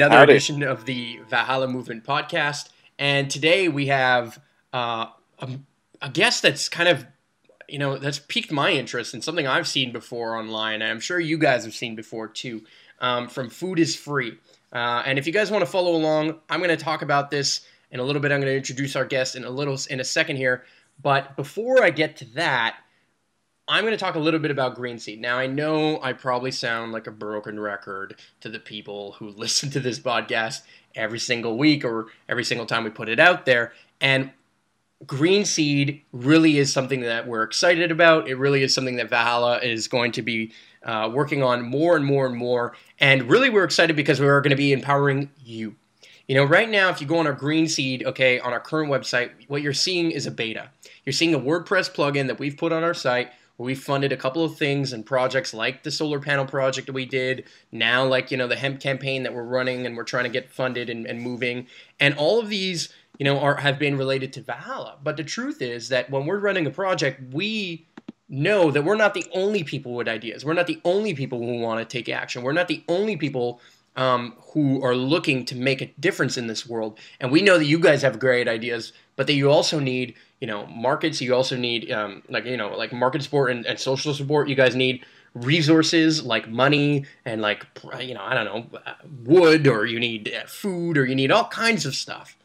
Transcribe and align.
another 0.00 0.18
Howdy. 0.18 0.32
edition 0.32 0.62
of 0.62 0.84
the 0.84 1.18
Valhalla 1.28 1.66
Movement 1.66 2.04
podcast. 2.04 2.68
And 3.00 3.28
today 3.28 3.68
we 3.68 3.86
have 3.88 4.38
uh, 4.72 5.06
a, 5.40 5.48
a 6.00 6.08
guest 6.08 6.42
that's 6.42 6.68
kind 6.68 6.88
of, 6.88 7.04
you 7.68 7.80
know, 7.80 7.98
that's 7.98 8.20
piqued 8.20 8.52
my 8.52 8.70
interest 8.70 9.12
in 9.12 9.22
something 9.22 9.46
I've 9.46 9.66
seen 9.66 9.92
before 9.92 10.36
online. 10.36 10.82
And 10.82 10.90
I'm 10.90 11.00
sure 11.00 11.18
you 11.18 11.36
guys 11.36 11.64
have 11.64 11.74
seen 11.74 11.96
before 11.96 12.28
too, 12.28 12.62
um, 13.00 13.28
from 13.28 13.50
Food 13.50 13.80
is 13.80 13.96
Free. 13.96 14.38
Uh, 14.72 15.02
and 15.04 15.18
if 15.18 15.26
you 15.26 15.32
guys 15.32 15.50
want 15.50 15.62
to 15.62 15.70
follow 15.70 15.96
along, 15.96 16.38
I'm 16.48 16.60
going 16.60 16.76
to 16.76 16.76
talk 16.76 17.02
about 17.02 17.30
this 17.30 17.62
in 17.90 17.98
a 17.98 18.04
little 18.04 18.22
bit. 18.22 18.30
I'm 18.30 18.40
going 18.40 18.52
to 18.52 18.56
introduce 18.56 18.94
our 18.94 19.04
guest 19.04 19.34
in 19.34 19.44
a 19.44 19.50
little 19.50 19.78
in 19.90 19.98
a 19.98 20.04
second 20.04 20.36
here. 20.36 20.64
But 21.02 21.34
before 21.34 21.82
I 21.82 21.90
get 21.90 22.18
to 22.18 22.24
that, 22.34 22.76
I'm 23.70 23.84
going 23.84 23.92
to 23.92 24.02
talk 24.02 24.14
a 24.14 24.18
little 24.18 24.40
bit 24.40 24.50
about 24.50 24.76
Green 24.76 24.98
Seed. 24.98 25.20
Now, 25.20 25.36
I 25.36 25.46
know 25.46 26.00
I 26.02 26.14
probably 26.14 26.50
sound 26.50 26.92
like 26.92 27.06
a 27.06 27.10
broken 27.10 27.60
record 27.60 28.18
to 28.40 28.48
the 28.48 28.58
people 28.58 29.12
who 29.18 29.28
listen 29.36 29.70
to 29.70 29.80
this 29.80 29.98
podcast 30.00 30.62
every 30.94 31.18
single 31.18 31.58
week 31.58 31.84
or 31.84 32.06
every 32.30 32.44
single 32.44 32.66
time 32.66 32.84
we 32.84 32.90
put 32.90 33.10
it 33.10 33.20
out 33.20 33.44
there. 33.44 33.72
And 34.00 34.30
Green 35.06 35.44
Seed 35.44 36.02
really 36.12 36.56
is 36.56 36.72
something 36.72 37.02
that 37.02 37.28
we're 37.28 37.42
excited 37.42 37.92
about. 37.92 38.26
It 38.26 38.36
really 38.36 38.62
is 38.62 38.74
something 38.74 38.96
that 38.96 39.10
Valhalla 39.10 39.58
is 39.58 39.86
going 39.86 40.12
to 40.12 40.22
be 40.22 40.50
uh, 40.82 41.10
working 41.12 41.42
on 41.42 41.62
more 41.62 41.94
and 41.94 42.04
more 42.04 42.26
and 42.26 42.36
more. 42.36 42.74
And 42.98 43.28
really, 43.28 43.50
we're 43.50 43.64
excited 43.64 43.94
because 43.96 44.18
we're 44.18 44.40
going 44.40 44.50
to 44.50 44.56
be 44.56 44.72
empowering 44.72 45.30
you. 45.44 45.76
You 46.26 46.34
know, 46.36 46.44
right 46.44 46.68
now, 46.68 46.88
if 46.88 47.00
you 47.00 47.06
go 47.06 47.18
on 47.18 47.26
our 47.26 47.32
Green 47.32 47.68
Seed, 47.68 48.04
okay, 48.06 48.40
on 48.40 48.52
our 48.52 48.60
current 48.60 48.90
website, 48.90 49.30
what 49.48 49.62
you're 49.62 49.72
seeing 49.72 50.10
is 50.10 50.26
a 50.26 50.30
beta. 50.30 50.70
You're 51.04 51.12
seeing 51.12 51.34
a 51.34 51.38
WordPress 51.38 51.94
plugin 51.94 52.26
that 52.26 52.38
we've 52.38 52.56
put 52.56 52.72
on 52.72 52.82
our 52.82 52.94
site 52.94 53.30
we 53.58 53.74
funded 53.74 54.12
a 54.12 54.16
couple 54.16 54.44
of 54.44 54.56
things 54.56 54.92
and 54.92 55.04
projects 55.04 55.52
like 55.52 55.82
the 55.82 55.90
solar 55.90 56.20
panel 56.20 56.46
project 56.46 56.86
that 56.86 56.92
we 56.92 57.04
did, 57.04 57.44
now 57.72 58.04
like, 58.04 58.30
you 58.30 58.36
know, 58.36 58.46
the 58.46 58.56
hemp 58.56 58.80
campaign 58.80 59.24
that 59.24 59.34
we're 59.34 59.42
running 59.42 59.84
and 59.84 59.96
we're 59.96 60.04
trying 60.04 60.24
to 60.24 60.30
get 60.30 60.48
funded 60.48 60.88
and, 60.88 61.06
and 61.06 61.20
moving. 61.20 61.66
And 61.98 62.14
all 62.14 62.38
of 62.38 62.48
these, 62.48 62.88
you 63.18 63.24
know, 63.24 63.40
are 63.40 63.56
have 63.56 63.78
been 63.78 63.98
related 63.98 64.32
to 64.34 64.42
Valhalla. 64.42 64.98
But 65.02 65.16
the 65.16 65.24
truth 65.24 65.60
is 65.60 65.88
that 65.88 66.08
when 66.08 66.24
we're 66.24 66.38
running 66.38 66.66
a 66.66 66.70
project, 66.70 67.34
we 67.34 67.84
know 68.28 68.70
that 68.70 68.84
we're 68.84 68.94
not 68.94 69.14
the 69.14 69.26
only 69.34 69.64
people 69.64 69.94
with 69.94 70.06
ideas. 70.06 70.44
We're 70.44 70.54
not 70.54 70.66
the 70.66 70.80
only 70.84 71.14
people 71.14 71.38
who 71.38 71.58
want 71.58 71.80
to 71.80 71.84
take 71.84 72.08
action. 72.08 72.42
We're 72.42 72.52
not 72.52 72.68
the 72.68 72.84
only 72.88 73.16
people 73.16 73.60
um, 73.98 74.34
who 74.52 74.82
are 74.82 74.94
looking 74.94 75.44
to 75.44 75.56
make 75.56 75.82
a 75.82 75.86
difference 75.98 76.38
in 76.38 76.46
this 76.46 76.66
world. 76.66 76.98
And 77.20 77.32
we 77.32 77.42
know 77.42 77.58
that 77.58 77.64
you 77.64 77.80
guys 77.80 78.00
have 78.02 78.20
great 78.20 78.46
ideas, 78.46 78.92
but 79.16 79.26
that 79.26 79.34
you 79.34 79.50
also 79.50 79.80
need, 79.80 80.14
you 80.40 80.46
know, 80.46 80.66
markets. 80.66 81.20
You 81.20 81.34
also 81.34 81.56
need, 81.56 81.90
um, 81.90 82.22
like, 82.28 82.44
you 82.44 82.56
know, 82.56 82.74
like 82.76 82.92
market 82.92 83.24
support 83.24 83.50
and, 83.50 83.66
and 83.66 83.78
social 83.78 84.14
support. 84.14 84.48
You 84.48 84.54
guys 84.54 84.76
need 84.76 85.04
resources 85.34 86.22
like 86.22 86.48
money 86.48 87.06
and 87.24 87.42
like, 87.42 87.66
you 88.00 88.14
know, 88.14 88.22
I 88.22 88.34
don't 88.34 88.44
know, 88.44 88.80
wood, 89.24 89.66
or 89.66 89.84
you 89.84 89.98
need 89.98 90.32
uh, 90.32 90.46
food, 90.46 90.96
or 90.96 91.04
you 91.04 91.16
need 91.16 91.32
all 91.32 91.48
kinds 91.48 91.84
of 91.84 91.96
stuff. 91.96 92.36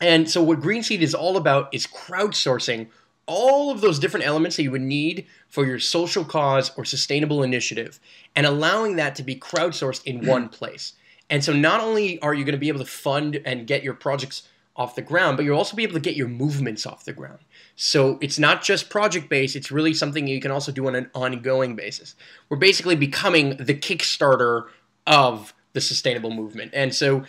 And 0.00 0.30
so, 0.30 0.42
what 0.42 0.60
Green 0.60 0.82
Seed 0.82 1.02
is 1.02 1.14
all 1.14 1.36
about 1.36 1.68
is 1.74 1.86
crowdsourcing 1.86 2.88
all 3.30 3.70
of 3.70 3.80
those 3.80 4.00
different 4.00 4.26
elements 4.26 4.56
that 4.56 4.64
you 4.64 4.72
would 4.72 4.80
need 4.80 5.24
for 5.48 5.64
your 5.64 5.78
social 5.78 6.24
cause 6.24 6.72
or 6.76 6.84
sustainable 6.84 7.44
initiative 7.44 8.00
and 8.34 8.44
allowing 8.44 8.96
that 8.96 9.14
to 9.14 9.22
be 9.22 9.36
crowdsourced 9.36 10.04
in 10.04 10.26
one 10.26 10.48
place. 10.58 10.94
And 11.30 11.44
so, 11.44 11.52
not 11.52 11.80
only 11.80 12.20
are 12.22 12.34
you 12.34 12.44
going 12.44 12.54
to 12.54 12.58
be 12.58 12.66
able 12.66 12.80
to 12.80 12.90
fund 12.90 13.40
and 13.44 13.68
get 13.68 13.84
your 13.84 13.94
projects 13.94 14.48
off 14.74 14.96
the 14.96 15.02
ground, 15.02 15.36
but 15.36 15.46
you'll 15.46 15.56
also 15.56 15.76
be 15.76 15.84
able 15.84 15.94
to 15.94 16.00
get 16.00 16.16
your 16.16 16.26
movements 16.26 16.84
off 16.86 17.04
the 17.04 17.12
ground. 17.12 17.38
So, 17.76 18.18
it's 18.20 18.36
not 18.36 18.64
just 18.64 18.90
project 18.90 19.28
based, 19.28 19.54
it's 19.54 19.70
really 19.70 19.94
something 19.94 20.26
you 20.26 20.40
can 20.40 20.50
also 20.50 20.72
do 20.72 20.88
on 20.88 20.96
an 20.96 21.08
ongoing 21.14 21.76
basis. 21.76 22.16
We're 22.48 22.56
basically 22.56 22.96
becoming 22.96 23.50
the 23.58 23.74
Kickstarter 23.74 24.66
of 25.06 25.54
the 25.72 25.80
sustainable 25.80 26.32
movement. 26.32 26.72
And 26.74 26.92
so, 26.92 27.22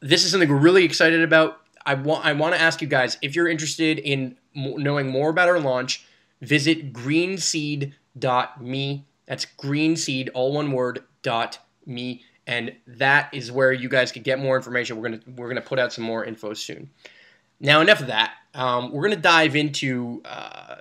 this 0.00 0.24
is 0.24 0.32
something 0.32 0.48
we're 0.48 0.56
really 0.56 0.84
excited 0.84 1.22
about. 1.22 1.60
I 1.86 1.94
want 1.94 2.26
I 2.26 2.32
want 2.32 2.56
to 2.56 2.60
ask 2.60 2.82
you 2.82 2.88
guys 2.88 3.18
if 3.22 3.36
you're 3.36 3.48
interested 3.48 4.00
in 4.00 4.36
knowing 4.58 5.10
more 5.10 5.30
about 5.30 5.48
our 5.48 5.60
launch, 5.60 6.04
visit 6.40 6.92
greenseed.me. 6.92 7.94
That's 9.26 9.46
greenseed, 9.58 10.28
all 10.34 10.52
one 10.52 10.72
word, 10.72 11.04
dot 11.22 11.58
me, 11.86 12.24
and 12.46 12.72
that 12.86 13.28
is 13.32 13.52
where 13.52 13.72
you 13.72 13.88
guys 13.88 14.12
can 14.12 14.22
get 14.22 14.38
more 14.38 14.56
information. 14.56 14.96
We're 14.96 15.10
gonna 15.10 15.20
we're 15.36 15.48
gonna 15.48 15.60
put 15.60 15.78
out 15.78 15.92
some 15.92 16.04
more 16.04 16.24
info 16.24 16.54
soon. 16.54 16.90
Now, 17.60 17.80
enough 17.80 18.00
of 18.00 18.06
that. 18.06 18.34
Um, 18.54 18.92
we're 18.92 19.02
gonna 19.02 19.16
dive 19.16 19.56
into 19.56 20.22
uh, 20.24 20.76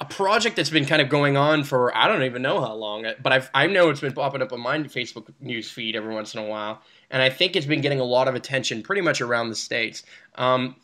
a 0.00 0.04
project 0.06 0.56
that's 0.56 0.70
been 0.70 0.86
kind 0.86 1.02
of 1.02 1.08
going 1.08 1.36
on 1.36 1.62
for 1.62 1.96
I 1.96 2.08
don't 2.08 2.22
even 2.22 2.42
know 2.42 2.60
how 2.60 2.74
long, 2.74 3.04
but 3.22 3.32
I've, 3.32 3.50
I 3.52 3.66
know 3.66 3.90
it's 3.90 4.00
been 4.00 4.14
popping 4.14 4.40
up 4.40 4.52
on 4.52 4.60
my 4.60 4.78
Facebook 4.78 5.28
news 5.40 5.70
feed 5.70 5.94
every 5.94 6.14
once 6.14 6.34
in 6.34 6.40
a 6.40 6.46
while, 6.46 6.82
and 7.10 7.22
I 7.22 7.28
think 7.28 7.54
it's 7.54 7.66
been 7.66 7.82
getting 7.82 8.00
a 8.00 8.04
lot 8.04 8.26
of 8.26 8.34
attention 8.34 8.82
pretty 8.82 9.02
much 9.02 9.20
around 9.20 9.50
the 9.50 9.56
states. 9.56 10.02
Um, 10.36 10.76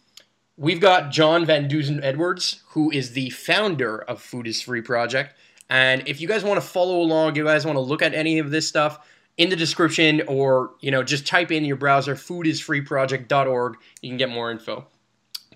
we've 0.57 0.81
got 0.81 1.11
John 1.11 1.45
VanDeusen 1.45 2.01
Edwards, 2.03 2.63
who 2.69 2.91
is 2.91 3.13
the 3.13 3.31
founder 3.31 3.99
of 3.99 4.21
Food 4.21 4.47
is 4.47 4.63
Free 4.63 4.83
Project, 4.83 5.35
and 5.69 6.07
if 6.07 6.21
you 6.21 6.29
guys 6.29 6.45
want 6.45 6.61
to 6.61 6.67
follow 6.67 7.01
along, 7.01 7.37
you 7.37 7.45
guys 7.45 7.65
want 7.67 7.77
to 7.77 7.81
look 7.81 8.03
at 8.03 8.15
any 8.15 8.39
of 8.39 8.51
this 8.51 8.67
stuff. 8.69 9.07
In 9.37 9.51
the 9.51 9.57
description, 9.57 10.23
or 10.29 10.71
you 10.81 10.91
know, 10.91 11.03
just 11.03 11.27
type 11.27 11.53
in 11.53 11.65
your 11.65 11.77
browser 11.77 12.15
foodisfreeproject.org. 12.15 13.77
You 14.01 14.09
can 14.09 14.17
get 14.17 14.31
more 14.31 14.51
info. 14.51 14.87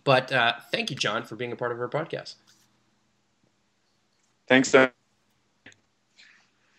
But 0.05 0.31
uh, 0.33 0.55
thank 0.71 0.91
you, 0.91 0.97
John, 0.97 1.25
for 1.25 1.37
being 1.37 1.53
a 1.53 1.57
part 1.57 1.73
of 1.73 1.81
our 1.81 1.89
podcast. 1.89 2.35
Thanks, 4.49 4.73
Dan. 4.73 4.91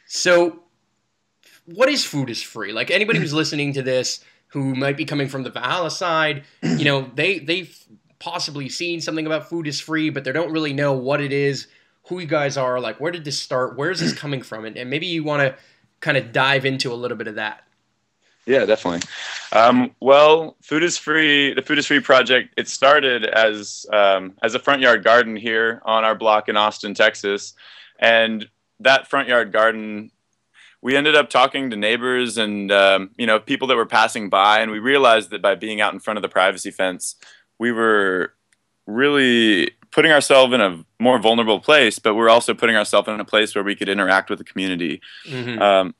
So, 0.06 0.64
what 1.66 1.90
is 1.90 2.04
food 2.04 2.30
is 2.30 2.42
free? 2.42 2.72
Like 2.72 2.92
anybody 2.92 3.18
who's 3.18 3.34
listening 3.34 3.74
to 3.74 3.82
this 3.82 4.24
who 4.48 4.76
might 4.76 4.98
be 4.98 5.06
coming 5.06 5.30
from 5.30 5.44
the 5.44 5.50
Valhalla 5.50 5.90
side, 5.90 6.44
you 6.62 6.84
know, 6.84 7.10
they 7.16 7.40
they've 7.40 7.76
possibly 8.22 8.70
seen 8.70 9.02
something 9.02 9.26
about 9.26 9.50
food 9.50 9.68
is 9.68 9.82
free, 9.82 10.10
but 10.10 10.24
they 10.24 10.32
don't 10.32 10.52
really 10.52 10.74
know 10.74 10.94
what 10.94 11.20
it 11.20 11.34
is, 11.34 11.68
who 12.08 12.20
you 12.20 12.28
guys 12.28 12.56
are, 12.56 12.80
like 12.80 13.00
where 13.02 13.12
did 13.12 13.26
this 13.26 13.40
start, 13.40 13.76
where 13.76 13.92
is 13.92 14.00
this 14.00 14.14
coming 14.18 14.42
from, 14.42 14.64
and, 14.64 14.78
and 14.78 14.90
maybe 14.90 15.08
you 15.08 15.24
want 15.24 15.42
to 15.42 15.56
kind 16.00 16.18
of 16.18 16.32
dive 16.32 16.66
into 16.66 16.94
a 16.94 16.96
little 16.96 17.18
bit 17.18 17.28
of 17.28 17.36
that. 17.36 17.64
Yeah, 18.46 18.66
definitely. 18.66 19.08
Um, 19.52 19.96
well, 20.00 20.56
food 20.62 20.84
is 20.84 20.98
free. 20.98 21.54
The 21.54 21.62
food 21.62 21.78
is 21.78 21.86
free 21.86 22.00
project. 22.00 22.54
It 22.58 22.68
started 22.68 23.26
as 23.26 23.86
um, 23.94 24.34
as 24.42 24.56
a 24.56 24.60
front 24.60 24.82
yard 24.82 25.04
garden 25.04 25.36
here 25.36 25.82
on 25.86 26.04
our 26.04 26.16
block 26.16 26.50
in 26.50 26.58
Austin, 26.58 26.94
Texas, 26.94 27.54
and 28.00 28.48
that 28.80 29.08
front 29.10 29.28
yard 29.28 29.52
garden. 29.52 30.12
We 30.84 30.96
ended 30.96 31.16
up 31.16 31.30
talking 31.30 31.70
to 31.70 31.76
neighbors 31.76 32.40
and 32.40 32.72
um, 32.72 33.12
you 33.16 33.28
know 33.28 33.40
people 33.40 33.68
that 33.68 33.78
were 33.78 33.86
passing 33.86 34.30
by, 34.30 34.62
and 34.62 34.72
we 34.72 34.80
realized 34.80 35.30
that 35.30 35.42
by 35.44 35.54
being 35.54 35.80
out 35.80 35.94
in 35.94 36.00
front 36.00 36.18
of 36.18 36.24
the 36.24 36.30
privacy 36.30 36.72
fence, 36.72 37.18
we 37.62 37.72
were 37.72 38.34
really 38.88 39.70
putting 39.92 40.12
ourselves 40.12 40.52
in 40.52 40.62
a 40.62 40.84
more 41.00 41.20
vulnerable 41.20 41.60
place, 41.60 42.00
but 42.00 42.16
we're 42.16 42.34
also 42.36 42.56
putting 42.56 42.76
ourselves 42.76 43.08
in 43.08 43.20
a 43.20 43.26
place 43.34 43.54
where 43.54 43.64
we 43.64 43.76
could 43.76 43.88
interact 43.88 44.32
with 44.32 44.40
the 44.40 44.44
community. 44.52 45.00
Mhm. 45.28 45.62
Um, 45.62 45.96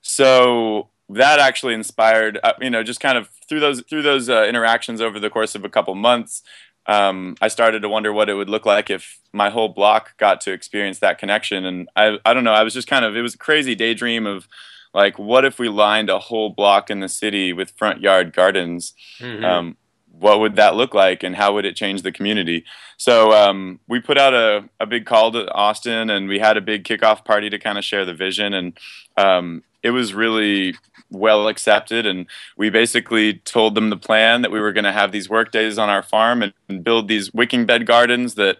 so 0.00 0.88
that 1.10 1.38
actually 1.38 1.74
inspired, 1.74 2.38
uh, 2.42 2.54
you 2.62 2.70
know, 2.70 2.82
just 2.82 3.00
kind 3.00 3.18
of 3.18 3.28
through 3.46 3.60
those 3.60 3.82
through 3.82 4.00
those 4.00 4.30
uh, 4.30 4.44
interactions 4.44 5.02
over 5.02 5.20
the 5.20 5.28
course 5.28 5.54
of 5.54 5.66
a 5.66 5.68
couple 5.68 5.94
months, 5.94 6.42
um, 6.86 7.36
I 7.42 7.48
started 7.48 7.82
to 7.82 7.90
wonder 7.90 8.10
what 8.10 8.30
it 8.30 8.34
would 8.34 8.48
look 8.48 8.64
like 8.64 8.88
if 8.88 9.18
my 9.34 9.50
whole 9.50 9.68
block 9.68 10.16
got 10.16 10.40
to 10.42 10.52
experience 10.52 11.00
that 11.00 11.18
connection. 11.18 11.66
And 11.66 11.90
I, 11.94 12.18
I 12.24 12.32
don't 12.32 12.44
know, 12.44 12.54
I 12.54 12.62
was 12.62 12.72
just 12.72 12.88
kind 12.88 13.04
of, 13.04 13.14
it 13.16 13.20
was 13.20 13.34
a 13.34 13.44
crazy 13.48 13.74
daydream 13.74 14.26
of 14.26 14.48
like, 14.94 15.18
what 15.18 15.44
if 15.44 15.58
we 15.58 15.68
lined 15.68 16.08
a 16.08 16.18
whole 16.18 16.48
block 16.48 16.90
in 16.90 17.00
the 17.00 17.08
city 17.08 17.52
with 17.52 17.70
front 17.72 18.00
yard 18.00 18.32
gardens? 18.32 18.94
Mhm. 19.20 19.44
um, 19.44 19.76
what 20.22 20.40
would 20.40 20.56
that 20.56 20.76
look 20.76 20.94
like 20.94 21.22
and 21.22 21.34
how 21.36 21.52
would 21.54 21.64
it 21.64 21.76
change 21.76 22.02
the 22.02 22.12
community? 22.12 22.64
So 22.96 23.32
um, 23.32 23.80
we 23.88 23.98
put 24.00 24.16
out 24.16 24.32
a, 24.34 24.68
a 24.80 24.86
big 24.86 25.04
call 25.04 25.32
to 25.32 25.50
austin 25.52 26.08
and 26.10 26.28
we 26.28 26.38
had 26.38 26.56
a 26.56 26.60
big 26.60 26.84
kickoff 26.84 27.24
party 27.24 27.50
to 27.50 27.58
kind 27.58 27.76
of 27.76 27.84
share 27.84 28.04
the 28.04 28.14
vision 28.14 28.54
and 28.54 28.78
um, 29.16 29.62
it 29.82 29.90
was 29.90 30.14
really 30.14 30.74
well 31.10 31.48
accepted 31.48 32.06
and 32.06 32.26
we 32.56 32.70
basically 32.70 33.34
told 33.34 33.74
them 33.74 33.90
the 33.90 33.96
plan 33.96 34.42
that 34.42 34.50
we 34.52 34.60
were 34.60 34.72
going 34.72 34.84
to 34.84 34.92
have 34.92 35.10
these 35.12 35.28
work 35.28 35.50
days 35.50 35.76
on 35.76 35.90
our 35.90 36.02
farm 36.02 36.42
and, 36.42 36.52
and 36.68 36.84
build 36.84 37.08
these 37.08 37.34
wicking 37.34 37.66
bed 37.66 37.84
gardens 37.84 38.34
that 38.36 38.58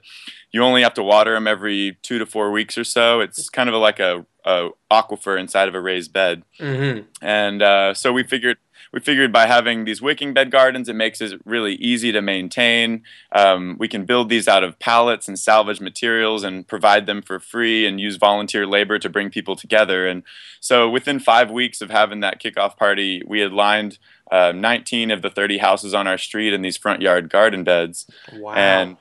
you 0.51 0.63
only 0.63 0.83
have 0.83 0.95
to 0.95 1.03
water 1.03 1.33
them 1.35 1.47
every 1.47 1.97
two 2.03 2.19
to 2.19 2.27
four 2.27 2.51
weeks 2.51 2.77
or 2.77 2.85
so. 2.85 3.21
It's 3.21 3.49
kind 3.49 3.71
of 3.71 3.75
like 3.77 3.99
a, 4.01 4.27
a 4.45 4.69
aquifer 4.91 5.41
inside 5.41 5.67
of 5.69 5.75
a 5.75 5.81
raised 5.81 6.13
bed. 6.13 6.43
Mhm. 6.61 7.07
and 7.23 7.63
uh, 7.63 7.95
so 7.95 8.13
we 8.13 8.23
figured 8.23 8.59
we 8.93 9.01
figured 9.01 9.33
by 9.33 9.47
having 9.47 9.85
these 9.85 10.03
wicking 10.03 10.35
bed 10.35 10.51
gardens, 10.51 10.89
it 10.89 10.95
makes 10.95 11.21
it 11.21 11.41
really 11.47 11.75
easy 11.77 12.13
to 12.13 12.21
maintain. 12.21 13.03
Um, 13.33 13.77
we 13.79 13.89
can 13.89 14.05
build 14.05 14.29
these 14.29 14.47
out 14.47 14.63
of 14.63 14.79
pallets 14.79 15.29
and 15.29 15.39
salvage 15.39 15.81
materials 15.81 16.45
and 16.45 16.69
provide 16.69 17.07
them 17.07 17.23
for 17.23 17.39
free 17.39 17.87
and 17.87 17.99
use 17.99 18.17
volunteer 18.17 18.67
labor 18.67 18.99
to 18.99 19.09
bring 19.09 19.31
people 19.31 19.57
together. 19.57 20.07
And 20.07 20.23
so 20.61 20.91
within 20.91 21.19
five 21.21 21.51
weeks 21.51 21.81
of 21.81 21.91
having 21.91 22.21
that 22.21 22.41
kickoff 22.41 22.77
party, 22.77 23.23
we 23.27 23.41
had 23.41 23.53
lined 23.53 23.99
uh, 24.31 24.53
19 24.53 25.11
of 25.11 25.23
the 25.23 25.31
30 25.31 25.59
houses 25.59 25.95
on 25.95 26.07
our 26.07 26.19
street 26.19 26.53
in 26.53 26.61
these 26.63 26.77
front 26.77 27.01
yard 27.01 27.31
garden 27.31 27.65
beds. 27.65 28.07
Wow. 28.35 28.55
And 28.55 28.97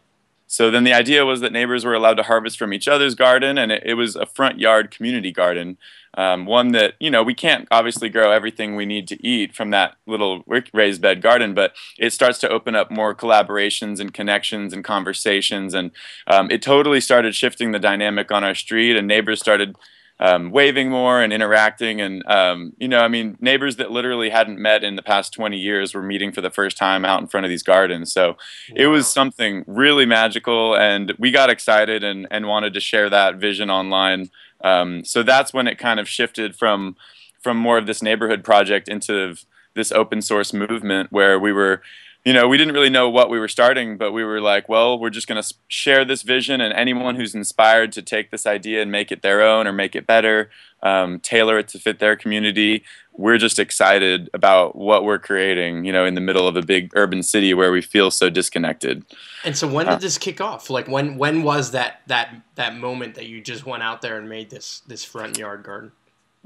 so 0.52 0.70
then 0.70 0.84
the 0.84 0.94
idea 0.94 1.26
was 1.26 1.40
that 1.40 1.54
neighbors 1.54 1.86
were 1.86 1.94
allowed 1.94 2.16
to 2.16 2.24
harvest 2.24 2.60
from 2.60 2.74
each 2.74 2.86
other's 2.86 3.16
garden, 3.16 3.58
and 3.58 3.72
it, 3.72 3.84
it 3.86 3.94
was 3.94 4.18
a 4.18 4.26
front 4.26 4.60
yard 4.60 4.92
community 4.92 5.32
garden. 5.32 5.78
Um, 6.16 6.46
one 6.46 6.74
that, 6.74 6.96
you 7.00 7.10
know, 7.10 7.24
we 7.24 7.34
can't 7.34 7.68
obviously 7.72 8.10
grow 8.10 8.32
everything 8.32 8.76
we 8.76 8.86
need 8.86 9.08
to 9.08 9.28
eat 9.28 9.56
from 9.56 9.70
that 9.72 9.96
little 10.06 10.44
raised 10.74 11.02
bed 11.02 11.22
garden, 11.22 11.54
but 11.54 11.74
it 11.98 12.12
starts 12.12 12.38
to 12.40 12.50
open 12.50 12.76
up 12.76 12.92
more 12.92 13.16
collaborations 13.16 14.00
and 14.00 14.14
connections 14.14 14.74
and 14.74 14.84
conversations. 14.84 15.74
And 15.74 15.92
um, 16.28 16.52
it 16.52 16.62
totally 16.62 17.00
started 17.00 17.34
shifting 17.34 17.72
the 17.72 17.80
dynamic 17.80 18.32
on 18.32 18.44
our 18.44 18.56
street, 18.56 18.98
and 18.98 19.08
neighbors 19.08 19.40
started 19.40 19.76
um, 20.22 20.52
waving 20.52 20.90
more 20.90 21.22
and 21.22 21.34
interacting. 21.34 22.00
And, 22.00 22.24
um, 22.28 22.74
you 22.78 22.88
know, 22.88 23.00
I 23.00 23.08
mean, 23.08 23.38
neighbors 23.42 23.78
that 23.78 23.90
literally 23.90 24.30
hadn't 24.30 24.60
met 24.60 24.84
in 24.84 24.96
the 24.96 25.02
past 25.02 25.34
20 25.34 25.58
years 25.58 25.96
were 25.96 26.04
meeting 26.04 26.32
for 26.32 26.42
the 26.42 26.52
first 26.52 26.78
time 26.78 27.04
out 27.04 27.22
in 27.22 27.28
front 27.28 27.46
of 27.46 27.50
these 27.50 27.64
gardens. 27.64 28.14
So 28.14 28.30
wow. 28.30 28.36
it 28.76 28.88
was 28.88 29.12
something 29.12 29.64
really 29.66 30.06
magical. 30.06 30.78
And 30.78 31.12
we 31.18 31.32
got 31.32 31.50
excited 31.50 32.04
and, 32.04 32.28
and 32.30 32.48
wanted 32.48 32.74
to 32.76 32.80
share 32.80 33.10
that 33.10 33.38
vision 33.38 33.72
online. 33.72 34.30
Um, 34.64 35.04
so 35.06 35.24
that's 35.24 35.54
when 35.54 35.68
it 35.68 35.78
kind 35.78 36.00
of 36.00 36.08
shifted 36.08 36.56
from 36.56 36.96
from 37.42 37.58
more 37.58 37.78
of 37.80 37.88
this 37.88 38.04
neighborhood 38.04 38.44
project 38.44 38.88
into 38.88 39.36
this 39.74 39.92
open 39.92 40.22
source 40.22 40.54
movement 40.54 41.12
where 41.12 41.40
we 41.40 41.52
were 41.52 41.82
you 42.24 42.34
know, 42.34 42.48
we 42.48 42.58
didn't 42.58 42.74
really 42.74 42.90
know 42.90 43.10
what 43.10 43.32
we 43.32 43.40
were 43.40 43.48
starting, 43.48 43.98
but 43.98 44.12
we 44.12 44.24
were 44.24 44.40
like, 44.40 44.70
well, 44.70 45.00
we're 45.00 45.10
just 45.10 45.28
going 45.28 45.42
to 45.42 45.54
share 45.68 46.06
this 46.06 46.22
vision, 46.22 46.62
and 46.62 46.72
anyone 46.74 47.16
who's 47.16 47.34
inspired 47.34 47.92
to 47.94 48.02
take 48.04 48.30
this 48.30 48.46
idea 48.46 48.82
and 48.82 48.92
make 48.92 49.12
it 49.12 49.24
their 49.24 49.42
own 49.42 49.66
or 49.66 49.72
make 49.72 49.96
it 49.96 50.06
better, 50.06 50.52
um, 50.84 51.20
tailor 51.20 51.58
it 51.58 51.68
to 51.70 51.80
fit 51.80 51.98
their 51.98 52.16
community, 52.16 52.84
we're 53.14 53.40
just 53.40 53.58
excited 53.58 54.30
about 54.36 54.76
what 54.76 55.04
we're 55.04 55.18
creating, 55.18 55.84
you 55.84 55.92
know, 55.92 56.06
in 56.06 56.14
the 56.14 56.22
middle 56.22 56.48
of 56.48 56.56
a 56.56 56.62
big 56.62 56.92
urban 56.96 57.24
city 57.24 57.56
where 57.56 57.72
we 57.72 57.82
feel 57.82 58.12
so 58.12 58.30
disconnected. 58.30 59.04
And 59.44 59.58
so, 59.58 59.68
when 59.68 59.88
did 59.88 59.96
uh, 59.96 59.98
this 59.98 60.20
kick 60.20 60.40
off? 60.40 60.70
Like, 60.70 60.88
when 60.88 61.18
when 61.18 61.42
was 61.42 61.72
that 61.72 62.02
that 62.08 62.36
that 62.56 62.76
moment 62.76 63.16
that 63.16 63.26
you 63.26 63.42
just 63.42 63.66
went 63.66 63.82
out 63.82 64.02
there 64.02 64.18
and 64.18 64.30
made 64.30 64.52
this 64.52 64.82
this 64.88 65.04
front 65.04 65.40
yard 65.40 65.64
garden? 65.64 65.92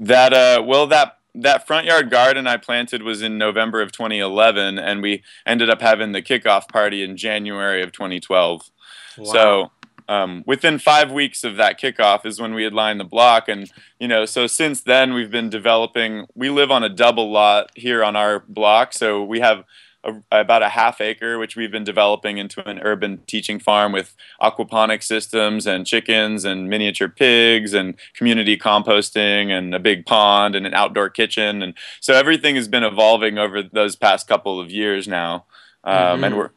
That 0.00 0.32
uh, 0.32 0.62
well, 0.62 0.86
that 0.88 1.18
that 1.36 1.66
front 1.66 1.86
yard 1.86 2.10
garden 2.10 2.46
I 2.46 2.56
planted 2.56 3.02
was 3.02 3.22
in 3.22 3.38
November 3.38 3.82
of 3.82 3.92
2011, 3.92 4.78
and 4.78 5.02
we 5.02 5.22
ended 5.44 5.70
up 5.70 5.80
having 5.80 6.12
the 6.12 6.22
kickoff 6.22 6.68
party 6.68 7.02
in 7.02 7.16
January 7.16 7.82
of 7.82 7.92
2012. 7.92 8.70
Wow. 9.18 9.24
So 9.24 9.70
um, 10.08 10.44
within 10.46 10.78
five 10.78 11.10
weeks 11.10 11.44
of 11.44 11.56
that 11.56 11.80
kickoff 11.80 12.24
is 12.24 12.40
when 12.40 12.54
we 12.54 12.64
had 12.64 12.72
lined 12.72 13.00
the 13.00 13.04
block, 13.04 13.48
and 13.48 13.70
you 13.98 14.08
know, 14.08 14.24
so 14.24 14.46
since 14.46 14.80
then 14.80 15.12
we've 15.14 15.30
been 15.30 15.50
developing. 15.50 16.26
We 16.34 16.50
live 16.50 16.70
on 16.70 16.82
a 16.82 16.88
double 16.88 17.30
lot 17.30 17.70
here 17.74 18.02
on 18.02 18.16
our 18.16 18.40
block, 18.40 18.92
so 18.92 19.22
we 19.22 19.40
have 19.40 19.64
a, 20.06 20.40
about 20.40 20.62
a 20.62 20.68
half 20.68 21.00
acre, 21.00 21.38
which 21.38 21.56
we've 21.56 21.70
been 21.70 21.84
developing 21.84 22.38
into 22.38 22.66
an 22.68 22.78
urban 22.80 23.18
teaching 23.26 23.58
farm 23.58 23.92
with 23.92 24.14
aquaponic 24.40 25.02
systems 25.02 25.66
and 25.66 25.86
chickens 25.86 26.44
and 26.44 26.68
miniature 26.68 27.08
pigs 27.08 27.74
and 27.74 27.94
community 28.14 28.56
composting 28.56 29.50
and 29.50 29.74
a 29.74 29.78
big 29.78 30.06
pond 30.06 30.54
and 30.54 30.66
an 30.66 30.74
outdoor 30.74 31.10
kitchen. 31.10 31.62
And 31.62 31.74
so 32.00 32.14
everything 32.14 32.56
has 32.56 32.68
been 32.68 32.84
evolving 32.84 33.38
over 33.38 33.62
those 33.62 33.96
past 33.96 34.26
couple 34.26 34.60
of 34.60 34.70
years 34.70 35.06
now. 35.06 35.44
Um, 35.84 35.94
mm-hmm. 35.94 36.24
And 36.24 36.36
we're 36.36 36.50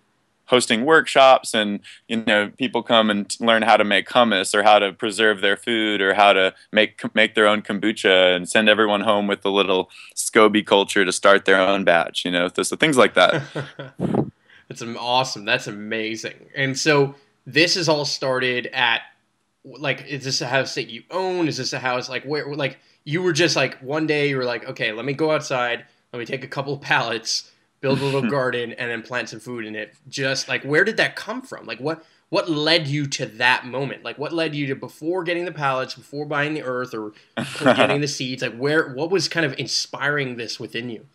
hosting 0.50 0.84
workshops 0.84 1.54
and 1.54 1.80
you 2.08 2.18
know 2.26 2.52
people 2.58 2.82
come 2.82 3.10
and 3.10 3.36
learn 3.40 3.62
how 3.62 3.78
to 3.78 3.84
make 3.84 4.10
hummus 4.10 4.54
or 4.54 4.64
how 4.64 4.80
to 4.80 4.92
preserve 4.92 5.42
their 5.42 5.56
food 5.56 6.02
or 6.02 6.14
how 6.14 6.34
to 6.34 6.54
make 6.72 7.02
make 7.16 7.36
their 7.36 7.48
own 7.48 7.62
kombucha 7.62 8.36
and 8.36 8.50
send 8.50 8.68
everyone 8.68 9.02
home 9.02 9.28
with 9.28 9.46
a 9.46 9.50
little 9.50 9.90
SCOBY 10.16 10.66
culture 10.66 11.06
to 11.06 11.12
start 11.12 11.46
their 11.46 11.60
own 11.60 11.84
batch 11.84 12.26
you 12.26 12.32
know 12.32 12.50
so, 12.64 12.76
things 12.76 12.98
like 12.98 13.14
that. 13.14 13.44
That's 14.68 14.84
awesome. 14.84 15.46
That's 15.46 15.68
amazing. 15.68 16.46
And 16.56 16.78
so 16.78 17.16
this 17.46 17.76
is 17.76 17.90
all 17.90 18.06
started 18.06 18.68
at 18.68 19.02
like 19.64 20.06
is 20.08 20.24
this 20.24 20.42
a 20.42 20.48
house 20.48 20.76
that 20.76 20.90
you 20.90 21.04
own? 21.12 21.48
Is 21.48 21.58
this 21.58 21.74
a 21.74 21.80
house 21.80 22.08
like 22.08 22.24
where 22.24 22.54
like 22.54 22.78
you 23.04 23.22
were 23.22 23.34
just 23.34 23.56
like 23.56 23.80
one 23.80 24.06
day 24.06 24.30
you 24.30 24.38
were 24.38 24.46
like 24.46 24.66
okay 24.70 24.92
let 24.92 25.06
me 25.06 25.14
go 25.14 25.32
outside. 25.32 25.86
Let 26.14 26.20
me 26.20 26.26
take 26.26 26.44
a 26.44 26.48
couple 26.48 26.78
pallets 26.78 27.52
build 27.82 28.00
a 28.00 28.04
little 28.04 28.30
garden, 28.30 28.74
and 28.74 28.90
then 28.90 29.02
plant 29.02 29.30
some 29.30 29.40
food 29.40 29.66
in 29.66 29.76
it. 29.76 29.94
Just 30.08 30.48
like 30.48 30.64
where 30.64 30.84
did 30.84 30.98
that 30.98 31.16
come 31.16 31.42
from? 31.42 31.66
Like 31.66 31.80
what 31.80 32.04
what 32.30 32.50
led 32.50 32.88
you 32.88 33.08
to 33.08 33.26
that 33.26 33.66
moment? 33.66 34.04
Like 34.04 34.18
what 34.18 34.34
led 34.34 34.56
you 34.56 34.68
to 34.68 34.76
before 34.76 35.24
getting 35.24 35.46
the 35.46 35.52
pallets, 35.52 35.96
before 35.96 36.26
buying 36.26 36.54
the 36.54 36.64
earth 36.64 36.94
or 36.94 37.14
getting 37.60 38.02
the 38.02 38.08
seeds? 38.08 38.42
Like 38.42 38.58
where 38.58 38.94
what 38.94 39.10
was 39.10 39.28
kind 39.28 39.46
of 39.46 39.58
inspiring 39.58 40.38
this 40.38 40.60
within 40.60 40.90
you? 40.90 41.06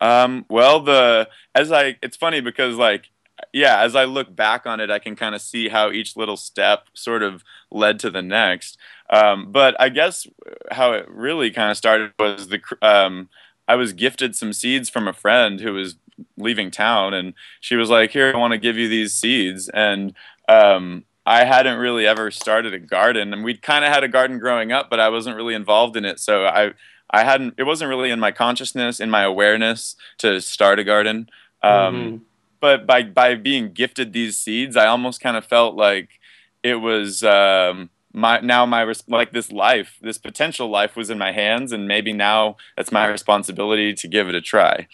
Um, 0.00 0.44
well, 0.48 0.80
the 0.80 1.28
as 1.54 1.70
I 1.70 1.96
it's 2.02 2.16
funny 2.16 2.40
because 2.40 2.76
like 2.76 3.10
yeah, 3.52 3.80
as 3.80 3.94
I 3.96 4.04
look 4.04 4.34
back 4.34 4.66
on 4.66 4.80
it, 4.80 4.90
I 4.90 4.98
can 4.98 5.16
kind 5.16 5.34
of 5.34 5.40
see 5.40 5.68
how 5.68 5.90
each 5.90 6.16
little 6.16 6.36
step 6.36 6.86
sort 6.94 7.22
of 7.22 7.44
led 7.70 7.98
to 8.00 8.10
the 8.10 8.22
next. 8.22 8.78
Um, 9.10 9.52
but 9.52 9.78
I 9.80 9.88
guess 9.88 10.26
how 10.70 10.92
it 10.92 11.08
really 11.08 11.50
kind 11.50 11.70
of 11.70 11.76
started 11.76 12.12
was 12.18 12.48
the 12.48 12.60
um, 12.80 13.28
I 13.66 13.76
was 13.76 13.92
gifted 13.92 14.36
some 14.36 14.52
seeds 14.52 14.88
from 14.88 15.08
a 15.08 15.12
friend 15.12 15.60
who 15.60 15.74
was 15.74 15.96
leaving 16.36 16.70
town 16.70 17.14
and 17.14 17.34
she 17.60 17.76
was 17.76 17.90
like 17.90 18.10
here 18.10 18.32
i 18.34 18.38
want 18.38 18.52
to 18.52 18.58
give 18.58 18.76
you 18.76 18.88
these 18.88 19.12
seeds 19.12 19.68
and 19.70 20.14
um, 20.48 21.04
i 21.26 21.44
hadn't 21.44 21.78
really 21.78 22.06
ever 22.06 22.30
started 22.30 22.74
a 22.74 22.78
garden 22.78 23.32
and 23.32 23.44
we'd 23.44 23.62
kind 23.62 23.84
of 23.84 23.92
had 23.92 24.04
a 24.04 24.08
garden 24.08 24.38
growing 24.38 24.72
up 24.72 24.88
but 24.90 25.00
i 25.00 25.08
wasn't 25.08 25.36
really 25.36 25.54
involved 25.54 25.96
in 25.96 26.04
it 26.04 26.20
so 26.20 26.44
i 26.46 26.72
i 27.10 27.24
hadn't 27.24 27.54
it 27.58 27.64
wasn't 27.64 27.88
really 27.88 28.10
in 28.10 28.20
my 28.20 28.30
consciousness 28.30 29.00
in 29.00 29.10
my 29.10 29.22
awareness 29.22 29.96
to 30.18 30.40
start 30.40 30.78
a 30.78 30.84
garden 30.84 31.28
um, 31.62 31.94
mm-hmm. 31.94 32.16
but 32.60 32.86
by 32.86 33.02
by 33.02 33.34
being 33.34 33.72
gifted 33.72 34.12
these 34.12 34.36
seeds 34.36 34.76
i 34.76 34.86
almost 34.86 35.20
kind 35.20 35.36
of 35.36 35.44
felt 35.44 35.74
like 35.74 36.20
it 36.62 36.76
was 36.76 37.22
um, 37.22 37.90
my 38.14 38.38
now 38.40 38.64
my 38.64 38.90
like 39.08 39.32
this 39.32 39.50
life 39.50 39.98
this 40.00 40.18
potential 40.18 40.68
life 40.68 40.96
was 40.96 41.10
in 41.10 41.18
my 41.18 41.32
hands 41.32 41.72
and 41.72 41.88
maybe 41.88 42.12
now 42.12 42.56
that's 42.76 42.92
my 42.92 43.06
responsibility 43.06 43.92
to 43.92 44.06
give 44.06 44.28
it 44.28 44.36
a 44.36 44.40
try 44.40 44.86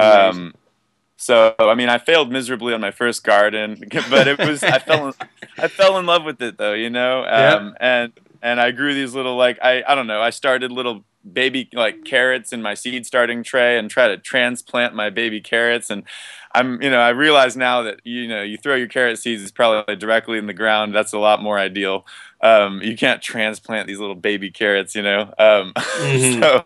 um, 0.00 0.54
so 1.16 1.54
I 1.58 1.74
mean, 1.74 1.88
I 1.88 1.98
failed 1.98 2.30
miserably 2.30 2.74
on 2.74 2.80
my 2.80 2.90
first 2.90 3.24
garden, 3.24 3.82
but 4.10 4.28
it 4.28 4.38
was 4.38 4.62
I 4.62 4.78
fell 4.78 5.08
in, 5.08 5.14
I 5.58 5.68
fell 5.68 5.98
in 5.98 6.06
love 6.06 6.24
with 6.24 6.40
it 6.40 6.58
though, 6.58 6.74
you 6.74 6.90
know. 6.90 7.24
Um, 7.24 7.74
And 7.80 8.12
and 8.40 8.60
I 8.60 8.70
grew 8.70 8.94
these 8.94 9.14
little 9.14 9.36
like 9.36 9.58
I 9.62 9.82
I 9.86 9.94
don't 9.94 10.06
know. 10.06 10.20
I 10.20 10.30
started 10.30 10.70
little 10.70 11.04
baby 11.30 11.68
like 11.72 12.04
carrots 12.04 12.52
in 12.52 12.62
my 12.62 12.74
seed 12.74 13.04
starting 13.06 13.42
tray 13.42 13.78
and 13.78 13.90
try 13.90 14.08
to 14.08 14.16
transplant 14.16 14.94
my 14.94 15.10
baby 15.10 15.40
carrots 15.40 15.90
and 15.90 16.04
I'm 16.52 16.80
you 16.80 16.90
know 16.90 17.00
I 17.00 17.10
realize 17.10 17.56
now 17.56 17.82
that 17.82 18.00
you 18.04 18.28
know 18.28 18.42
you 18.42 18.56
throw 18.56 18.76
your 18.76 18.88
carrot 18.88 19.18
seeds 19.18 19.42
is 19.42 19.50
probably 19.50 19.96
directly 19.96 20.38
in 20.38 20.46
the 20.46 20.54
ground 20.54 20.94
that's 20.94 21.12
a 21.12 21.18
lot 21.18 21.42
more 21.42 21.58
ideal 21.58 22.06
um, 22.40 22.80
you 22.82 22.96
can't 22.96 23.20
transplant 23.20 23.88
these 23.88 23.98
little 23.98 24.14
baby 24.14 24.50
carrots 24.50 24.94
you 24.94 25.02
know 25.02 25.22
um, 25.38 25.72
mm-hmm. 25.76 26.40
so 26.40 26.64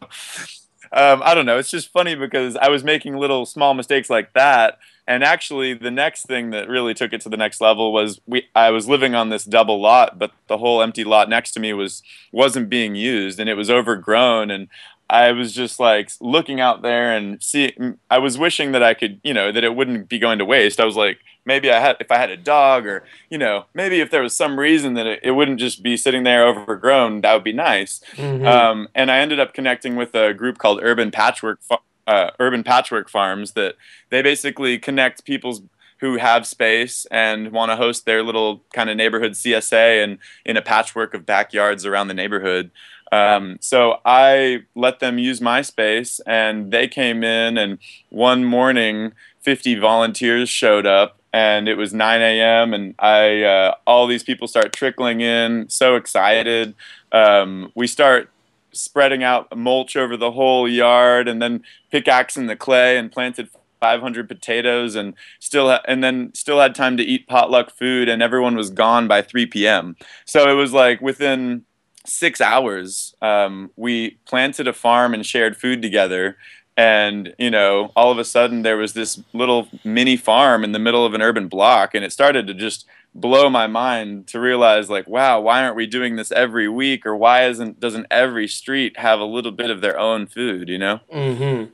um, 0.92 1.22
I 1.24 1.34
don't 1.34 1.46
know. 1.46 1.58
It's 1.58 1.70
just 1.70 1.90
funny 1.90 2.14
because 2.14 2.56
I 2.56 2.68
was 2.68 2.84
making 2.84 3.16
little 3.16 3.46
small 3.46 3.74
mistakes 3.74 4.10
like 4.10 4.32
that. 4.34 4.78
And 5.06 5.24
actually, 5.24 5.74
the 5.74 5.90
next 5.90 6.26
thing 6.26 6.50
that 6.50 6.68
really 6.68 6.94
took 6.94 7.12
it 7.12 7.20
to 7.22 7.28
the 7.28 7.36
next 7.36 7.60
level 7.60 7.92
was 7.92 8.20
we. 8.26 8.46
I 8.54 8.70
was 8.70 8.88
living 8.88 9.14
on 9.14 9.30
this 9.30 9.44
double 9.44 9.80
lot, 9.80 10.18
but 10.18 10.30
the 10.46 10.58
whole 10.58 10.80
empty 10.82 11.02
lot 11.02 11.28
next 11.28 11.52
to 11.52 11.60
me 11.60 11.72
was 11.72 12.02
wasn't 12.30 12.68
being 12.68 12.94
used, 12.94 13.40
and 13.40 13.50
it 13.50 13.54
was 13.54 13.70
overgrown. 13.70 14.50
And 14.50 14.68
I 15.10 15.32
was 15.32 15.52
just 15.52 15.80
like 15.80 16.10
looking 16.20 16.60
out 16.60 16.82
there 16.82 17.16
and 17.16 17.42
see. 17.42 17.74
I 18.10 18.18
was 18.18 18.38
wishing 18.38 18.72
that 18.72 18.82
I 18.82 18.94
could, 18.94 19.20
you 19.24 19.34
know, 19.34 19.50
that 19.50 19.64
it 19.64 19.74
wouldn't 19.74 20.08
be 20.08 20.18
going 20.18 20.38
to 20.38 20.44
waste. 20.44 20.78
I 20.78 20.84
was 20.84 20.96
like, 20.96 21.18
maybe 21.44 21.70
I 21.70 21.80
had 21.80 21.96
if 22.00 22.10
I 22.10 22.18
had 22.18 22.30
a 22.30 22.36
dog 22.36 22.86
or 22.86 23.04
you 23.30 23.38
know 23.38 23.66
maybe 23.74 24.00
if 24.00 24.10
there 24.10 24.22
was 24.22 24.36
some 24.36 24.58
reason 24.58 24.94
that 24.94 25.06
it, 25.06 25.20
it 25.22 25.30
wouldn't 25.32 25.60
just 25.60 25.82
be 25.82 25.96
sitting 25.96 26.22
there 26.22 26.46
overgrown 26.46 27.20
that 27.22 27.34
would 27.34 27.44
be 27.44 27.52
nice 27.52 28.00
mm-hmm. 28.14 28.46
um, 28.46 28.88
and 28.94 29.10
I 29.10 29.18
ended 29.18 29.40
up 29.40 29.54
connecting 29.54 29.96
with 29.96 30.14
a 30.14 30.34
group 30.34 30.58
called 30.58 30.80
Urban 30.82 31.10
Patchwork 31.10 31.60
uh, 32.06 32.30
Urban 32.38 32.64
Patchwork 32.64 33.08
Farms 33.08 33.52
that 33.52 33.76
they 34.10 34.22
basically 34.22 34.78
connect 34.78 35.24
people's 35.24 35.62
who 36.02 36.16
have 36.16 36.44
space 36.44 37.06
and 37.12 37.52
want 37.52 37.70
to 37.70 37.76
host 37.76 38.06
their 38.06 38.24
little 38.24 38.60
kind 38.74 38.90
of 38.90 38.96
neighborhood 38.96 39.32
CSA 39.32 40.02
and 40.02 40.18
in 40.44 40.56
a 40.56 40.62
patchwork 40.62 41.14
of 41.14 41.24
backyards 41.24 41.86
around 41.86 42.08
the 42.08 42.14
neighborhood. 42.14 42.72
Um, 43.12 43.58
so 43.60 44.00
I 44.04 44.64
let 44.74 44.98
them 44.98 45.18
use 45.18 45.40
my 45.40 45.62
space, 45.62 46.20
and 46.26 46.72
they 46.72 46.88
came 46.88 47.22
in. 47.22 47.56
And 47.56 47.78
one 48.08 48.44
morning, 48.44 49.12
50 49.42 49.76
volunteers 49.76 50.48
showed 50.48 50.86
up, 50.86 51.20
and 51.32 51.68
it 51.68 51.76
was 51.76 51.94
9 51.94 52.20
a.m. 52.20 52.74
and 52.74 52.94
I 52.98 53.42
uh, 53.42 53.74
all 53.86 54.06
these 54.06 54.22
people 54.22 54.46
start 54.46 54.72
trickling 54.72 55.20
in, 55.20 55.68
so 55.68 55.96
excited. 55.96 56.74
Um, 57.10 57.72
we 57.74 57.86
start 57.86 58.30
spreading 58.72 59.22
out 59.22 59.54
mulch 59.56 59.96
over 59.96 60.16
the 60.16 60.32
whole 60.32 60.68
yard 60.68 61.28
and 61.28 61.40
then 61.40 61.62
pickaxing 61.90 62.46
the 62.46 62.56
clay 62.56 62.96
and 62.96 63.12
planted 63.12 63.48
500 63.80 64.28
potatoes 64.28 64.94
and 64.94 65.14
still 65.40 65.68
ha- 65.68 65.82
and 65.86 66.02
then 66.02 66.32
still 66.34 66.60
had 66.60 66.74
time 66.74 66.96
to 66.96 67.02
eat 67.02 67.26
potluck 67.26 67.70
food 67.76 68.08
and 68.08 68.22
everyone 68.22 68.56
was 68.56 68.70
gone 68.70 69.08
by 69.08 69.20
3 69.22 69.46
p.m. 69.46 69.96
So 70.24 70.48
it 70.48 70.54
was 70.54 70.72
like 70.72 71.00
within 71.00 71.64
six 72.06 72.40
hours 72.40 73.14
um, 73.22 73.70
we 73.76 74.18
planted 74.26 74.68
a 74.68 74.72
farm 74.72 75.14
and 75.14 75.24
shared 75.24 75.56
food 75.56 75.82
together 75.82 76.36
and 76.76 77.34
you 77.38 77.50
know 77.50 77.92
all 77.94 78.10
of 78.10 78.18
a 78.18 78.24
sudden 78.24 78.62
there 78.62 78.76
was 78.76 78.94
this 78.94 79.20
little 79.32 79.68
mini 79.84 80.16
farm 80.16 80.64
in 80.64 80.72
the 80.72 80.78
middle 80.78 81.04
of 81.04 81.14
an 81.14 81.20
urban 81.20 81.48
block 81.48 81.94
and 81.94 82.04
it 82.04 82.12
started 82.12 82.46
to 82.46 82.54
just 82.54 82.86
blow 83.14 83.50
my 83.50 83.66
mind 83.66 84.26
to 84.26 84.40
realize 84.40 84.88
like 84.88 85.06
wow 85.06 85.38
why 85.40 85.62
aren't 85.62 85.76
we 85.76 85.86
doing 85.86 86.16
this 86.16 86.32
every 86.32 86.68
week? 86.68 87.04
Or 87.04 87.14
why 87.14 87.44
isn't 87.44 87.78
doesn't 87.78 88.06
every 88.10 88.48
street 88.48 88.98
have 88.98 89.20
a 89.20 89.24
little 89.24 89.52
bit 89.52 89.70
of 89.70 89.80
their 89.80 89.98
own 89.98 90.26
food 90.26 90.68
you 90.68 90.78
know? 90.78 91.00
Mm-hmm. 91.12 91.70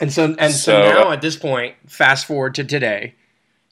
and 0.00 0.12
so 0.12 0.34
and 0.38 0.52
so, 0.52 0.72
so 0.72 0.78
now 0.80 1.12
at 1.12 1.22
this 1.22 1.36
point 1.36 1.76
fast 1.86 2.26
forward 2.26 2.54
to 2.56 2.64
today 2.64 3.14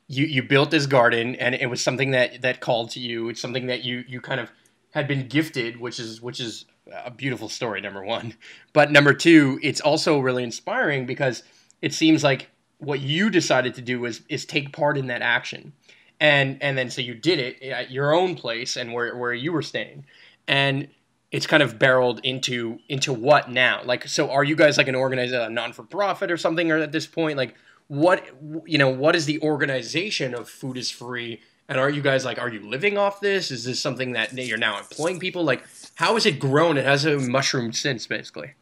you 0.07 0.27
you 0.27 0.43
built 0.43 0.71
this 0.71 0.87
garden 0.87 1.35
and 1.37 1.55
it 1.55 1.67
was 1.67 1.81
something 1.81 2.13
that 2.13 2.43
that 2.43 2.61
called 2.61 2.91
to 2.91 3.01
you. 3.01 3.29
It's 3.29 3.41
something 3.41 3.67
that 3.67 3.83
you 3.83 4.05
you 4.07 4.21
kind 4.21 4.41
of 4.41 4.51
had 4.91 5.09
been 5.09 5.27
gifted 5.27 5.81
which 5.81 5.99
is 5.99 6.21
which 6.21 6.39
is 6.39 6.67
a 6.91 7.11
beautiful 7.11 7.49
story, 7.49 7.81
number 7.81 8.05
one. 8.05 8.35
But 8.73 8.91
number 8.91 9.13
two, 9.13 9.59
it's 9.63 9.81
also 9.81 10.19
really 10.19 10.43
inspiring 10.43 11.07
because 11.07 11.43
it 11.81 11.93
seems 11.93 12.25
like 12.25 12.49
what 12.79 13.01
you 13.01 13.31
decided 13.31 13.75
to 13.75 13.83
do 13.83 14.01
was 14.01 14.23
is 14.29 14.45
take 14.45 14.73
part 14.73 14.97
in 14.99 15.07
that 15.09 15.23
action. 15.23 15.73
And 16.21 16.63
and 16.63 16.79
then 16.79 16.91
so 16.91 17.01
you 17.01 17.15
did 17.15 17.39
it 17.39 17.63
at 17.63 17.91
your 17.91 18.15
own 18.15 18.35
place 18.35 18.77
and 18.77 18.93
where 18.93 19.17
where 19.17 19.35
you 19.35 19.53
were 19.53 19.63
staying. 19.63 20.07
And 20.49 20.89
it's 21.31 21.47
kind 21.47 21.63
of 21.63 21.79
barreled 21.79 22.21
into 22.25 22.79
into 22.89 23.13
what 23.13 23.51
now? 23.51 23.83
Like 23.85 24.07
so 24.09 24.31
are 24.31 24.45
you 24.45 24.57
guys 24.57 24.79
like 24.79 24.89
an 24.89 24.95
organized 24.95 25.35
a 25.35 25.51
non 25.51 25.73
for 25.73 25.83
profit 25.83 26.31
or 26.31 26.37
something 26.37 26.71
or 26.71 26.79
at 26.79 26.93
this 26.93 27.07
point 27.07 27.37
like 27.37 27.55
what 27.89 28.27
you 28.65 28.79
know 28.79 28.89
what 28.89 29.15
is 29.15 29.27
the 29.27 29.41
organization 29.43 30.35
of 30.35 30.49
food 30.49 30.79
is 30.79 30.91
free 30.91 31.41
and 31.69 31.79
are 31.79 31.91
you 31.91 32.01
guys 32.01 32.25
like 32.25 32.39
are 32.39 32.49
you 32.49 32.67
living 32.69 32.97
off 32.97 33.21
this 33.21 33.51
is 33.51 33.65
this 33.65 33.81
something 33.81 34.13
that 34.13 34.33
you're 34.33 34.57
now 34.57 34.79
employing 34.79 35.19
people 35.19 35.45
like 35.45 35.63
how 36.03 36.15
has 36.15 36.27
it 36.27 36.41
grown? 36.41 36.77
It 36.77 36.85
has 36.85 37.05
a 37.05 37.17
mushroomed 37.17 37.77
since, 37.77 38.09
basically. 38.09 38.55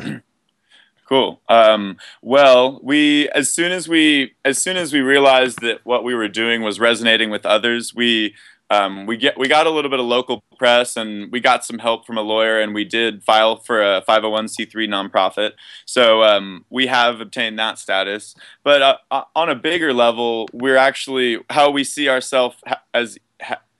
cool. 1.08 1.40
Um, 1.48 1.98
well, 2.20 2.80
we 2.82 3.28
as 3.28 3.52
soon 3.52 3.70
as 3.70 3.86
we 3.86 4.34
as 4.44 4.60
soon 4.60 4.76
as 4.76 4.92
we 4.92 4.98
realized 4.98 5.60
that 5.60 5.78
what 5.84 6.02
we 6.02 6.12
were 6.12 6.26
doing 6.26 6.62
was 6.62 6.80
resonating 6.80 7.30
with 7.30 7.46
others, 7.46 7.94
we 7.94 8.34
um, 8.70 9.06
we 9.06 9.16
get 9.16 9.38
we 9.38 9.46
got 9.46 9.68
a 9.68 9.70
little 9.70 9.88
bit 9.88 10.00
of 10.00 10.06
local 10.06 10.42
press 10.58 10.96
and 10.96 11.30
we 11.30 11.38
got 11.38 11.64
some 11.64 11.78
help 11.78 12.06
from 12.06 12.18
a 12.18 12.22
lawyer 12.22 12.60
and 12.60 12.74
we 12.74 12.84
did 12.84 13.22
file 13.22 13.56
for 13.56 13.80
a 13.82 14.02
501c3 14.02 14.72
nonprofit 14.88 15.52
so 15.84 16.22
um, 16.22 16.64
we 16.70 16.86
have 16.86 17.20
obtained 17.20 17.58
that 17.58 17.78
status 17.78 18.34
but 18.62 19.00
uh, 19.10 19.24
on 19.34 19.50
a 19.50 19.54
bigger 19.54 19.92
level 19.92 20.48
we're 20.52 20.76
actually 20.76 21.38
how 21.50 21.70
we 21.70 21.84
see 21.84 22.08
ourselves 22.08 22.56
as 22.94 23.18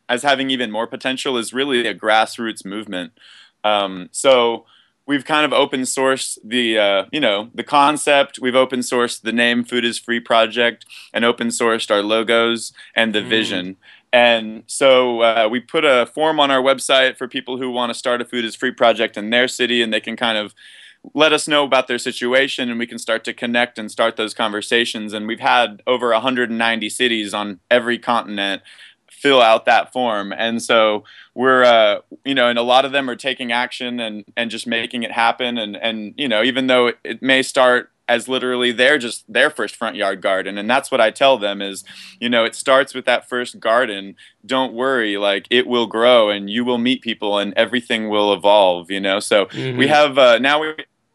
as 0.08 0.23
having 0.23 0.50
even 0.50 0.70
more 0.70 0.87
potential 0.87 1.37
is 1.37 1.52
really 1.52 1.87
a 1.87 1.94
grassroots 1.94 2.64
movement. 2.64 3.12
Um, 3.62 4.08
so 4.12 4.66
we've 5.06 5.25
kind 5.25 5.44
of 5.44 5.52
open 5.52 5.82
sourced 5.82 6.38
the 6.44 6.78
uh, 6.78 7.04
you 7.12 7.20
know 7.20 7.50
the 7.54 7.64
concept. 7.64 8.38
We've 8.40 8.54
open 8.54 8.80
sourced 8.80 9.20
the 9.20 9.32
name 9.32 9.64
Food 9.64 9.84
is 9.84 9.99
Free 9.99 10.20
project 10.20 10.87
and 11.12 11.25
open 11.25 11.49
sourced 11.49 11.90
our 11.90 12.02
logos 12.02 12.73
and 12.94 13.14
the 13.14 13.20
mm. 13.20 13.28
vision. 13.28 13.76
And 14.12 14.62
so 14.68 15.23
uh, 15.23 15.49
we 15.50 15.58
put 15.58 15.84
a 15.84 16.06
form 16.06 16.38
on 16.38 16.50
our 16.50 16.62
website 16.62 17.16
for 17.16 17.26
people 17.26 17.58
who 17.58 17.70
want 17.70 17.90
to 17.90 17.94
start 17.94 18.20
a 18.20 18.25
Food 18.25 18.44
is 18.44 18.54
Free 18.54 18.70
project 18.70 19.16
in 19.16 19.30
their 19.30 19.49
city, 19.49 19.82
and 19.82 19.92
they 19.92 20.00
can 20.00 20.16
kind 20.16 20.38
of 20.38 20.54
let 21.12 21.32
us 21.32 21.46
know 21.46 21.64
about 21.64 21.87
their 21.87 21.99
situation 21.99 22.70
and 22.70 22.78
we 22.78 22.87
can 22.87 22.99
start 22.99 23.25
to 23.25 23.34
connect 23.34 23.78
and 23.78 23.90
start 23.90 24.16
those 24.16 24.32
conversations 24.32 25.12
and 25.12 25.26
we've 25.26 25.40
had 25.40 25.82
over 25.87 26.11
190 26.12 26.88
cities 26.88 27.34
on 27.34 27.61
every 27.70 27.99
continent 27.99 28.62
fill 29.14 29.40
out 29.40 29.64
that 29.64 29.92
form. 29.92 30.33
And 30.33 30.62
so 30.62 31.04
we're, 31.35 31.64
uh, 31.64 32.00
you 32.25 32.35
know, 32.35 32.49
and 32.49 32.59
a 32.59 32.62
lot 32.62 32.85
of 32.85 32.92
them 32.92 33.09
are 33.09 33.16
taking 33.16 33.52
action 33.52 34.00
and, 34.00 34.25
and 34.37 34.50
just 34.50 34.66
making 34.66 35.02
it 35.02 35.12
happen. 35.12 35.59
And, 35.59 35.76
and, 35.76 36.14
you 36.16 36.28
know, 36.28 36.42
even 36.42 36.66
though 36.66 36.92
it 37.02 37.23
may 37.23 37.42
start 37.42 37.90
as 38.06 38.28
literally 38.28 38.71
their 38.71 38.99
just 38.99 39.25
their 39.33 39.49
first 39.49 39.76
front 39.76 39.97
yard 39.97 40.21
garden 40.21 40.59
and 40.59 40.68
that's 40.68 40.90
what 40.90 41.00
i 41.00 41.11
tell 41.11 41.38
them 41.38 41.62
is 41.62 41.85
you 42.21 42.28
know 42.28 42.44
it 42.44 42.54
starts 42.54 42.92
with 42.92 43.06
that 43.06 43.26
first 43.26 43.59
garden 43.59 44.14
don't 44.44 44.75
worry 44.75 45.16
like 45.16 45.47
it 45.49 45.66
will 45.66 45.87
grow 45.87 46.28
and 46.28 46.50
you 46.50 46.66
will 46.66 46.76
meet 46.76 47.00
people 47.00 47.38
and 47.38 47.54
everything 47.54 48.11
will 48.11 48.35
evolve 48.35 48.90
you 48.90 49.00
know 49.00 49.18
so 49.18 49.47
mm-hmm. 49.47 49.78
we 49.78 49.88
have 49.88 50.18
uh, 50.18 50.37
now 50.37 50.61
we 50.61 50.75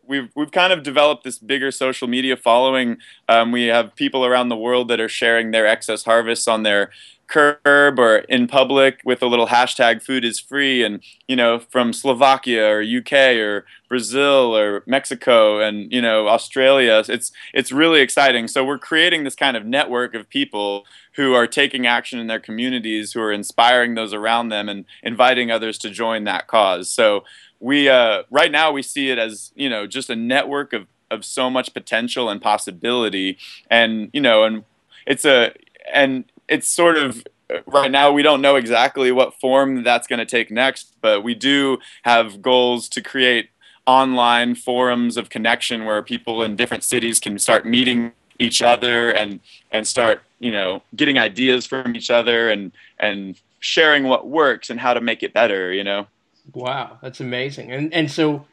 we've 0.09 0.29
we've 0.35 0.51
kind 0.51 0.73
of 0.73 0.83
developed 0.83 1.23
this 1.23 1.37
bigger 1.37 1.71
social 1.71 2.07
media 2.07 2.35
following. 2.35 2.97
Um, 3.29 3.53
we 3.53 3.67
have 3.67 3.95
people 3.95 4.25
around 4.25 4.49
the 4.49 4.57
world 4.57 4.89
that 4.89 4.99
are 4.99 5.07
sharing 5.07 5.51
their 5.51 5.65
excess 5.65 6.03
harvests 6.03 6.47
on 6.47 6.63
their 6.63 6.91
curb 7.29 7.99
or 7.99 8.17
in 8.27 8.47
public 8.47 8.99
with 9.05 9.21
a 9.21 9.27
little 9.27 9.47
hashtag 9.47 10.01
food 10.01 10.25
is 10.25 10.39
free. 10.39 10.83
And 10.83 11.01
you 11.27 11.35
know 11.35 11.59
from 11.59 11.93
Slovakia 11.93 12.67
or 12.67 12.81
UK 12.81 13.37
or 13.37 13.65
Brazil 13.87 14.55
or 14.57 14.83
Mexico 14.85 15.59
and 15.59 15.91
you 15.91 16.01
know 16.01 16.27
Australia 16.27 17.03
it's 17.07 17.31
it's 17.53 17.71
really 17.71 18.01
exciting. 18.01 18.47
So 18.47 18.65
we're 18.65 18.79
creating 18.79 19.23
this 19.23 19.35
kind 19.35 19.55
of 19.55 19.65
network 19.65 20.15
of 20.15 20.29
people 20.29 20.85
who 21.13 21.33
are 21.33 21.47
taking 21.47 21.85
action 21.85 22.19
in 22.19 22.27
their 22.27 22.39
communities 22.39 23.13
who 23.13 23.21
are 23.21 23.31
inspiring 23.31 23.95
those 23.95 24.13
around 24.13 24.49
them 24.49 24.67
and 24.67 24.85
inviting 25.03 25.51
others 25.51 25.77
to 25.79 25.89
join 25.89 26.23
that 26.25 26.47
cause. 26.47 26.89
So 26.89 27.23
we 27.59 27.89
uh, 27.89 28.23
right 28.31 28.51
now 28.51 28.71
we 28.71 28.81
see 28.81 29.09
it 29.09 29.19
as 29.19 29.51
you 29.55 29.69
know 29.69 29.85
just 29.85 30.09
a 30.09 30.15
network 30.15 30.73
of 30.73 30.87
of 31.11 31.25
so 31.25 31.49
much 31.49 31.73
potential 31.73 32.29
and 32.29 32.41
possibility. 32.41 33.37
And 33.69 34.09
you 34.13 34.21
know 34.21 34.43
and 34.43 34.63
it's 35.05 35.25
a 35.25 35.53
and 35.93 36.25
it's 36.49 36.67
sort 36.67 36.97
of 36.97 37.23
right 37.65 37.91
now 37.91 38.11
we 38.11 38.21
don't 38.21 38.41
know 38.41 38.55
exactly 38.55 39.11
what 39.11 39.39
form 39.39 39.83
that's 39.83 40.07
going 40.07 40.19
to 40.19 40.25
take 40.25 40.51
next, 40.51 40.93
but 41.01 41.23
we 41.23 41.35
do 41.35 41.77
have 42.03 42.41
goals 42.41 42.89
to 42.89 43.01
create 43.01 43.49
online 43.85 44.55
forums 44.55 45.17
of 45.17 45.29
connection 45.29 45.85
where 45.85 46.03
people 46.03 46.43
in 46.43 46.55
different 46.55 46.83
cities 46.83 47.19
can 47.19 47.39
start 47.39 47.65
meeting 47.65 48.11
each 48.37 48.61
other 48.61 49.09
and 49.11 49.39
and 49.71 49.87
start 49.87 50.21
you 50.39 50.51
know 50.51 50.81
getting 50.95 51.17
ideas 51.17 51.65
from 51.65 51.95
each 51.95 52.09
other 52.09 52.49
and 52.49 52.71
and 52.99 53.39
sharing 53.59 54.03
what 54.03 54.27
works 54.27 54.69
and 54.69 54.79
how 54.79 54.93
to 54.93 55.01
make 55.01 55.23
it 55.23 55.33
better 55.33 55.73
you 55.73 55.83
know? 55.83 56.05
Wow 56.53 56.99
that's 57.01 57.19
amazing. 57.19 57.71
And 57.71 57.93
and 57.93 58.11
so 58.11 58.45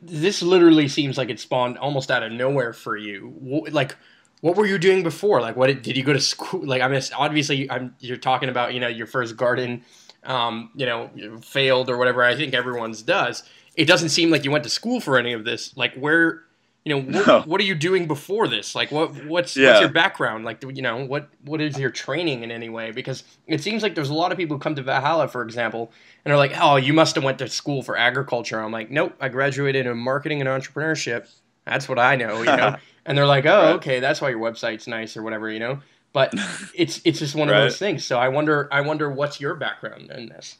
this 0.00 0.42
literally 0.42 0.88
seems 0.88 1.18
like 1.18 1.28
it 1.28 1.38
spawned 1.38 1.78
almost 1.78 2.10
out 2.10 2.22
of 2.22 2.32
nowhere 2.32 2.72
for 2.72 2.96
you. 2.96 3.66
Like 3.70 3.96
what 4.42 4.56
were 4.56 4.66
you 4.66 4.76
doing 4.76 5.04
before? 5.04 5.40
Like, 5.40 5.56
what 5.56 5.68
did, 5.68 5.82
did 5.82 5.96
you 5.96 6.02
go 6.02 6.12
to 6.12 6.20
school? 6.20 6.66
Like, 6.66 6.82
I 6.82 6.88
mean, 6.88 7.00
obviously, 7.16 7.70
I'm, 7.70 7.94
you're 8.00 8.16
talking 8.16 8.48
about, 8.48 8.74
you 8.74 8.80
know, 8.80 8.88
your 8.88 9.06
first 9.06 9.36
garden, 9.36 9.84
um, 10.24 10.70
you 10.74 10.84
know, 10.84 11.10
failed 11.40 11.88
or 11.88 11.96
whatever. 11.96 12.24
I 12.24 12.34
think 12.36 12.52
everyone's 12.52 13.02
does. 13.02 13.44
It 13.76 13.86
doesn't 13.86 14.08
seem 14.10 14.30
like 14.30 14.44
you 14.44 14.50
went 14.50 14.64
to 14.64 14.70
school 14.70 15.00
for 15.00 15.16
any 15.16 15.32
of 15.32 15.44
this. 15.44 15.76
Like, 15.76 15.94
where, 15.94 16.42
you 16.84 16.92
know, 16.92 17.18
what, 17.18 17.26
no. 17.26 17.42
what 17.42 17.60
are 17.60 17.64
you 17.64 17.76
doing 17.76 18.08
before 18.08 18.48
this? 18.48 18.74
Like, 18.74 18.90
what, 18.90 19.26
what's, 19.26 19.56
yeah. 19.56 19.68
what's 19.68 19.80
your 19.80 19.90
background? 19.90 20.44
Like, 20.44 20.64
you 20.64 20.82
know, 20.82 21.04
what, 21.04 21.28
what 21.44 21.60
is 21.60 21.78
your 21.78 21.90
training 21.90 22.42
in 22.42 22.50
any 22.50 22.68
way? 22.68 22.90
Because 22.90 23.22
it 23.46 23.62
seems 23.62 23.84
like 23.84 23.94
there's 23.94 24.10
a 24.10 24.14
lot 24.14 24.32
of 24.32 24.38
people 24.38 24.56
who 24.56 24.60
come 24.60 24.74
to 24.74 24.82
Valhalla, 24.82 25.28
for 25.28 25.42
example, 25.42 25.92
and 26.24 26.34
are 26.34 26.36
like, 26.36 26.54
oh, 26.60 26.74
you 26.74 26.92
must 26.92 27.14
have 27.14 27.22
went 27.22 27.38
to 27.38 27.48
school 27.48 27.80
for 27.80 27.96
agriculture. 27.96 28.60
I'm 28.60 28.72
like, 28.72 28.90
nope, 28.90 29.14
I 29.20 29.28
graduated 29.28 29.86
in 29.86 29.96
marketing 29.98 30.40
and 30.40 30.48
entrepreneurship. 30.48 31.28
That's 31.64 31.88
what 31.88 32.00
I 32.00 32.16
know, 32.16 32.38
you 32.38 32.46
know. 32.46 32.74
and 33.06 33.16
they're 33.16 33.26
like, 33.26 33.46
"Oh, 33.46 33.62
right. 33.62 33.74
okay, 33.74 34.00
that's 34.00 34.20
why 34.20 34.30
your 34.30 34.38
website's 34.38 34.86
nice 34.86 35.16
or 35.16 35.22
whatever," 35.22 35.50
you 35.50 35.58
know. 35.58 35.80
But 36.12 36.34
it's 36.74 37.00
it's 37.04 37.18
just 37.18 37.34
one 37.34 37.48
right. 37.48 37.58
of 37.58 37.64
those 37.64 37.78
things. 37.78 38.04
So 38.04 38.18
I 38.18 38.28
wonder 38.28 38.68
I 38.72 38.80
wonder 38.82 39.10
what's 39.10 39.40
your 39.40 39.54
background 39.54 40.10
in 40.10 40.28
this. 40.28 40.58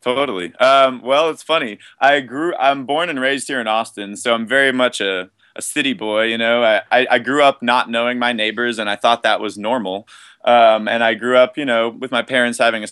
Totally. 0.00 0.52
Um, 0.56 1.00
well, 1.00 1.30
it's 1.30 1.44
funny. 1.44 1.78
I 2.00 2.20
grew. 2.20 2.54
I'm 2.56 2.86
born 2.86 3.08
and 3.08 3.20
raised 3.20 3.46
here 3.46 3.60
in 3.60 3.68
Austin, 3.68 4.16
so 4.16 4.34
I'm 4.34 4.46
very 4.46 4.72
much 4.72 5.00
a 5.00 5.30
a 5.54 5.62
city 5.62 5.92
boy. 5.92 6.24
You 6.24 6.38
know, 6.38 6.64
I, 6.64 6.82
I, 6.90 7.06
I 7.12 7.18
grew 7.18 7.42
up 7.42 7.62
not 7.62 7.90
knowing 7.90 8.18
my 8.18 8.32
neighbors, 8.32 8.78
and 8.78 8.88
I 8.88 8.96
thought 8.96 9.22
that 9.22 9.40
was 9.40 9.56
normal. 9.56 10.08
Um, 10.44 10.88
and 10.88 11.04
I 11.04 11.14
grew 11.14 11.36
up, 11.36 11.56
you 11.56 11.64
know, 11.64 11.88
with 11.88 12.10
my 12.10 12.22
parents 12.22 12.58
having 12.58 12.82
a 12.82 12.88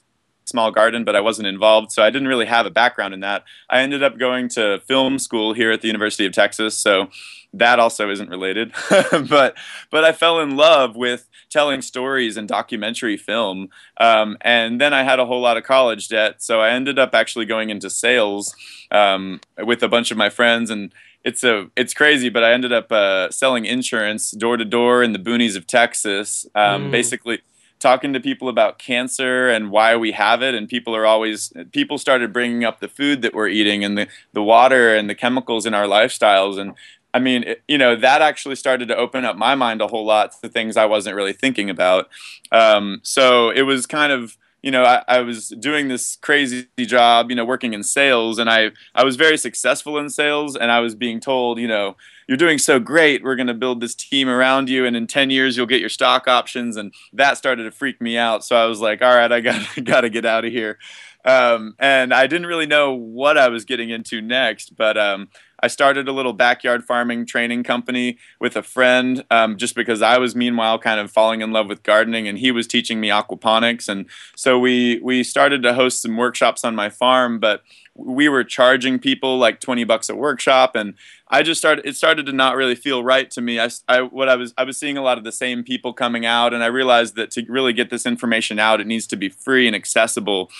small 0.50 0.70
garden, 0.70 1.04
but 1.04 1.16
I 1.16 1.20
wasn't 1.20 1.48
involved, 1.48 1.92
so 1.92 2.02
I 2.02 2.10
didn't 2.10 2.28
really 2.28 2.46
have 2.46 2.66
a 2.66 2.70
background 2.70 3.14
in 3.14 3.20
that. 3.20 3.44
I 3.68 3.80
ended 3.80 4.02
up 4.02 4.18
going 4.18 4.48
to 4.50 4.80
film 4.86 5.18
school 5.18 5.52
here 5.52 5.70
at 5.70 5.80
the 5.80 5.86
University 5.86 6.26
of 6.26 6.32
Texas, 6.32 6.76
so 6.76 7.08
that 7.52 7.78
also 7.78 8.10
isn't 8.10 8.28
related. 8.28 8.72
but 9.28 9.56
but 9.90 10.04
I 10.04 10.12
fell 10.12 10.40
in 10.40 10.56
love 10.56 10.96
with 10.96 11.28
telling 11.48 11.82
stories 11.82 12.36
and 12.36 12.46
documentary 12.46 13.16
film, 13.16 13.68
um, 13.98 14.36
and 14.40 14.80
then 14.80 14.92
I 14.92 15.02
had 15.02 15.18
a 15.18 15.26
whole 15.26 15.40
lot 15.40 15.56
of 15.56 15.64
college 15.64 16.08
debt, 16.08 16.42
so 16.42 16.60
I 16.60 16.70
ended 16.70 16.98
up 16.98 17.14
actually 17.14 17.46
going 17.46 17.70
into 17.70 17.88
sales 17.88 18.54
um, 18.90 19.40
with 19.58 19.82
a 19.82 19.88
bunch 19.88 20.10
of 20.10 20.16
my 20.16 20.28
friends 20.28 20.70
and 20.70 20.92
it's 21.24 21.44
a 21.44 21.70
it's 21.76 21.92
crazy, 21.92 22.28
but 22.28 22.42
I 22.42 22.52
ended 22.52 22.72
up 22.72 22.90
uh, 22.90 23.30
selling 23.30 23.66
insurance 23.66 24.30
door 24.30 24.56
to 24.56 24.64
door 24.64 25.02
in 25.02 25.12
the 25.12 25.18
boonies 25.18 25.56
of 25.56 25.66
Texas. 25.66 26.46
Um, 26.54 26.88
mm. 26.88 26.90
Basically, 26.90 27.40
talking 27.80 28.12
to 28.12 28.20
people 28.20 28.48
about 28.48 28.78
cancer 28.78 29.48
and 29.48 29.70
why 29.70 29.96
we 29.96 30.12
have 30.12 30.42
it 30.42 30.54
and 30.54 30.68
people 30.68 30.94
are 30.94 31.06
always 31.06 31.52
people 31.72 31.98
started 31.98 32.32
bringing 32.32 32.64
up 32.64 32.80
the 32.80 32.88
food 32.88 33.22
that 33.22 33.34
we're 33.34 33.48
eating 33.48 33.82
and 33.82 33.98
the, 33.98 34.06
the 34.32 34.42
water 34.42 34.94
and 34.94 35.10
the 35.10 35.14
chemicals 35.14 35.66
in 35.66 35.74
our 35.74 35.86
lifestyles. 35.86 36.58
And 36.58 36.74
i 37.12 37.18
mean 37.18 37.42
it, 37.42 37.62
you 37.66 37.76
know 37.76 37.96
that 37.96 38.22
actually 38.22 38.54
started 38.54 38.86
to 38.86 38.96
open 38.96 39.24
up 39.24 39.36
my 39.36 39.56
mind 39.56 39.80
a 39.80 39.88
whole 39.88 40.06
lot 40.06 40.30
to 40.40 40.48
things 40.48 40.76
i 40.76 40.86
wasn't 40.86 41.16
really 41.16 41.32
thinking 41.32 41.68
about. 41.68 42.08
Um, 42.52 43.00
so 43.02 43.50
it 43.50 43.62
was 43.62 43.86
kind 43.86 44.12
of 44.12 44.36
you 44.62 44.70
know, 44.70 44.84
I, 44.84 45.02
I, 45.08 45.20
was 45.20 45.48
doing 45.48 45.88
this 45.88 46.16
crazy 46.16 46.66
job, 46.78 47.30
you 47.30 47.36
know, 47.36 47.44
working 47.44 47.72
in 47.72 47.82
sales, 47.82 48.38
and 48.38 48.50
I 48.50 48.70
I 48.94 49.04
was 49.04 49.16
very 49.16 49.38
successful 49.38 49.98
in 49.98 50.10
sales, 50.10 50.56
and 50.56 50.70
I 50.70 50.80
was 50.80 50.94
being 50.94 51.20
told, 51.20 51.58
you 51.58 51.68
know, 51.68 51.96
you're 52.28 52.36
doing 52.36 52.58
so 52.58 52.78
great. 52.78 53.24
We're 53.24 53.36
going 53.36 53.46
to 53.46 53.54
build 53.54 53.80
this 53.80 53.94
team 53.94 54.28
around 54.28 54.68
you, 54.68 54.86
and 54.86 54.96
in 54.96 55.06
10 55.06 55.30
years 55.30 55.56
you'll 55.56 55.66
get 55.66 55.80
your 55.80 55.88
stock 55.88 56.28
options. 56.28 56.76
And 56.76 56.94
that 57.12 57.36
started 57.36 57.64
to 57.64 57.70
freak 57.70 58.00
me 58.00 58.16
out. 58.16 58.44
So 58.44 58.54
I 58.56 58.66
was 58.66 58.80
like, 58.80 59.02
all 59.02 59.14
right, 59.14 59.32
I 59.32 59.40
got 59.40 59.84
got 59.84 60.02
to 60.02 60.10
get 60.10 60.24
out 60.24 60.44
of 60.44 60.52
here. 60.52 60.78
Um, 61.24 61.74
and 61.78 62.14
I 62.14 62.26
didn't 62.26 62.46
really 62.46 62.66
know 62.66 62.94
what 62.94 63.36
I 63.36 63.48
was 63.48 63.64
getting 63.64 63.90
into 63.90 64.22
next, 64.22 64.76
but 64.76 64.96
um, 64.96 65.28
I 65.62 65.68
started 65.68 66.08
a 66.08 66.12
little 66.12 66.32
backyard 66.32 66.84
farming 66.84 67.26
training 67.26 67.62
company 67.62 68.18
with 68.40 68.56
a 68.56 68.62
friend 68.62 69.24
um, 69.30 69.56
just 69.56 69.74
because 69.74 70.02
I 70.02 70.18
was 70.18 70.34
meanwhile 70.34 70.78
kind 70.78 71.00
of 71.00 71.10
falling 71.10 71.40
in 71.40 71.52
love 71.52 71.68
with 71.68 71.82
gardening 71.82 72.26
and 72.28 72.38
he 72.38 72.50
was 72.50 72.66
teaching 72.66 73.00
me 73.00 73.08
aquaponics. 73.08 73.88
And 73.88 74.06
so 74.36 74.58
we, 74.58 75.00
we 75.02 75.22
started 75.22 75.62
to 75.62 75.74
host 75.74 76.02
some 76.02 76.16
workshops 76.16 76.64
on 76.64 76.74
my 76.74 76.88
farm, 76.88 77.38
but 77.38 77.62
we 77.94 78.28
were 78.28 78.44
charging 78.44 78.98
people 78.98 79.38
like 79.38 79.60
20 79.60 79.84
bucks 79.84 80.08
a 80.08 80.16
workshop. 80.16 80.74
And 80.74 80.94
i 81.30 81.42
just 81.42 81.60
started 81.60 81.86
it 81.86 81.96
started 81.96 82.26
to 82.26 82.32
not 82.32 82.56
really 82.56 82.74
feel 82.74 83.02
right 83.02 83.30
to 83.30 83.40
me. 83.40 83.60
I, 83.60 83.70
I 83.88 84.02
what 84.02 84.28
i 84.28 84.36
was 84.36 84.52
i 84.58 84.64
was 84.64 84.76
seeing 84.76 84.96
a 84.96 85.02
lot 85.02 85.16
of 85.16 85.24
the 85.24 85.32
same 85.32 85.62
people 85.62 85.92
coming 85.92 86.26
out 86.26 86.52
and 86.52 86.62
i 86.62 86.66
realized 86.66 87.14
that 87.16 87.30
to 87.32 87.44
really 87.48 87.72
get 87.72 87.88
this 87.90 88.04
information 88.04 88.58
out 88.58 88.80
it 88.80 88.86
needs 88.86 89.06
to 89.08 89.16
be 89.16 89.28
free 89.28 89.66
and 89.66 89.76
accessible 89.76 90.50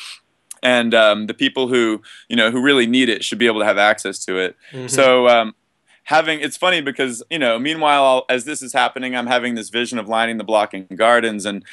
and 0.63 0.95
um, 0.95 1.27
the 1.27 1.35
people 1.35 1.69
who 1.69 2.03
you 2.29 2.37
know 2.37 2.51
who 2.51 2.61
really 2.61 2.87
need 2.87 3.09
it 3.09 3.25
should 3.25 3.39
be 3.39 3.47
able 3.47 3.61
to 3.61 3.67
have 3.67 3.79
access 3.79 4.19
to 4.27 4.39
it. 4.39 4.57
Mm-hmm. 4.73 4.89
So 4.89 5.29
um, 5.29 5.55
having 6.05 6.41
it's 6.41 6.57
funny 6.57 6.81
because 6.81 7.23
you 7.31 7.39
know 7.39 7.59
meanwhile 7.59 8.25
as 8.29 8.45
this 8.45 8.63
is 8.63 8.73
happening 8.73 9.15
i'm 9.15 9.29
having 9.29 9.55
this 9.55 9.69
vision 9.69 9.97
of 9.97 10.09
lining 10.09 10.39
the 10.39 10.45
block 10.45 10.75
in 10.75 10.85
gardens 10.97 11.47
and 11.47 11.65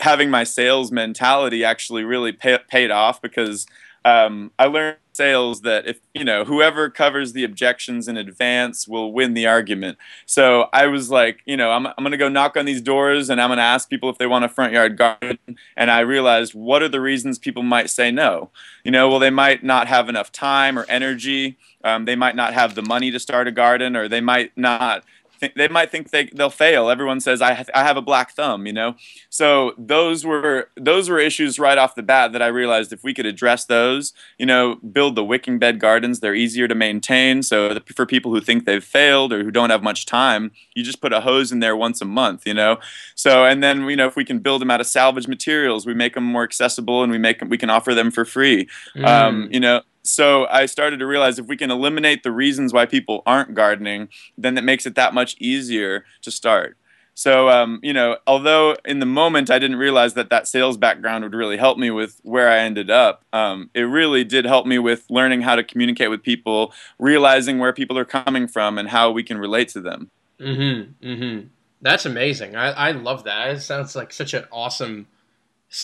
having 0.00 0.28
my 0.28 0.44
sales 0.44 0.92
mentality 0.92 1.64
actually 1.64 2.04
really 2.04 2.30
pay, 2.30 2.58
paid 2.68 2.90
off 2.90 3.22
because 3.22 3.66
um, 4.06 4.52
I 4.56 4.66
learned 4.66 4.98
sales 5.12 5.62
that 5.62 5.88
if 5.88 5.98
you 6.14 6.22
know 6.22 6.44
whoever 6.44 6.88
covers 6.88 7.32
the 7.32 7.42
objections 7.42 8.06
in 8.06 8.16
advance 8.16 8.86
will 8.86 9.12
win 9.12 9.34
the 9.34 9.46
argument. 9.48 9.98
So 10.26 10.68
I 10.72 10.86
was 10.86 11.10
like, 11.10 11.40
you 11.44 11.56
know, 11.56 11.72
I'm 11.72 11.86
I'm 11.88 12.04
gonna 12.04 12.16
go 12.16 12.28
knock 12.28 12.56
on 12.56 12.66
these 12.66 12.80
doors 12.80 13.28
and 13.28 13.40
I'm 13.40 13.50
gonna 13.50 13.62
ask 13.62 13.90
people 13.90 14.08
if 14.08 14.18
they 14.18 14.28
want 14.28 14.44
a 14.44 14.48
front 14.48 14.72
yard 14.72 14.96
garden. 14.96 15.38
And 15.76 15.90
I 15.90 16.00
realized 16.00 16.54
what 16.54 16.82
are 16.82 16.88
the 16.88 17.00
reasons 17.00 17.38
people 17.38 17.64
might 17.64 17.90
say 17.90 18.12
no. 18.12 18.50
You 18.84 18.92
know, 18.92 19.08
well 19.08 19.18
they 19.18 19.30
might 19.30 19.64
not 19.64 19.88
have 19.88 20.08
enough 20.08 20.30
time 20.30 20.78
or 20.78 20.86
energy. 20.88 21.56
Um, 21.82 22.04
they 22.04 22.16
might 22.16 22.36
not 22.36 22.54
have 22.54 22.76
the 22.76 22.82
money 22.82 23.10
to 23.10 23.18
start 23.18 23.48
a 23.48 23.52
garden, 23.52 23.96
or 23.96 24.08
they 24.08 24.20
might 24.20 24.56
not 24.56 25.04
th- 25.40 25.54
they 25.54 25.68
might 25.68 25.90
think 25.90 26.10
they 26.10 26.24
they'll 26.26 26.50
fail. 26.50 26.90
Everyone 26.90 27.20
says 27.20 27.42
I 27.42 27.52
have, 27.52 27.70
I 27.74 27.82
have 27.84 27.96
a 27.96 28.02
black 28.02 28.32
thumb, 28.32 28.66
you 28.66 28.72
know. 28.72 28.96
So 29.28 29.74
those 29.78 30.24
were 30.24 30.70
those 30.76 31.08
were 31.08 31.18
issues 31.18 31.58
right 31.58 31.78
off 31.78 31.94
the 31.94 32.02
bat 32.02 32.32
that 32.32 32.42
I 32.42 32.46
realized 32.46 32.92
if 32.92 33.02
we 33.02 33.14
could 33.14 33.26
address 33.26 33.64
those, 33.64 34.12
you 34.38 34.46
know, 34.46 34.76
build 34.76 35.14
the 35.14 35.24
wicking 35.24 35.58
bed 35.58 35.80
gardens, 35.80 36.20
they're 36.20 36.34
easier 36.34 36.68
to 36.68 36.74
maintain. 36.74 37.42
So 37.42 37.78
for 37.94 38.06
people 38.06 38.32
who 38.32 38.40
think 38.40 38.64
they've 38.64 38.84
failed 38.84 39.32
or 39.32 39.44
who 39.44 39.50
don't 39.50 39.70
have 39.70 39.82
much 39.82 40.06
time, 40.06 40.50
you 40.74 40.82
just 40.82 41.00
put 41.00 41.12
a 41.12 41.20
hose 41.20 41.52
in 41.52 41.60
there 41.60 41.76
once 41.76 42.00
a 42.00 42.06
month, 42.06 42.46
you 42.46 42.54
know. 42.54 42.78
So 43.14 43.44
and 43.44 43.62
then 43.62 43.88
you 43.88 43.96
know 43.96 44.06
if 44.06 44.16
we 44.16 44.24
can 44.24 44.38
build 44.38 44.60
them 44.60 44.70
out 44.70 44.80
of 44.80 44.86
salvage 44.86 45.28
materials, 45.28 45.86
we 45.86 45.94
make 45.94 46.14
them 46.14 46.24
more 46.24 46.44
accessible 46.44 47.02
and 47.02 47.12
we 47.12 47.18
make 47.18 47.38
them, 47.40 47.48
we 47.48 47.58
can 47.58 47.70
offer 47.70 47.94
them 47.94 48.10
for 48.10 48.24
free. 48.24 48.68
Mm. 48.94 49.06
Um, 49.06 49.48
you 49.50 49.60
know 49.60 49.82
so 50.06 50.46
I 50.46 50.66
started 50.66 50.98
to 50.98 51.06
realize 51.06 51.38
if 51.38 51.46
we 51.46 51.56
can 51.56 51.70
eliminate 51.70 52.22
the 52.22 52.32
reasons 52.32 52.72
why 52.72 52.86
people 52.86 53.22
aren't 53.26 53.54
gardening, 53.54 54.08
then 54.36 54.54
that 54.54 54.64
makes 54.64 54.86
it 54.86 54.94
that 54.94 55.14
much 55.14 55.36
easier 55.38 56.04
to 56.22 56.30
start. 56.30 56.76
So, 57.18 57.48
um, 57.48 57.80
you 57.82 57.94
know, 57.94 58.18
although 58.26 58.76
in 58.84 58.98
the 58.98 59.06
moment 59.06 59.50
I 59.50 59.58
didn't 59.58 59.78
realize 59.78 60.12
that 60.14 60.28
that 60.28 60.46
sales 60.46 60.76
background 60.76 61.24
would 61.24 61.32
really 61.32 61.56
help 61.56 61.78
me 61.78 61.90
with 61.90 62.20
where 62.24 62.50
I 62.50 62.58
ended 62.58 62.90
up, 62.90 63.24
um, 63.32 63.70
it 63.72 63.82
really 63.82 64.22
did 64.22 64.44
help 64.44 64.66
me 64.66 64.78
with 64.78 65.06
learning 65.08 65.40
how 65.40 65.56
to 65.56 65.64
communicate 65.64 66.10
with 66.10 66.22
people, 66.22 66.74
realizing 66.98 67.58
where 67.58 67.72
people 67.72 67.96
are 67.96 68.04
coming 68.04 68.46
from, 68.46 68.76
and 68.76 68.90
how 68.90 69.10
we 69.10 69.22
can 69.22 69.38
relate 69.38 69.68
to 69.70 69.80
them. 69.80 70.10
Mm-hmm. 70.38 71.08
Mm-hmm. 71.08 71.46
That's 71.80 72.04
amazing. 72.04 72.54
I, 72.54 72.72
I 72.72 72.90
love 72.90 73.24
that. 73.24 73.48
It 73.48 73.60
sounds 73.60 73.96
like 73.96 74.12
such 74.12 74.34
an 74.34 74.44
awesome 74.52 75.06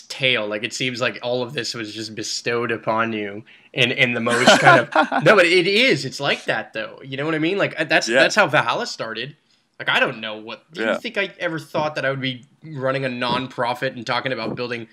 tale. 0.01 0.47
Like 0.47 0.63
it 0.63 0.73
seems 0.73 0.99
like 0.99 1.19
all 1.21 1.43
of 1.43 1.53
this 1.53 1.73
was 1.73 1.93
just 1.93 2.15
bestowed 2.15 2.71
upon 2.71 3.13
you 3.13 3.43
in 3.71 3.91
in 3.91 4.13
the 4.13 4.19
most 4.19 4.59
kind 4.59 4.87
of 4.87 5.23
no, 5.23 5.35
but 5.35 5.45
it 5.45 5.67
is. 5.67 6.05
It's 6.05 6.19
like 6.19 6.45
that 6.45 6.73
though. 6.73 6.99
You 7.03 7.17
know 7.17 7.25
what 7.25 7.35
I 7.35 7.39
mean? 7.39 7.57
Like 7.57 7.79
uh, 7.79 7.85
that's 7.85 8.09
yeah. 8.09 8.19
that's 8.19 8.35
how 8.35 8.47
Valhalla 8.47 8.87
started. 8.87 9.35
Like 9.79 9.89
I 9.89 9.99
don't 9.99 10.19
know 10.19 10.37
what. 10.37 10.71
Do 10.73 10.81
yeah. 10.81 10.93
you 10.93 10.99
think 10.99 11.17
I 11.17 11.31
ever 11.39 11.59
thought 11.59 11.95
that 11.95 12.05
I 12.05 12.09
would 12.09 12.21
be 12.21 12.45
running 12.63 13.05
a 13.05 13.09
nonprofit 13.09 13.95
and 13.95 14.05
talking 14.05 14.31
about 14.31 14.55
building 14.55 14.87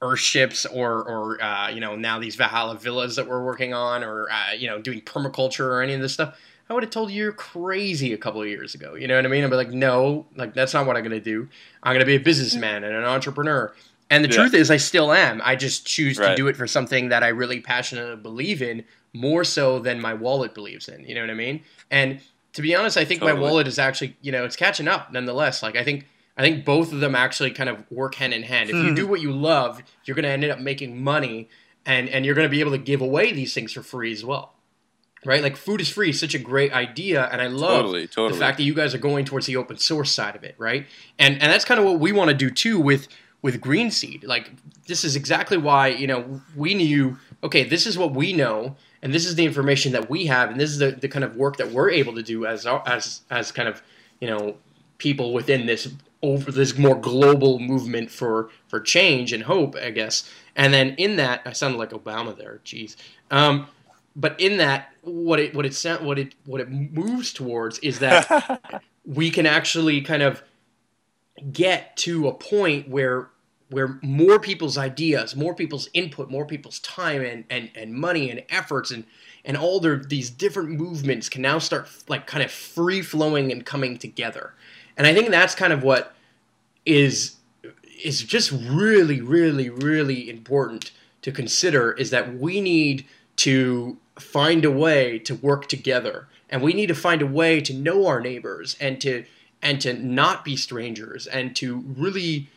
Earthships 0.00 0.66
or 0.72 1.04
or 1.04 1.42
uh, 1.42 1.68
you 1.68 1.80
know 1.80 1.96
now 1.96 2.18
these 2.18 2.36
Valhalla 2.36 2.76
villas 2.76 3.16
that 3.16 3.28
we're 3.28 3.44
working 3.44 3.72
on 3.72 4.02
or 4.02 4.30
uh, 4.30 4.52
you 4.52 4.68
know 4.68 4.80
doing 4.80 5.00
permaculture 5.00 5.66
or 5.66 5.82
any 5.82 5.94
of 5.94 6.00
this 6.00 6.12
stuff? 6.12 6.36
I 6.68 6.74
would 6.74 6.84
have 6.84 6.90
told 6.90 7.10
you 7.10 7.24
you're 7.24 7.32
crazy 7.32 8.12
a 8.14 8.16
couple 8.16 8.40
of 8.40 8.48
years 8.48 8.74
ago. 8.74 8.94
You 8.94 9.06
know 9.06 9.16
what 9.16 9.26
I 9.26 9.28
mean? 9.28 9.44
I'd 9.44 9.50
be 9.50 9.56
like, 9.56 9.70
no, 9.70 10.26
like 10.36 10.54
that's 10.54 10.72
not 10.72 10.86
what 10.86 10.96
I'm 10.96 11.02
gonna 11.02 11.20
do. 11.20 11.48
I'm 11.82 11.94
gonna 11.94 12.06
be 12.06 12.16
a 12.16 12.20
businessman 12.20 12.82
and 12.82 12.96
an 12.96 13.04
entrepreneur. 13.04 13.74
And 14.12 14.22
the 14.22 14.28
yeah. 14.28 14.36
truth 14.36 14.52
is, 14.52 14.70
I 14.70 14.76
still 14.76 15.10
am. 15.10 15.40
I 15.42 15.56
just 15.56 15.86
choose 15.86 16.18
right. 16.18 16.28
to 16.28 16.36
do 16.36 16.46
it 16.46 16.54
for 16.54 16.66
something 16.66 17.08
that 17.08 17.22
I 17.22 17.28
really 17.28 17.60
passionately 17.60 18.16
believe 18.16 18.60
in 18.60 18.84
more 19.14 19.42
so 19.42 19.78
than 19.78 20.02
my 20.02 20.12
wallet 20.12 20.52
believes 20.52 20.86
in. 20.86 21.02
You 21.04 21.14
know 21.14 21.22
what 21.22 21.30
I 21.30 21.34
mean? 21.34 21.62
And 21.90 22.20
to 22.52 22.60
be 22.60 22.74
honest, 22.74 22.98
I 22.98 23.06
think 23.06 23.20
totally. 23.20 23.40
my 23.40 23.48
wallet 23.48 23.66
is 23.66 23.78
actually, 23.78 24.14
you 24.20 24.30
know, 24.30 24.44
it's 24.44 24.54
catching 24.54 24.86
up 24.86 25.12
nonetheless. 25.12 25.62
Like 25.62 25.76
I 25.76 25.82
think 25.82 26.06
I 26.36 26.42
think 26.42 26.66
both 26.66 26.92
of 26.92 27.00
them 27.00 27.14
actually 27.14 27.52
kind 27.52 27.70
of 27.70 27.90
work 27.90 28.16
hand 28.16 28.34
in 28.34 28.42
hand. 28.42 28.68
If 28.68 28.76
you 28.76 28.88
hmm. 28.88 28.94
do 28.94 29.06
what 29.06 29.22
you 29.22 29.32
love, 29.32 29.82
you're 30.04 30.14
going 30.14 30.24
to 30.24 30.28
end 30.28 30.44
up 30.44 30.60
making 30.60 31.02
money 31.02 31.48
and 31.86 32.10
and 32.10 32.26
you're 32.26 32.34
going 32.34 32.46
to 32.46 32.50
be 32.50 32.60
able 32.60 32.72
to 32.72 32.78
give 32.78 33.00
away 33.00 33.32
these 33.32 33.54
things 33.54 33.72
for 33.72 33.82
free 33.82 34.12
as 34.12 34.22
well. 34.22 34.52
Right? 35.24 35.42
Like 35.42 35.56
food 35.56 35.80
is 35.80 35.88
free 35.88 36.10
is 36.10 36.20
such 36.20 36.34
a 36.34 36.38
great 36.38 36.74
idea 36.74 37.30
and 37.32 37.40
I 37.40 37.46
love 37.46 37.82
totally, 37.82 38.08
totally. 38.08 38.32
the 38.32 38.44
fact 38.44 38.58
that 38.58 38.64
you 38.64 38.74
guys 38.74 38.92
are 38.92 38.98
going 38.98 39.24
towards 39.24 39.46
the 39.46 39.56
open 39.56 39.78
source 39.78 40.12
side 40.12 40.36
of 40.36 40.44
it, 40.44 40.54
right? 40.58 40.86
And 41.18 41.40
and 41.40 41.50
that's 41.50 41.64
kind 41.64 41.80
of 41.80 41.86
what 41.86 41.98
we 41.98 42.12
want 42.12 42.28
to 42.28 42.34
do 42.34 42.50
too 42.50 42.78
with 42.78 43.08
with 43.42 43.60
green 43.60 43.90
seed. 43.90 44.24
Like 44.24 44.50
this 44.86 45.04
is 45.04 45.16
exactly 45.16 45.56
why 45.56 45.88
you 45.88 46.06
know 46.06 46.40
we 46.56 46.74
knew 46.74 47.18
okay 47.42 47.64
this 47.64 47.86
is 47.86 47.98
what 47.98 48.14
we 48.14 48.32
know 48.32 48.76
and 49.02 49.12
this 49.12 49.26
is 49.26 49.34
the 49.34 49.44
information 49.44 49.92
that 49.92 50.08
we 50.08 50.26
have 50.26 50.50
and 50.50 50.60
this 50.60 50.70
is 50.70 50.78
the, 50.78 50.92
the 50.92 51.08
kind 51.08 51.24
of 51.24 51.36
work 51.36 51.56
that 51.56 51.70
we're 51.70 51.90
able 51.90 52.14
to 52.14 52.22
do 52.22 52.46
as 52.46 52.66
as 52.86 53.22
as 53.30 53.52
kind 53.52 53.68
of 53.68 53.82
you 54.20 54.28
know 54.28 54.56
people 54.98 55.32
within 55.32 55.66
this 55.66 55.92
over 56.22 56.52
this 56.52 56.78
more 56.78 56.94
global 56.94 57.58
movement 57.58 58.10
for 58.10 58.48
for 58.68 58.80
change 58.80 59.32
and 59.32 59.44
hope 59.44 59.76
i 59.76 59.90
guess. 59.90 60.30
And 60.54 60.72
then 60.72 60.90
in 60.96 61.16
that 61.16 61.42
i 61.44 61.52
sounded 61.52 61.78
like 61.78 61.90
obama 61.90 62.36
there 62.36 62.60
jeez. 62.64 62.96
Um, 63.30 63.66
but 64.14 64.38
in 64.38 64.58
that 64.58 64.92
what 65.02 65.40
it 65.40 65.54
what 65.54 65.64
it 65.64 66.02
what 66.02 66.18
it 66.18 66.34
what 66.44 66.60
it 66.60 66.70
moves 66.70 67.32
towards 67.32 67.78
is 67.80 67.98
that 68.00 68.82
we 69.06 69.30
can 69.30 69.46
actually 69.46 70.00
kind 70.00 70.22
of 70.22 70.42
get 71.50 71.96
to 71.96 72.28
a 72.28 72.34
point 72.34 72.88
where 72.88 73.30
where 73.72 73.98
more 74.02 74.38
people's 74.38 74.78
ideas, 74.78 75.34
more 75.34 75.54
people's 75.54 75.88
input, 75.94 76.30
more 76.30 76.46
people's 76.46 76.78
time 76.80 77.22
and, 77.22 77.44
and, 77.50 77.70
and 77.74 77.94
money 77.94 78.30
and 78.30 78.44
efforts 78.48 78.90
and 78.90 79.04
and 79.44 79.56
all 79.56 79.80
their 79.80 79.96
these 79.96 80.30
different 80.30 80.70
movements 80.70 81.28
can 81.28 81.42
now 81.42 81.58
start 81.58 81.88
like 82.08 82.26
kind 82.26 82.44
of 82.44 82.50
free 82.50 83.02
flowing 83.02 83.50
and 83.50 83.66
coming 83.66 83.98
together. 83.98 84.54
And 84.96 85.06
I 85.06 85.14
think 85.14 85.30
that's 85.30 85.54
kind 85.54 85.72
of 85.72 85.82
what 85.82 86.14
is 86.86 87.36
is 88.04 88.22
just 88.22 88.52
really 88.52 89.20
really 89.20 89.70
really 89.70 90.28
important 90.28 90.92
to 91.22 91.32
consider 91.32 91.92
is 91.92 92.10
that 92.10 92.36
we 92.38 92.60
need 92.60 93.06
to 93.36 93.96
find 94.18 94.64
a 94.64 94.70
way 94.70 95.18
to 95.18 95.34
work 95.34 95.68
together 95.68 96.28
and 96.50 96.62
we 96.62 96.72
need 96.74 96.86
to 96.86 96.94
find 96.94 97.22
a 97.22 97.26
way 97.26 97.60
to 97.60 97.72
know 97.72 98.06
our 98.06 98.20
neighbors 98.20 98.76
and 98.80 99.00
to 99.00 99.24
and 99.62 99.80
to 99.80 99.92
not 99.94 100.44
be 100.44 100.56
strangers 100.56 101.26
and 101.26 101.56
to 101.56 101.78
really 101.96 102.48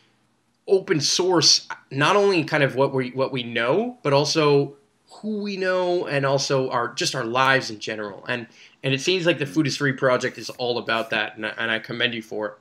open 0.68 1.00
source 1.00 1.68
not 1.90 2.16
only 2.16 2.44
kind 2.44 2.62
of 2.62 2.74
what 2.74 2.92
we 2.92 3.10
what 3.10 3.32
we 3.32 3.42
know, 3.42 3.98
but 4.02 4.12
also 4.12 4.76
who 5.10 5.42
we 5.42 5.56
know 5.56 6.06
and 6.06 6.26
also 6.26 6.70
our 6.70 6.92
just 6.94 7.14
our 7.14 7.24
lives 7.24 7.70
in 7.70 7.78
general. 7.78 8.24
And 8.28 8.46
and 8.82 8.94
it 8.94 9.00
seems 9.00 9.26
like 9.26 9.38
the 9.38 9.46
Food 9.46 9.66
is 9.66 9.76
Free 9.76 9.92
project 9.92 10.38
is 10.38 10.50
all 10.50 10.78
about 10.78 11.10
that, 11.10 11.36
and 11.36 11.46
I, 11.46 11.50
and 11.58 11.70
I 11.70 11.78
commend 11.78 12.14
you 12.14 12.22
for 12.22 12.46
it. 12.46 12.54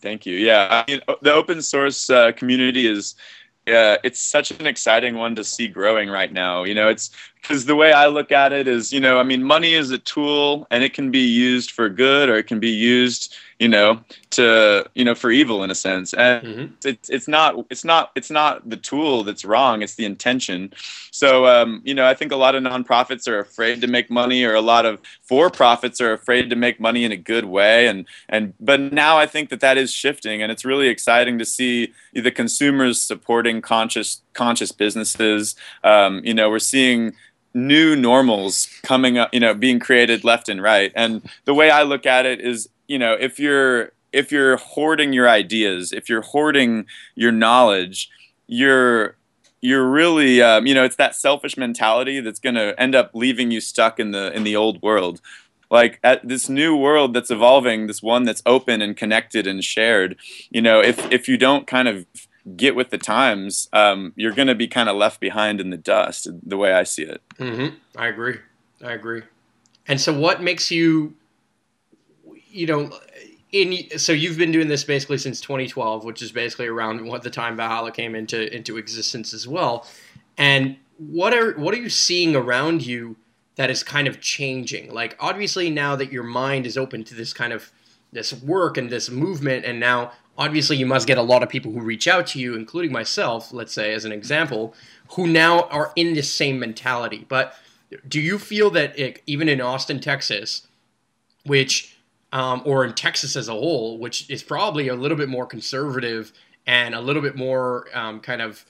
Thank 0.00 0.26
you. 0.26 0.36
Yeah, 0.36 0.66
I 0.86 0.90
mean, 0.90 1.00
the 1.20 1.32
open 1.32 1.62
source 1.62 2.10
uh, 2.10 2.32
community 2.32 2.86
is 2.86 3.14
yeah, 3.66 3.96
it's 4.02 4.20
such 4.20 4.50
an 4.50 4.66
exciting 4.66 5.16
one 5.16 5.36
to 5.36 5.44
see 5.44 5.68
growing 5.68 6.08
right 6.08 6.32
now. 6.32 6.64
You 6.64 6.74
know, 6.74 6.88
it's 6.88 7.10
because 7.40 7.66
the 7.66 7.76
way 7.76 7.92
I 7.92 8.06
look 8.06 8.32
at 8.32 8.52
it 8.52 8.66
is, 8.66 8.92
you 8.92 8.98
know, 8.98 9.20
I 9.20 9.22
mean, 9.22 9.42
money 9.42 9.74
is 9.74 9.90
a 9.92 9.98
tool 9.98 10.66
and 10.70 10.82
it 10.82 10.94
can 10.94 11.12
be 11.12 11.20
used 11.20 11.70
for 11.70 11.88
good 11.88 12.28
or 12.28 12.36
it 12.36 12.48
can 12.48 12.58
be 12.58 12.70
used, 12.70 13.36
you 13.62 13.68
know, 13.68 14.00
to, 14.30 14.84
you 14.96 15.04
know, 15.04 15.14
for 15.14 15.30
evil 15.30 15.62
in 15.62 15.70
a 15.70 15.74
sense. 15.76 16.12
And 16.14 16.44
mm-hmm. 16.44 16.74
it's, 16.84 17.08
it's 17.08 17.28
not, 17.28 17.64
it's 17.70 17.84
not, 17.84 18.10
it's 18.16 18.28
not 18.28 18.68
the 18.68 18.76
tool 18.76 19.22
that's 19.22 19.44
wrong. 19.44 19.82
It's 19.82 19.94
the 19.94 20.04
intention. 20.04 20.72
So, 21.12 21.46
um, 21.46 21.80
you 21.84 21.94
know, 21.94 22.04
I 22.04 22.12
think 22.12 22.32
a 22.32 22.36
lot 22.36 22.56
of 22.56 22.64
nonprofits 22.64 23.28
are 23.28 23.38
afraid 23.38 23.80
to 23.82 23.86
make 23.86 24.10
money 24.10 24.42
or 24.42 24.54
a 24.56 24.60
lot 24.60 24.84
of 24.84 24.98
for 25.22 25.48
profits 25.48 26.00
are 26.00 26.12
afraid 26.12 26.50
to 26.50 26.56
make 26.56 26.80
money 26.80 27.04
in 27.04 27.12
a 27.12 27.16
good 27.16 27.44
way. 27.44 27.86
And, 27.86 28.04
and, 28.28 28.52
but 28.58 28.80
now 28.80 29.16
I 29.16 29.26
think 29.26 29.48
that 29.50 29.60
that 29.60 29.78
is 29.78 29.92
shifting 29.92 30.42
and 30.42 30.50
it's 30.50 30.64
really 30.64 30.88
exciting 30.88 31.38
to 31.38 31.44
see 31.44 31.92
the 32.14 32.32
consumers 32.32 33.00
supporting 33.00 33.62
conscious, 33.62 34.22
conscious 34.32 34.72
businesses. 34.72 35.54
Um, 35.84 36.20
you 36.24 36.34
know, 36.34 36.50
we're 36.50 36.58
seeing, 36.58 37.12
new 37.54 37.94
normals 37.94 38.66
coming 38.82 39.18
up, 39.18 39.28
you 39.34 39.38
know, 39.38 39.52
being 39.52 39.78
created 39.78 40.24
left 40.24 40.48
and 40.48 40.62
right. 40.62 40.90
And 40.94 41.20
the 41.44 41.52
way 41.52 41.70
I 41.70 41.82
look 41.82 42.06
at 42.06 42.24
it 42.24 42.40
is, 42.40 42.66
you 42.88 42.98
know, 42.98 43.14
if 43.14 43.38
you're 43.38 43.92
if 44.12 44.30
you're 44.30 44.56
hoarding 44.56 45.12
your 45.12 45.28
ideas, 45.28 45.92
if 45.92 46.08
you're 46.08 46.22
hoarding 46.22 46.86
your 47.14 47.32
knowledge, 47.32 48.10
you're 48.46 49.16
you're 49.60 49.88
really 49.88 50.42
um, 50.42 50.66
you 50.66 50.74
know 50.74 50.84
it's 50.84 50.96
that 50.96 51.14
selfish 51.14 51.56
mentality 51.56 52.20
that's 52.20 52.40
going 52.40 52.56
to 52.56 52.78
end 52.80 52.94
up 52.94 53.10
leaving 53.14 53.50
you 53.50 53.60
stuck 53.60 53.98
in 54.00 54.10
the 54.10 54.32
in 54.32 54.44
the 54.44 54.56
old 54.56 54.82
world 54.82 55.20
like 55.70 55.98
at 56.02 56.26
this 56.26 56.50
new 56.50 56.76
world 56.76 57.14
that's 57.14 57.30
evolving 57.30 57.86
this 57.86 58.02
one 58.02 58.24
that's 58.24 58.42
open 58.44 58.82
and 58.82 58.96
connected 58.96 59.46
and 59.46 59.62
shared 59.62 60.16
you 60.50 60.60
know 60.60 60.80
if 60.80 61.10
if 61.12 61.28
you 61.28 61.38
don't 61.38 61.68
kind 61.68 61.86
of 61.86 62.04
get 62.56 62.74
with 62.74 62.90
the 62.90 62.98
times, 62.98 63.68
um, 63.72 64.12
you're 64.16 64.32
going 64.32 64.48
to 64.48 64.54
be 64.54 64.68
kind 64.68 64.88
of 64.88 64.96
left 64.96 65.20
behind 65.20 65.60
in 65.60 65.70
the 65.70 65.76
dust. 65.76 66.28
The 66.42 66.56
way 66.56 66.72
I 66.72 66.82
see 66.82 67.04
it. 67.04 67.22
Mm-hmm. 67.38 67.76
I 67.96 68.08
agree. 68.08 68.38
I 68.84 68.92
agree. 68.92 69.22
And 69.86 70.00
so, 70.00 70.16
what 70.16 70.42
makes 70.42 70.70
you, 70.70 71.14
you 72.52 72.66
know, 72.66 72.90
in 73.52 73.98
so 73.98 74.12
you've 74.12 74.38
been 74.38 74.52
doing 74.52 74.68
this 74.68 74.84
basically 74.84 75.18
since 75.18 75.40
2012, 75.40 76.04
which 76.04 76.22
is 76.22 76.32
basically 76.32 76.66
around 76.66 77.06
what 77.06 77.22
the 77.22 77.30
time 77.30 77.56
Valhalla 77.56 77.92
came 77.92 78.14
into 78.14 78.54
into 78.54 78.78
existence 78.78 79.34
as 79.34 79.46
well. 79.46 79.86
And 80.38 80.76
what 80.96 81.34
are 81.34 81.52
what 81.52 81.74
are 81.74 81.78
you 81.78 81.90
seeing 81.90 82.34
around 82.34 82.86
you 82.86 83.16
that 83.56 83.70
is 83.70 83.82
kind 83.82 84.08
of 84.08 84.20
changing? 84.20 84.92
Like 84.92 85.16
obviously 85.20 85.70
now 85.70 85.96
that 85.96 86.12
your 86.12 86.22
mind 86.22 86.66
is 86.66 86.78
open 86.78 87.04
to 87.04 87.14
this 87.14 87.32
kind 87.32 87.52
of 87.52 87.70
this 88.12 88.32
work 88.32 88.76
and 88.76 88.90
this 88.90 89.10
movement, 89.10 89.64
and 89.64 89.80
now 89.80 90.12
obviously 90.38 90.76
you 90.76 90.86
must 90.86 91.06
get 91.06 91.18
a 91.18 91.22
lot 91.22 91.42
of 91.42 91.48
people 91.48 91.72
who 91.72 91.80
reach 91.80 92.08
out 92.08 92.26
to 92.28 92.38
you, 92.38 92.54
including 92.54 92.92
myself, 92.92 93.52
let's 93.52 93.72
say 93.72 93.92
as 93.92 94.04
an 94.04 94.12
example, 94.12 94.74
who 95.12 95.26
now 95.26 95.62
are 95.64 95.92
in 95.96 96.14
this 96.14 96.32
same 96.32 96.58
mentality. 96.58 97.26
But 97.28 97.54
do 98.08 98.20
you 98.20 98.38
feel 98.38 98.70
that 98.70 98.98
it, 98.98 99.22
even 99.26 99.48
in 99.48 99.60
Austin, 99.60 100.00
Texas, 100.00 100.66
which 101.44 101.98
um, 102.32 102.62
or 102.64 102.84
in 102.84 102.94
Texas 102.94 103.36
as 103.36 103.48
a 103.48 103.52
whole, 103.52 103.98
which 103.98 104.28
is 104.30 104.42
probably 104.42 104.88
a 104.88 104.94
little 104.94 105.16
bit 105.16 105.28
more 105.28 105.46
conservative 105.46 106.32
and 106.66 106.94
a 106.94 107.00
little 107.00 107.22
bit 107.22 107.36
more 107.36 107.86
um, 107.94 108.20
kind 108.20 108.40
of 108.40 108.64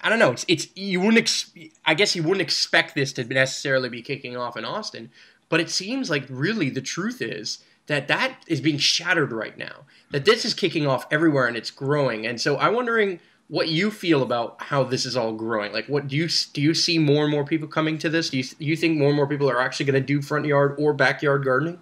I 0.00 0.08
don't 0.08 0.18
know. 0.18 0.32
It's, 0.32 0.44
it's 0.46 0.68
you 0.76 1.00
wouldn't. 1.00 1.18
Ex- 1.18 1.52
I 1.84 1.94
guess 1.94 2.14
you 2.14 2.22
wouldn't 2.22 2.42
expect 2.42 2.94
this 2.94 3.12
to 3.14 3.24
necessarily 3.24 3.88
be 3.88 4.02
kicking 4.02 4.36
off 4.36 4.56
in 4.56 4.64
Austin, 4.64 5.10
but 5.48 5.60
it 5.60 5.70
seems 5.70 6.10
like 6.10 6.26
really 6.28 6.70
the 6.70 6.80
truth 6.80 7.22
is 7.22 7.64
that 7.86 8.08
that 8.08 8.44
is 8.46 8.60
being 8.60 8.78
shattered 8.78 9.32
right 9.32 9.56
now. 9.56 9.84
That 10.10 10.24
this 10.24 10.44
is 10.44 10.54
kicking 10.54 10.86
off 10.86 11.06
everywhere 11.10 11.46
and 11.46 11.56
it's 11.56 11.70
growing. 11.70 12.26
And 12.26 12.40
so 12.40 12.58
I'm 12.58 12.74
wondering 12.74 13.20
what 13.48 13.68
you 13.68 13.90
feel 13.90 14.22
about 14.22 14.56
how 14.60 14.84
this 14.84 15.06
is 15.06 15.16
all 15.16 15.32
growing. 15.32 15.72
Like, 15.72 15.86
what 15.86 16.08
do 16.08 16.16
you 16.16 16.28
do? 16.52 16.60
You 16.60 16.74
see 16.74 16.98
more 16.98 17.24
and 17.24 17.32
more 17.32 17.44
people 17.44 17.68
coming 17.68 17.98
to 17.98 18.08
this? 18.08 18.30
Do 18.30 18.38
you 18.38 18.44
do 18.44 18.64
you 18.64 18.76
think 18.76 18.98
more 18.98 19.08
and 19.08 19.16
more 19.16 19.26
people 19.26 19.50
are 19.50 19.60
actually 19.60 19.86
going 19.86 20.00
to 20.00 20.06
do 20.06 20.20
front 20.22 20.46
yard 20.46 20.76
or 20.78 20.92
backyard 20.92 21.44
gardening? 21.44 21.80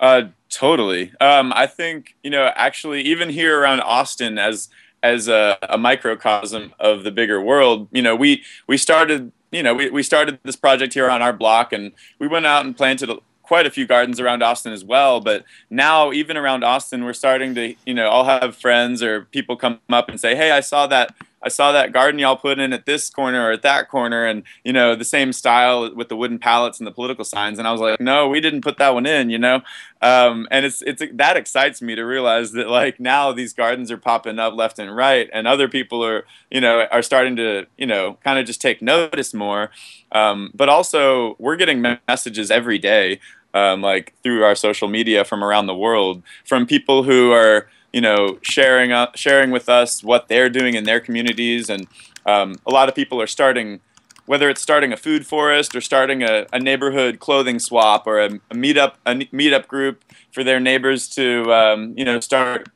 Uh, 0.00 0.22
totally. 0.48 1.12
Um, 1.20 1.52
I 1.54 1.66
think 1.66 2.16
you 2.22 2.30
know 2.30 2.52
actually 2.54 3.02
even 3.02 3.28
here 3.28 3.60
around 3.60 3.80
Austin 3.80 4.38
as 4.38 4.68
as 5.02 5.28
a, 5.28 5.56
a 5.62 5.78
microcosm 5.78 6.74
of 6.80 7.04
the 7.04 7.10
bigger 7.10 7.40
world. 7.40 7.88
You 7.92 8.02
know, 8.02 8.16
we 8.16 8.42
we 8.66 8.76
started 8.76 9.32
you 9.50 9.62
know, 9.62 9.74
we, 9.74 9.90
we 9.90 10.02
started 10.02 10.38
this 10.42 10.56
project 10.56 10.94
here 10.94 11.08
on 11.08 11.22
our 11.22 11.32
block 11.32 11.72
and 11.72 11.92
we 12.18 12.28
went 12.28 12.46
out 12.46 12.64
and 12.64 12.76
planted 12.76 13.10
quite 13.42 13.66
a 13.66 13.70
few 13.70 13.86
gardens 13.86 14.20
around 14.20 14.42
Austin 14.42 14.72
as 14.72 14.84
well. 14.84 15.20
But 15.20 15.44
now, 15.70 16.12
even 16.12 16.36
around 16.36 16.64
Austin, 16.64 17.04
we're 17.04 17.14
starting 17.14 17.54
to, 17.54 17.74
you 17.86 17.94
know, 17.94 18.08
I'll 18.08 18.24
have 18.24 18.54
friends 18.54 19.02
or 19.02 19.22
people 19.24 19.56
come 19.56 19.80
up 19.88 20.08
and 20.08 20.20
say, 20.20 20.36
"Hey, 20.36 20.50
I 20.50 20.60
saw 20.60 20.86
that." 20.88 21.14
I 21.42 21.48
saw 21.48 21.72
that 21.72 21.92
garden 21.92 22.18
y'all 22.18 22.36
put 22.36 22.58
in 22.58 22.72
at 22.72 22.86
this 22.86 23.10
corner 23.10 23.48
or 23.48 23.52
at 23.52 23.62
that 23.62 23.88
corner, 23.88 24.24
and 24.26 24.42
you 24.64 24.72
know 24.72 24.94
the 24.94 25.04
same 25.04 25.32
style 25.32 25.94
with 25.94 26.08
the 26.08 26.16
wooden 26.16 26.38
pallets 26.38 26.78
and 26.78 26.86
the 26.86 26.92
political 26.92 27.24
signs. 27.24 27.58
And 27.58 27.68
I 27.68 27.72
was 27.72 27.80
like, 27.80 28.00
no, 28.00 28.28
we 28.28 28.40
didn't 28.40 28.62
put 28.62 28.78
that 28.78 28.94
one 28.94 29.06
in, 29.06 29.30
you 29.30 29.38
know. 29.38 29.62
Um, 30.02 30.48
and 30.50 30.64
it's 30.64 30.82
it's 30.82 31.02
that 31.12 31.36
excites 31.36 31.80
me 31.82 31.94
to 31.94 32.02
realize 32.02 32.52
that 32.52 32.68
like 32.68 32.98
now 32.98 33.32
these 33.32 33.52
gardens 33.52 33.90
are 33.90 33.96
popping 33.96 34.38
up 34.38 34.54
left 34.54 34.78
and 34.78 34.94
right, 34.94 35.28
and 35.32 35.46
other 35.46 35.68
people 35.68 36.04
are 36.04 36.24
you 36.50 36.60
know 36.60 36.86
are 36.90 37.02
starting 37.02 37.36
to 37.36 37.66
you 37.76 37.86
know 37.86 38.18
kind 38.24 38.38
of 38.38 38.46
just 38.46 38.60
take 38.60 38.82
notice 38.82 39.32
more. 39.32 39.70
Um, 40.12 40.50
but 40.54 40.68
also 40.68 41.36
we're 41.38 41.56
getting 41.56 41.82
messages 42.08 42.50
every 42.50 42.78
day 42.78 43.20
um, 43.54 43.82
like 43.82 44.14
through 44.22 44.44
our 44.44 44.54
social 44.54 44.88
media 44.88 45.24
from 45.24 45.42
around 45.42 45.66
the 45.66 45.74
world 45.74 46.22
from 46.44 46.66
people 46.66 47.02
who 47.02 47.32
are 47.32 47.68
you 47.92 48.00
know 48.00 48.38
sharing 48.42 48.92
uh, 48.92 49.10
sharing 49.14 49.50
with 49.50 49.68
us 49.68 50.02
what 50.02 50.28
they're 50.28 50.50
doing 50.50 50.74
in 50.74 50.84
their 50.84 51.00
communities. 51.00 51.68
And 51.70 51.86
um, 52.26 52.56
a 52.66 52.70
lot 52.70 52.88
of 52.88 52.94
people 52.94 53.20
are 53.20 53.26
starting 53.26 53.80
whether 54.26 54.50
it's 54.50 54.60
starting 54.60 54.92
a 54.92 54.96
food 54.96 55.26
forest 55.26 55.74
or 55.74 55.80
starting 55.80 56.22
a, 56.22 56.46
a 56.52 56.58
neighborhood 56.58 57.18
clothing 57.18 57.58
swap 57.58 58.06
or 58.06 58.20
a, 58.20 58.26
a 58.26 58.54
meetup 58.54 58.94
a 59.06 59.14
meetup 59.14 59.66
group 59.66 60.04
for 60.32 60.44
their 60.44 60.60
neighbors 60.60 61.08
to 61.08 61.52
um, 61.52 61.94
you 61.96 62.04
know 62.04 62.20
start 62.20 62.68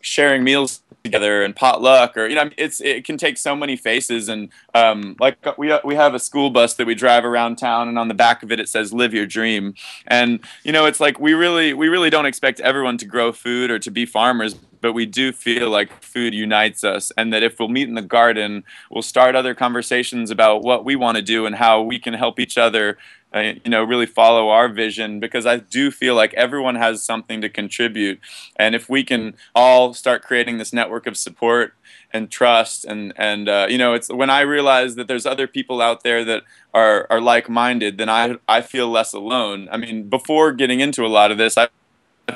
sharing 0.00 0.44
meals 0.44 0.82
together 1.04 1.42
and 1.42 1.56
potluck 1.56 2.16
or 2.16 2.26
you 2.26 2.34
know 2.34 2.50
it's 2.58 2.80
it 2.80 3.04
can 3.04 3.16
take 3.16 3.38
so 3.38 3.56
many 3.56 3.74
faces 3.76 4.28
and 4.28 4.50
um, 4.74 5.16
like 5.18 5.36
we 5.58 5.72
we 5.82 5.94
have 5.94 6.14
a 6.14 6.18
school 6.18 6.50
bus 6.50 6.74
that 6.74 6.86
we 6.86 6.94
drive 6.94 7.24
around 7.24 7.56
town 7.56 7.88
and 7.88 7.98
on 7.98 8.08
the 8.08 8.14
back 8.14 8.42
of 8.42 8.52
it 8.52 8.60
it 8.60 8.68
says 8.68 8.92
live 8.92 9.14
your 9.14 9.26
dream. 9.26 9.74
And 10.06 10.40
you 10.62 10.72
know 10.72 10.86
it's 10.86 11.00
like 11.00 11.18
we 11.18 11.32
really 11.32 11.72
we 11.72 11.88
really 11.88 12.10
don't 12.10 12.26
expect 12.26 12.60
everyone 12.60 12.98
to 12.98 13.06
grow 13.06 13.32
food 13.32 13.70
or 13.70 13.78
to 13.78 13.90
be 13.90 14.04
farmers 14.04 14.54
but 14.82 14.92
we 14.94 15.04
do 15.04 15.30
feel 15.30 15.68
like 15.68 16.02
food 16.02 16.34
unites 16.34 16.84
us 16.84 17.12
and 17.16 17.32
that 17.32 17.42
if 17.42 17.58
we'll 17.58 17.68
meet 17.68 17.88
in 17.88 17.94
the 17.94 18.02
garden 18.02 18.64
we'll 18.90 19.02
start 19.02 19.34
other 19.34 19.54
conversations 19.54 20.30
about 20.30 20.62
what 20.62 20.84
we 20.84 20.96
want 20.96 21.16
to 21.16 21.22
do 21.22 21.46
and 21.46 21.56
how 21.56 21.82
we 21.82 21.98
can 21.98 22.14
help 22.14 22.40
each 22.40 22.56
other 22.56 22.96
uh, 23.34 23.52
you 23.64 23.70
know 23.70 23.82
really 23.82 24.06
follow 24.06 24.48
our 24.48 24.68
vision 24.68 25.20
because 25.20 25.46
i 25.46 25.56
do 25.56 25.90
feel 25.90 26.14
like 26.14 26.34
everyone 26.34 26.74
has 26.74 27.02
something 27.02 27.40
to 27.40 27.48
contribute 27.48 28.18
and 28.56 28.74
if 28.74 28.88
we 28.88 29.04
can 29.04 29.34
all 29.54 29.94
start 29.94 30.22
creating 30.22 30.58
this 30.58 30.72
network 30.72 31.06
of 31.06 31.16
support 31.16 31.74
and 32.12 32.30
trust 32.30 32.84
and 32.84 33.12
and 33.16 33.48
uh, 33.48 33.66
you 33.68 33.78
know 33.78 33.94
it's 33.94 34.12
when 34.12 34.30
i 34.30 34.40
realize 34.40 34.96
that 34.96 35.08
there's 35.08 35.26
other 35.26 35.46
people 35.46 35.80
out 35.80 36.02
there 36.02 36.24
that 36.24 36.42
are 36.74 37.06
are 37.10 37.20
like-minded 37.20 37.98
then 37.98 38.08
i 38.08 38.36
i 38.48 38.60
feel 38.60 38.88
less 38.88 39.12
alone 39.12 39.68
i 39.70 39.76
mean 39.76 40.08
before 40.08 40.52
getting 40.52 40.80
into 40.80 41.04
a 41.04 41.08
lot 41.08 41.30
of 41.30 41.38
this 41.38 41.56
i 41.56 41.68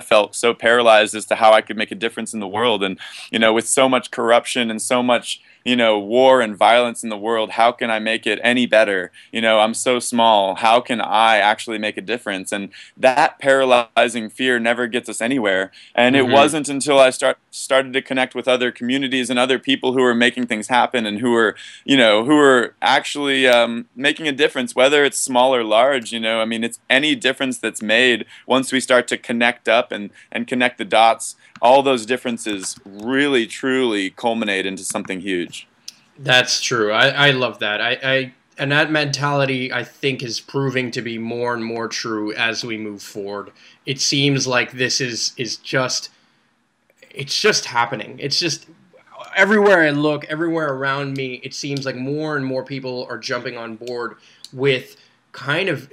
felt 0.03 0.35
so 0.35 0.55
paralyzed 0.55 1.15
as 1.15 1.27
to 1.27 1.37
how 1.37 1.53
I 1.53 1.61
could 1.61 1.77
make 1.77 1.91
a 1.91 1.97
difference 1.97 2.35
in 2.35 2.41
the 2.41 2.49
world. 2.49 2.83
And, 2.83 2.99
you 3.31 3.39
know, 3.39 3.53
with 3.53 3.69
so 3.69 3.89
much 3.89 4.11
corruption 4.11 4.71
and 4.71 4.81
so 4.81 5.03
much, 5.03 5.41
you 5.65 5.77
know, 5.77 5.99
war 5.99 6.41
and 6.41 6.57
violence 6.57 7.03
in 7.03 7.09
the 7.09 7.17
world, 7.17 7.53
how 7.53 7.73
can 7.73 7.91
I 7.91 7.99
make 7.99 8.27
it 8.27 8.39
any 8.43 8.67
better? 8.67 9.11
You 9.33 9.41
know, 9.41 9.61
I'm 9.61 9.75
so 9.75 9.99
small. 9.99 10.57
How 10.57 10.81
can 10.81 11.01
I 11.01 11.39
actually 11.39 11.79
make 11.79 11.97
a 11.97 12.03
difference? 12.03 12.53
And 12.53 12.69
that 12.97 13.39
paralyzing 13.39 14.29
fear 14.29 14.59
never 14.59 14.87
gets 14.87 15.09
us 15.09 15.21
anywhere. 15.21 15.73
And 15.95 16.15
mm-hmm. 16.15 16.31
it 16.31 16.33
wasn't 16.33 16.69
until 16.69 16.99
I 16.99 17.11
start 17.11 17.39
started 17.55 17.93
to 17.93 18.03
connect 18.03 18.35
with 18.35 18.49
other 18.49 18.73
communities 18.73 19.31
and 19.31 19.39
other 19.39 19.59
people 19.59 19.93
who 19.93 20.03
are 20.03 20.15
making 20.15 20.47
things 20.47 20.69
happen 20.69 21.07
and 21.07 21.21
who 21.21 21.35
are, 21.35 21.55
you 21.85 21.97
know, 21.97 22.25
who 22.25 22.39
are 22.39 22.75
actually 22.83 23.47
um, 23.47 23.87
making 23.95 24.27
a 24.27 24.33
difference, 24.33 24.75
whether 24.75 25.05
it's 25.05 25.19
small 25.19 25.55
or 25.55 25.65
large. 25.65 26.13
You 26.13 26.21
know, 26.21 26.41
I 26.41 26.45
mean, 26.45 26.65
it's 26.65 26.81
any 26.91 27.15
difference 27.15 27.59
that's 27.59 27.83
made 27.83 28.27
once 28.47 28.73
we 28.73 28.81
start 28.81 29.09
to 29.09 29.19
connect 29.19 29.69
up 29.69 29.93
and 29.93 30.11
and 30.33 30.47
connect 30.47 30.79
the 30.79 30.85
dots 30.85 31.37
all 31.65 31.83
those 31.83 32.05
differences 32.05 32.77
really 32.85 33.47
truly 33.47 34.11
culminate 34.11 34.67
into 34.67 34.85
something 34.85 35.21
huge. 35.21 35.67
That's 36.19 36.61
true. 36.61 36.93
I, 36.93 37.09
I 37.09 37.31
love 37.31 37.59
that. 37.61 37.81
I, 37.81 37.99
I 38.03 38.35
and 38.57 38.71
that 38.71 38.93
mentality 38.93 39.73
I 39.73 39.83
think 39.83 40.23
is 40.23 40.39
proving 40.39 40.91
to 40.93 41.03
be 41.03 41.19
more 41.19 41.55
and 41.55 41.65
more 41.65 41.89
true 41.89 42.33
as 42.35 42.65
we 42.65 42.77
move 42.77 43.03
forward. 43.03 43.51
It 43.87 44.01
seems 44.01 44.47
like 44.47 44.73
this 44.73 45.01
is 45.01 45.33
is 45.37 45.57
just 45.57 46.11
it's 47.15 47.39
just 47.39 47.67
happening. 47.67 48.19
It's 48.19 48.39
just 48.39 48.67
everywhere 49.37 49.83
I 49.83 49.91
look, 49.91 50.25
everywhere 50.25 50.73
around 50.73 51.17
me, 51.17 51.41
it 51.43 51.55
seems 51.55 51.87
like 51.87 51.97
more 51.97 52.37
and 52.37 52.45
more 52.45 52.65
people 52.65 53.07
are 53.09 53.19
jumping 53.19 53.57
on 53.57 53.77
board 53.77 54.17
with 54.53 54.97
kind 55.33 55.69
of 55.69 55.91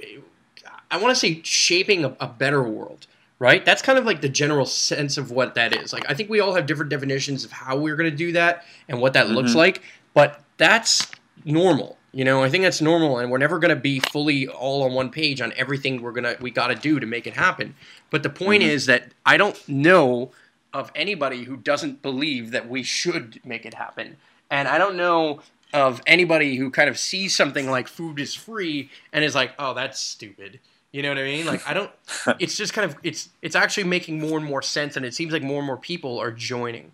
I 0.90 0.98
want 0.98 1.10
to 1.14 1.18
say 1.18 1.40
shaping 1.42 2.04
a, 2.04 2.16
a 2.20 2.26
better 2.26 2.62
world 2.62 3.06
right? 3.42 3.64
That's 3.64 3.82
kind 3.82 3.98
of 3.98 4.04
like 4.04 4.20
the 4.20 4.28
general 4.28 4.64
sense 4.64 5.18
of 5.18 5.32
what 5.32 5.56
that 5.56 5.76
is. 5.76 5.92
Like 5.92 6.08
I 6.08 6.14
think 6.14 6.30
we 6.30 6.38
all 6.38 6.54
have 6.54 6.64
different 6.64 6.90
definitions 6.90 7.44
of 7.44 7.50
how 7.50 7.76
we're 7.76 7.96
going 7.96 8.08
to 8.08 8.16
do 8.16 8.30
that 8.32 8.64
and 8.88 9.00
what 9.00 9.14
that 9.14 9.26
mm-hmm. 9.26 9.34
looks 9.34 9.56
like, 9.56 9.82
but 10.14 10.40
that's 10.58 11.10
normal. 11.44 11.98
You 12.12 12.24
know, 12.24 12.44
I 12.44 12.48
think 12.48 12.62
that's 12.62 12.80
normal, 12.80 13.18
and 13.18 13.32
we're 13.32 13.38
never 13.38 13.58
going 13.58 13.74
to 13.74 13.80
be 13.80 13.98
fully 13.98 14.46
all 14.46 14.84
on 14.84 14.92
one 14.92 15.10
page 15.10 15.40
on 15.40 15.52
everything 15.56 16.02
we're 16.02 16.12
gonna 16.12 16.36
we 16.40 16.52
got 16.52 16.68
to 16.68 16.76
do 16.76 17.00
to 17.00 17.06
make 17.06 17.26
it 17.26 17.32
happen. 17.32 17.74
But 18.10 18.22
the 18.22 18.30
point 18.30 18.62
Mm-hmm. 18.62 18.70
is 18.70 18.86
that 18.86 19.12
I 19.26 19.36
don't 19.38 19.68
know 19.68 20.30
of 20.72 20.90
anybody 20.94 21.44
who 21.44 21.56
doesn't 21.56 22.02
believe 22.02 22.50
that 22.52 22.68
we 22.68 22.82
should 22.82 23.40
make 23.44 23.64
it 23.66 23.74
happen, 23.74 24.16
and 24.50 24.68
I 24.68 24.78
don't 24.78 24.96
know 24.96 25.40
of 25.72 26.02
anybody 26.06 26.56
who 26.56 26.70
kind 26.70 26.88
of 26.90 26.98
sees 26.98 27.34
something 27.34 27.70
like 27.70 27.88
food 27.88 28.20
is 28.20 28.34
free 28.34 28.90
and 29.12 29.24
is 29.24 29.34
like, 29.34 29.52
oh, 29.58 29.72
that's 29.72 29.98
stupid. 29.98 30.60
You 30.92 31.02
know 31.02 31.08
what 31.08 31.18
I 31.18 31.22
mean? 31.22 31.46
Like 31.46 31.66
I 31.66 31.72
don't. 31.74 31.90
It's 32.38 32.56
just 32.56 32.74
kind 32.74 32.90
of 32.90 32.96
it's 33.02 33.30
it's 33.40 33.56
actually 33.56 33.84
making 33.84 34.20
more 34.20 34.36
and 34.36 34.46
more 34.46 34.62
sense, 34.62 34.96
and 34.96 35.06
it 35.06 35.14
seems 35.14 35.32
like 35.32 35.42
more 35.42 35.58
and 35.58 35.66
more 35.66 35.78
people 35.78 36.18
are 36.18 36.30
joining, 36.30 36.92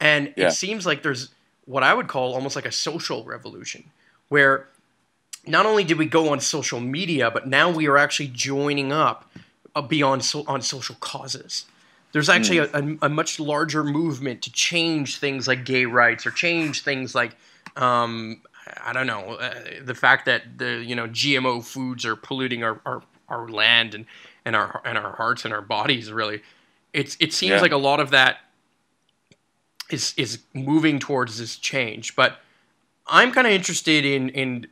and 0.00 0.32
Yeah. 0.36 0.48
it 0.48 0.52
seems 0.52 0.86
like 0.86 1.02
there's 1.02 1.30
what 1.64 1.82
I 1.82 1.94
would 1.94 2.08
call 2.08 2.34
almost 2.34 2.56
like 2.56 2.66
a 2.66 2.72
social 2.72 3.24
revolution, 3.24 3.90
where 4.28 4.68
not 5.46 5.66
only 5.66 5.82
did 5.82 5.98
we 5.98 6.06
go 6.06 6.28
on 6.28 6.38
social 6.40 6.78
media, 6.80 7.30
but 7.30 7.48
now 7.48 7.68
we 7.68 7.88
are 7.88 7.98
actually 7.98 8.28
joining 8.28 8.92
up 8.92 9.28
uh, 9.74 9.82
beyond 9.82 10.24
so, 10.24 10.44
on 10.46 10.62
social 10.62 10.94
causes. 11.00 11.64
There's 12.12 12.28
actually 12.28 12.58
a, 12.58 12.64
a, 12.74 12.96
a 13.02 13.08
much 13.08 13.40
larger 13.40 13.82
movement 13.82 14.42
to 14.42 14.52
change 14.52 15.18
things 15.18 15.48
like 15.48 15.64
gay 15.64 15.86
rights 15.86 16.26
or 16.26 16.30
change 16.30 16.82
things 16.82 17.14
like 17.14 17.34
um, 17.76 18.42
I 18.84 18.92
don't 18.92 19.06
know 19.06 19.34
uh, 19.34 19.54
the 19.82 19.94
fact 19.94 20.26
that 20.26 20.58
the 20.58 20.82
you 20.84 20.94
know 20.94 21.08
GMO 21.08 21.64
foods 21.64 22.04
are 22.04 22.14
polluting 22.16 22.62
our, 22.64 22.80
our, 22.84 23.02
our 23.28 23.48
land 23.48 23.94
and, 23.94 24.04
and 24.44 24.54
our 24.54 24.82
and 24.84 24.98
our 24.98 25.12
hearts 25.16 25.44
and 25.44 25.54
our 25.54 25.62
bodies 25.62 26.12
really. 26.12 26.42
It's 26.92 27.16
it 27.18 27.32
seems 27.32 27.52
Yeah. 27.52 27.60
like 27.62 27.72
a 27.72 27.78
lot 27.78 27.98
of 28.00 28.10
that 28.10 28.38
is 29.90 30.14
is 30.16 30.40
moving 30.54 30.98
towards 30.98 31.38
this 31.38 31.56
change, 31.56 32.14
but 32.16 32.40
I'm 33.06 33.32
kind 33.32 33.46
of 33.46 33.52
interested 33.52 34.04
in 34.04 34.28
in 34.30 34.66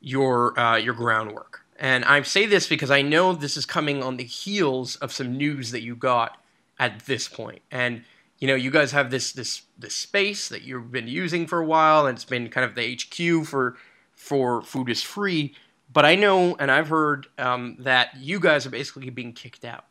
your 0.00 0.58
uh, 0.58 0.76
your 0.76 0.94
groundwork, 0.94 1.64
and 1.78 2.04
I 2.04 2.20
say 2.22 2.46
this 2.46 2.66
because 2.68 2.90
I 2.90 3.02
know 3.02 3.32
this 3.32 3.56
is 3.56 3.66
coming 3.66 4.02
on 4.02 4.16
the 4.18 4.24
heels 4.24 4.96
of 4.96 5.12
some 5.12 5.36
news 5.36 5.70
that 5.72 5.82
you 5.82 5.96
got 5.96 6.38
at 6.78 7.00
this 7.06 7.28
point, 7.28 7.62
and 7.70 8.04
you 8.38 8.48
know 8.48 8.54
you 8.54 8.70
guys 8.70 8.92
have 8.92 9.10
this 9.10 9.32
this 9.32 9.62
this 9.78 9.94
space 9.94 10.48
that 10.48 10.62
you've 10.62 10.92
been 10.92 11.08
using 11.08 11.46
for 11.46 11.60
a 11.60 11.66
while, 11.66 12.06
and 12.06 12.16
it's 12.16 12.24
been 12.24 12.48
kind 12.48 12.64
of 12.64 12.74
the 12.74 12.94
HQ 12.94 13.46
for 13.46 13.76
for 14.12 14.62
food 14.62 14.88
is 14.88 15.02
free. 15.02 15.54
But 15.92 16.04
I 16.04 16.14
know, 16.16 16.56
and 16.56 16.70
I've 16.70 16.88
heard 16.88 17.28
um, 17.38 17.76
that 17.80 18.16
you 18.16 18.40
guys 18.40 18.66
are 18.66 18.70
basically 18.70 19.08
being 19.10 19.32
kicked 19.32 19.64
out. 19.64 19.84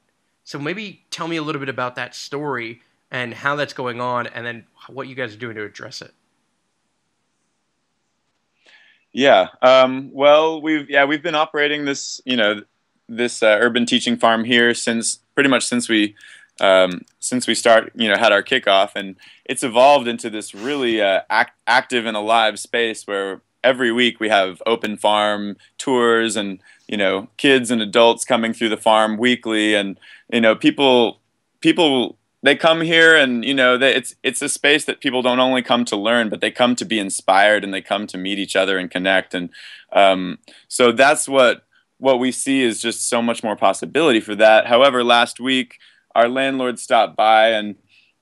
So 0.44 0.60
maybe 0.60 1.06
tell 1.10 1.28
me 1.28 1.38
a 1.38 1.42
little 1.42 1.60
bit 1.60 1.70
about 1.70 1.96
that 1.96 2.14
story 2.14 2.82
and 3.10 3.34
how 3.34 3.56
that's 3.56 3.74
going 3.74 4.02
on, 4.02 4.28
and 4.28 4.46
then 4.46 4.66
what 4.90 5.08
you 5.08 5.16
guys 5.16 5.34
are 5.34 5.40
doing 5.40 5.56
to 5.56 5.64
address 5.64 6.02
it. 6.02 6.14
Yeah. 9.16 9.48
Um, 9.62 10.10
well, 10.12 10.62
we've 10.62 10.90
yeah 10.90 11.06
we've 11.06 11.24
been 11.24 11.36
operating 11.36 11.86
this 11.86 12.20
you 12.26 12.36
know 12.36 12.62
this 13.08 13.42
uh, 13.42 13.58
urban 13.62 13.86
teaching 13.86 14.18
farm 14.18 14.44
here 14.44 14.74
since 14.74 15.20
pretty 15.36 15.50
much 15.50 15.66
since 15.66 15.88
we 15.88 16.16
um, 16.60 17.02
since 17.20 17.48
we 17.48 17.56
start 17.56 17.92
you 17.96 18.08
know 18.08 18.18
had 18.18 18.32
our 18.32 18.44
kickoff, 18.44 18.92
and 18.96 19.16
it's 19.46 19.64
evolved 19.64 20.08
into 20.08 20.30
this 20.30 20.54
really 20.54 21.02
uh, 21.02 21.22
act- 21.30 21.60
active 21.68 22.06
and 22.06 22.18
alive 22.18 22.60
space 22.60 23.06
where 23.06 23.42
every 23.64 23.92
week 23.92 24.20
we 24.20 24.30
have 24.30 24.62
open 24.66 24.98
farm 24.98 25.58
tours 25.78 26.36
and 26.36 26.60
you 26.88 26.98
know 26.98 27.28
kids 27.38 27.72
and 27.72 27.82
adults 27.82 28.26
coming 28.26 28.54
through 28.54 28.70
the 28.70 28.78
farm 28.78 29.18
weekly, 29.18 29.76
and 29.76 30.00
you 30.32 30.42
know 30.42 30.56
people 30.56 31.20
people 31.62 32.18
they 32.46 32.56
come 32.56 32.82
here 32.82 33.16
and 33.16 33.44
you 33.44 33.56
know 33.56 33.76
they, 33.76 33.96
it's 33.96 34.16
it's 34.22 34.42
a 34.42 34.48
space 34.48 34.86
that 34.86 35.02
people 35.02 35.24
don't 35.24 35.40
only 35.40 35.64
come 35.64 35.84
to 35.84 35.96
learn 35.96 36.30
but 36.30 36.42
they 36.42 36.52
come 36.52 36.76
to 36.76 36.86
be 36.86 37.00
inspired 37.00 37.64
and 37.64 37.74
they 37.74 37.82
come 37.82 38.06
to 38.06 38.20
meet 38.20 38.38
each 38.38 38.56
other 38.56 38.78
and 38.78 38.92
connect. 38.92 39.34
And 39.34 39.50
um, 39.92 40.38
so 40.68 40.92
that's 40.92 41.28
what 41.28 41.64
what 41.98 42.20
we 42.20 42.32
see 42.32 42.62
is 42.62 42.82
just 42.82 43.10
so 43.10 43.22
much 43.22 43.44
more 43.44 43.56
possibility 43.56 44.20
for 44.20 44.36
that. 44.36 44.68
However 44.68 45.04
last 45.04 45.40
week 45.40 45.80
our 46.16 46.30
landlord 46.30 46.80
stopped 46.80 47.16
by 47.16 47.50
and 47.50 47.76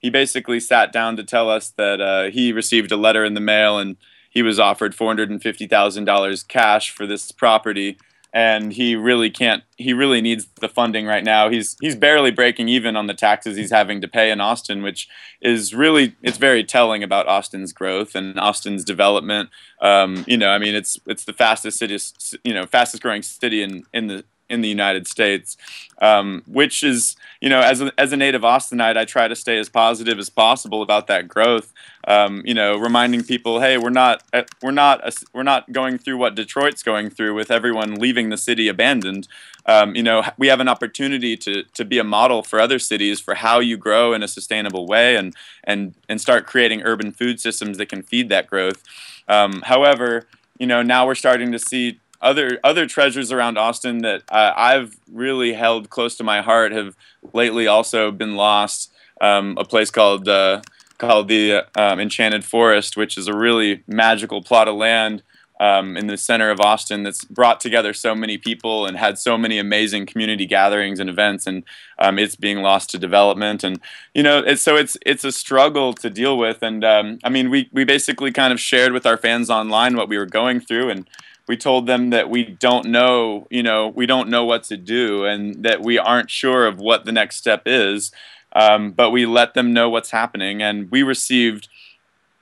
he 0.04 0.10
basically 0.10 0.60
sat 0.60 0.92
down 0.92 1.16
to 1.16 1.24
tell 1.24 1.50
us 1.50 1.70
that 1.78 2.02
uh, 2.02 2.30
he 2.30 2.52
received 2.52 2.92
a 2.92 2.98
letter 2.98 3.24
in 3.24 3.36
the 3.36 3.40
mail 3.40 3.80
and 3.80 3.96
he 4.30 4.42
was 4.42 4.60
offered 4.60 4.94
$450,000 4.94 6.48
cash 6.48 6.92
for 6.92 7.08
this 7.08 7.32
property. 7.32 7.98
And 8.36 8.74
he 8.74 8.96
really 8.96 9.30
can't 9.30 9.64
he 9.78 9.94
really 9.94 10.20
needs 10.20 10.48
the 10.60 10.68
funding 10.68 11.06
right 11.06 11.24
now. 11.24 11.50
He's 11.50 11.78
he's 11.80 11.96
barely 11.96 12.32
breaking 12.32 12.68
even 12.68 12.96
on 12.96 13.06
the 13.06 13.14
taxes 13.14 13.56
he's 13.56 13.70
having 13.70 14.02
to 14.02 14.08
pay 14.08 14.32
in 14.32 14.42
austin 14.42 14.82
which 14.82 15.08
is 15.40 15.76
really 15.76 16.16
it's 16.24 16.40
very 16.40 16.64
telling 16.64 17.04
about 17.04 17.28
austin's 17.28 17.72
growth 17.72 18.16
and 18.16 18.40
austin's 18.40 18.84
development. 18.84 19.52
Um, 19.84 20.26
you 20.28 20.38
know 20.38 20.50
i 20.50 20.58
mean 20.58 20.74
it's 20.74 21.00
it's 21.06 21.26
the 21.26 21.34
fastest 21.34 21.78
city 21.78 22.00
you 22.44 22.56
know 22.56 22.66
fastest 22.66 23.04
growing 23.04 23.22
city 23.22 23.62
in 23.62 23.84
in 23.94 24.08
the 24.08 24.26
in 24.54 24.62
the 24.62 24.70
United 24.70 25.08
States, 25.08 25.58
um, 26.02 26.44
which 26.48 26.84
is, 26.84 27.16
you 27.42 27.50
know, 27.50 27.60
as 27.60 27.82
a, 27.82 27.92
as 27.98 28.14
a 28.14 28.18
native 28.18 28.44
Austinite, 28.44 28.98
I 28.98 29.06
try 29.06 29.28
to 29.28 29.36
stay 29.36 29.58
as 29.58 29.70
positive 29.70 30.20
as 30.20 30.30
possible 30.30 30.82
about 30.82 31.08
that 31.08 31.28
growth. 31.28 31.74
Um, 32.08 32.42
you 32.46 32.54
know, 32.54 32.78
reminding 32.78 33.24
people, 33.24 33.62
hey, 33.62 33.78
we're 33.78 33.90
not 33.90 34.24
uh, 34.34 34.44
we're 34.62 34.72
not 34.72 35.06
a, 35.08 35.12
we're 35.34 35.44
not 35.44 35.72
going 35.72 35.98
through 35.98 36.18
what 36.18 36.36
Detroit's 36.36 36.84
going 36.84 37.10
through 37.10 37.34
with 37.34 37.50
everyone 37.50 37.96
leaving 37.96 38.30
the 38.30 38.38
city 38.38 38.68
abandoned. 38.68 39.28
Um, 39.66 39.96
you 39.96 40.04
know, 40.04 40.24
we 40.38 40.48
have 40.48 40.60
an 40.60 40.68
opportunity 40.68 41.38
to 41.38 41.64
to 41.64 41.86
be 41.86 42.00
a 42.00 42.04
model 42.04 42.44
for 42.44 42.60
other 42.60 42.80
cities 42.80 43.20
for 43.22 43.36
how 43.36 43.60
you 43.60 43.78
grow 43.78 44.14
in 44.14 44.22
a 44.22 44.28
sustainable 44.28 44.86
way 44.86 45.16
and 45.16 45.34
and 45.64 45.96
and 46.10 46.20
start 46.20 46.46
creating 46.46 46.82
urban 46.84 47.12
food 47.12 47.40
systems 47.40 47.78
that 47.78 47.88
can 47.88 48.04
feed 48.04 48.30
that 48.30 48.48
growth. 48.48 48.84
Um, 49.28 49.62
however, 49.66 50.28
you 50.60 50.68
know, 50.68 50.82
now 50.82 51.08
we're 51.08 51.16
starting 51.16 51.52
to 51.54 51.60
see 51.60 52.00
other 52.24 52.60
other 52.64 52.88
treasures 52.88 53.32
around 53.32 53.58
Austin 53.58 54.00
that 54.00 54.24
uh, 54.30 54.54
I've 54.56 54.98
really 55.12 55.54
held 55.54 55.90
close 55.90 56.16
to 56.18 56.24
my 56.24 56.42
heart 56.42 56.72
have 56.72 56.96
lately 57.34 57.68
also 57.68 58.12
been 58.12 58.36
lost. 58.36 58.92
Um, 59.22 59.56
a 59.60 59.64
place 59.64 59.92
called 59.92 60.28
uh, 60.28 60.62
called 60.98 61.28
the 61.28 61.66
um, 61.76 62.00
Enchanted 62.00 62.44
Forest, 62.44 62.98
which 62.98 63.18
is 63.18 63.28
a 63.28 63.36
really 63.36 63.84
magical 63.88 64.42
plot 64.42 64.68
of 64.68 64.76
land 64.76 65.22
um, 65.60 65.96
in 65.96 66.08
the 66.08 66.18
center 66.18 66.50
of 66.50 66.60
Austin 66.60 67.04
that's 67.04 67.24
brought 67.24 67.60
together 67.60 67.94
so 67.94 68.16
many 68.16 68.38
people 68.38 68.86
and 68.86 68.98
had 68.98 69.18
so 69.18 69.38
many 69.38 69.60
amazing 69.60 70.06
community 70.06 70.46
gatherings 70.46 71.00
and 71.00 71.10
events, 71.10 71.46
and 71.46 71.64
um, 72.00 72.18
it's 72.18 72.36
being 72.36 72.62
lost 72.62 72.90
to 72.92 72.98
development. 72.98 73.64
And 73.64 73.80
you 74.14 74.24
know, 74.24 74.40
it's, 74.40 74.62
so 74.62 74.76
it's 74.76 74.98
it's 75.06 75.24
a 75.24 75.32
struggle 75.32 75.94
to 75.94 76.10
deal 76.10 76.38
with. 76.38 76.64
And 76.64 76.84
um, 76.84 77.20
I 77.24 77.30
mean, 77.30 77.50
we 77.50 77.70
we 77.72 77.84
basically 77.84 78.32
kind 78.32 78.52
of 78.52 78.60
shared 78.60 78.94
with 78.94 79.06
our 79.06 79.18
fans 79.18 79.50
online 79.50 79.96
what 79.96 80.10
we 80.10 80.18
were 80.18 80.26
going 80.26 80.60
through 80.60 80.90
and 80.90 81.08
we 81.48 81.58
told 81.58 81.88
them 81.88 82.10
that 82.12 82.30
we 82.30 82.44
don't 82.44 82.86
know, 82.86 83.48
you 83.50 83.64
know, 83.64 83.88
we 83.88 84.06
don't 84.06 84.30
know 84.30 84.46
what 84.46 84.64
to 84.64 84.78
do 84.78 85.26
and 85.26 85.64
that 85.64 85.82
we 85.82 85.98
aren't 85.98 86.30
sure 86.30 86.66
of 86.66 86.80
what 86.80 87.06
the 87.06 87.12
next 87.12 87.38
step 87.38 87.64
is. 87.66 88.12
Um, 88.56 88.92
but 88.92 89.10
we 89.10 89.26
let 89.26 89.56
them 89.56 89.74
know 89.74 89.90
what's 89.90 90.12
happening, 90.12 90.62
and 90.62 90.90
we 90.92 91.02
received 91.02 91.68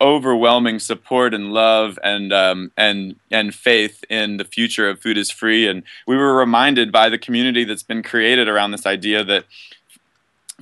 overwhelming 0.01 0.79
support 0.79 1.33
and 1.33 1.53
love 1.53 1.97
and 2.03 2.33
um, 2.33 2.71
and 2.75 3.15
and 3.29 3.55
faith 3.55 4.03
in 4.09 4.37
the 4.37 4.43
future 4.43 4.89
of 4.89 4.99
food 4.99 5.17
is 5.17 5.31
free. 5.31 5.67
And 5.67 5.83
we 6.05 6.17
were 6.17 6.35
reminded 6.35 6.91
by 6.91 7.07
the 7.07 7.17
community 7.17 7.63
that's 7.63 7.83
been 7.83 8.03
created 8.03 8.49
around 8.49 8.71
this 8.71 8.85
idea 8.85 9.23
that 9.23 9.45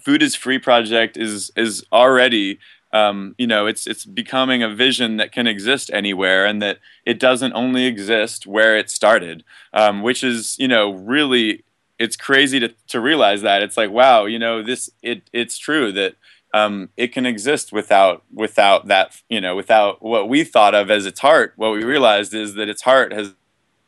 food 0.03 0.21
is 0.21 0.35
free 0.35 0.59
project 0.59 1.17
is 1.17 1.51
is 1.55 1.83
already 1.91 2.59
um, 2.91 3.35
you 3.37 3.47
know, 3.47 3.67
it's 3.67 3.85
it's 3.85 4.05
becoming 4.05 4.63
a 4.63 4.69
vision 4.73 5.17
that 5.17 5.31
can 5.31 5.47
exist 5.47 5.91
anywhere, 5.93 6.45
and 6.45 6.61
that 6.61 6.79
it 7.05 7.19
doesn't 7.19 7.53
only 7.53 7.85
exist 7.85 8.47
where 8.47 8.77
it 8.77 8.89
started, 8.89 9.43
um, 9.73 10.01
which 10.01 10.23
is 10.23 10.57
you 10.59 10.67
know 10.67 10.91
really 10.91 11.63
it's 11.99 12.15
crazy 12.15 12.59
to 12.59 12.73
to 12.87 12.99
realize 12.99 13.41
that 13.41 13.61
it's 13.61 13.77
like 13.77 13.91
wow, 13.91 14.25
you 14.25 14.39
know 14.39 14.63
this 14.63 14.89
it 15.03 15.29
it's 15.33 15.57
true 15.57 15.91
that 15.91 16.15
um, 16.53 16.89
it 16.97 17.09
can 17.09 17.25
exist 17.25 17.71
without 17.71 18.23
without 18.33 18.87
that 18.87 19.21
you 19.29 19.39
know 19.39 19.55
without 19.55 20.01
what 20.01 20.27
we 20.27 20.43
thought 20.43 20.73
of 20.73 20.89
as 20.89 21.05
its 21.05 21.19
heart. 21.19 21.53
What 21.57 21.71
we 21.71 21.83
realized 21.83 22.33
is 22.33 22.55
that 22.55 22.69
its 22.69 22.81
heart 22.81 23.13
has 23.13 23.33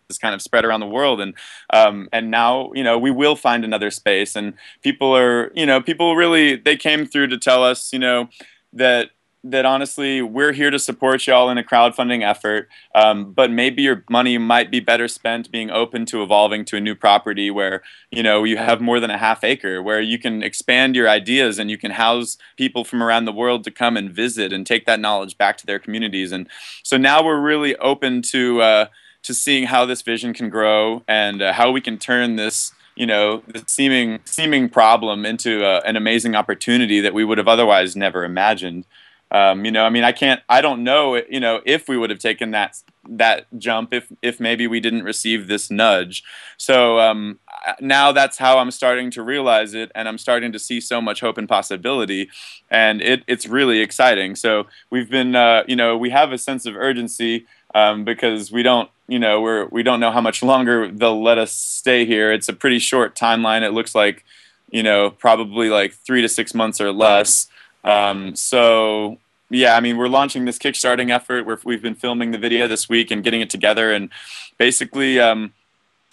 has 0.10 0.18
kind 0.18 0.36
of 0.36 0.42
spread 0.42 0.66
around 0.66 0.82
the 0.82 0.86
world 0.86 1.22
and 1.22 1.34
um, 1.72 2.10
and 2.12 2.30
now 2.30 2.72
you 2.74 2.84
know 2.84 2.98
we 3.00 3.12
will 3.12 3.36
find 3.36 3.64
another 3.64 3.90
space 3.90 4.36
and 4.36 4.54
people 4.84 5.16
are 5.16 5.52
you 5.56 5.66
know 5.66 5.82
people 5.82 6.16
really 6.16 6.56
they 6.56 6.76
came 6.76 7.06
through 7.06 7.28
to 7.28 7.38
tell 7.38 7.64
us 7.64 7.92
you 7.94 8.00
know 8.00 8.28
that 8.74 9.12
that 9.44 9.66
honestly 9.66 10.22
we're 10.22 10.52
here 10.52 10.70
to 10.70 10.78
support 10.78 11.26
y'all 11.26 11.50
in 11.50 11.58
a 11.58 11.64
crowdfunding 11.64 12.24
effort 12.24 12.70
um, 12.94 13.34
but 13.34 13.50
maybe 13.50 13.82
your 13.82 14.04
money 14.08 14.38
might 14.38 14.70
be 14.70 14.80
better 14.80 15.08
spent 15.08 15.52
being 15.52 15.72
open 15.72 16.06
to 16.06 16.22
evolving 16.22 16.64
to 16.64 16.78
a 16.78 16.80
new 16.80 16.94
property 16.94 17.50
where 17.50 17.82
you 18.12 18.22
know 18.22 18.44
you 18.44 18.58
have 18.58 18.82
more 18.82 19.00
than 19.00 19.10
a 19.10 19.18
half 19.18 19.44
acre 19.44 19.82
where 19.82 20.00
you 20.00 20.20
can 20.20 20.44
expand 20.44 20.96
your 20.96 21.10
ideas 21.10 21.58
and 21.58 21.72
you 21.72 21.78
can 21.78 21.92
house 21.92 22.38
people 22.56 22.84
from 22.84 23.02
around 23.02 23.26
the 23.26 23.32
world 23.32 23.64
to 23.64 23.72
come 23.72 23.98
and 23.98 24.12
visit 24.12 24.54
and 24.54 24.68
take 24.68 24.86
that 24.86 25.00
knowledge 25.00 25.38
back 25.38 25.58
to 25.58 25.66
their 25.66 25.80
communities. 25.80 26.32
And 26.32 26.48
so 26.84 26.98
now 26.98 27.24
we're 27.24 27.42
really 27.42 27.76
open 27.78 28.22
to 28.24 28.62
uh, 28.62 28.86
to 29.24 29.34
seeing 29.34 29.66
how 29.66 29.86
this 29.86 30.02
vision 30.02 30.34
can 30.34 30.50
grow 30.50 31.04
and 31.08 31.42
uh, 31.42 31.54
how 31.54 31.72
we 31.72 31.82
can 31.82 31.98
turn 31.98 32.36
this 32.36 32.74
you 33.02 33.08
know 33.08 33.42
the 33.48 33.64
seeming 33.68 34.20
seeming 34.26 34.70
problem 34.70 35.26
into 35.26 35.66
uh, 35.66 35.82
an 35.86 35.96
amazing 35.96 36.36
opportunity 36.36 37.02
that 37.02 37.14
we 37.14 37.24
would 37.26 37.40
have 37.40 37.48
otherwise 37.48 37.96
never 37.96 38.24
imagined 38.24 38.86
um, 39.32 39.66
you 39.66 39.72
know 39.72 39.84
i 39.84 39.90
mean 39.90 40.04
i 40.04 40.12
can't 40.12 40.42
i 40.48 40.62
don't 40.62 40.84
know 40.84 41.16
you 41.30 41.40
know 41.40 41.62
if 41.66 41.90
we 41.90 41.98
would 41.98 42.12
have 42.12 42.20
taken 42.20 42.52
that 42.52 42.78
that 43.10 43.48
jump 43.58 43.94
if 43.94 44.12
if 44.22 44.40
maybe 44.40 44.68
we 44.68 44.80
didn't 44.80 45.04
receive 45.04 45.48
this 45.48 45.72
nudge. 45.72 46.24
So 46.58 47.00
um, 47.00 47.40
now 47.80 48.12
that's 48.12 48.38
how 48.38 48.60
I'm 48.60 48.72
starting 48.72 49.12
to 49.12 49.24
realize 49.24 49.74
it, 49.74 49.92
and 49.96 50.08
I'm 50.08 50.18
starting 50.18 50.52
to 50.52 50.60
see 50.60 50.80
so 50.80 51.02
much 51.02 51.20
hope 51.22 51.38
and 51.38 51.48
possibility, 51.48 52.30
and 52.70 53.02
it 53.02 53.24
it's 53.28 53.48
really 53.48 53.80
exciting. 53.80 54.36
So 54.36 54.68
we've 54.90 55.10
been 55.10 55.36
uh, 55.36 55.64
you 55.68 55.76
know 55.76 55.98
we 55.98 56.10
have 56.12 56.32
a 56.32 56.38
sense 56.38 56.66
of 56.66 56.76
urgency 56.76 57.46
um, 57.74 58.04
because 58.04 58.52
we 58.52 58.64
don't 58.64 58.90
you 59.12 59.20
know 59.20 59.42
we're 59.42 59.66
we 59.66 59.84
don't 59.84 60.00
know 60.00 60.10
how 60.10 60.22
much 60.22 60.42
longer 60.42 60.90
they'll 60.90 61.22
let 61.22 61.38
us 61.38 61.52
stay 61.52 62.06
here. 62.06 62.32
It's 62.32 62.48
a 62.48 62.54
pretty 62.54 62.80
short 62.80 63.14
timeline. 63.14 63.62
It 63.62 63.72
looks 63.72 63.94
like 63.94 64.24
you 64.70 64.84
know 64.84 65.12
probably 65.12 65.70
like 65.70 65.94
three 65.94 66.22
to 66.22 66.30
six 66.30 66.54
months 66.56 66.80
or 66.80 66.94
less. 66.94 67.50
Um, 67.84 68.38
so 68.38 69.18
yeah, 69.50 69.76
I 69.76 69.82
mean, 69.82 69.98
we're 69.98 70.08
launching 70.08 70.46
this 70.46 70.58
kickstarting 70.58 71.12
effort. 71.12 71.46
Where 71.46 71.60
we've 71.66 71.82
been 71.82 71.94
filming 71.94 72.32
the 72.32 72.38
video 72.38 72.70
this 72.70 72.88
week 72.88 73.12
and 73.12 73.22
getting 73.22 73.42
it 73.42 73.50
together, 73.50 73.92
and 73.92 74.10
basically, 74.58 75.20
um, 75.20 75.52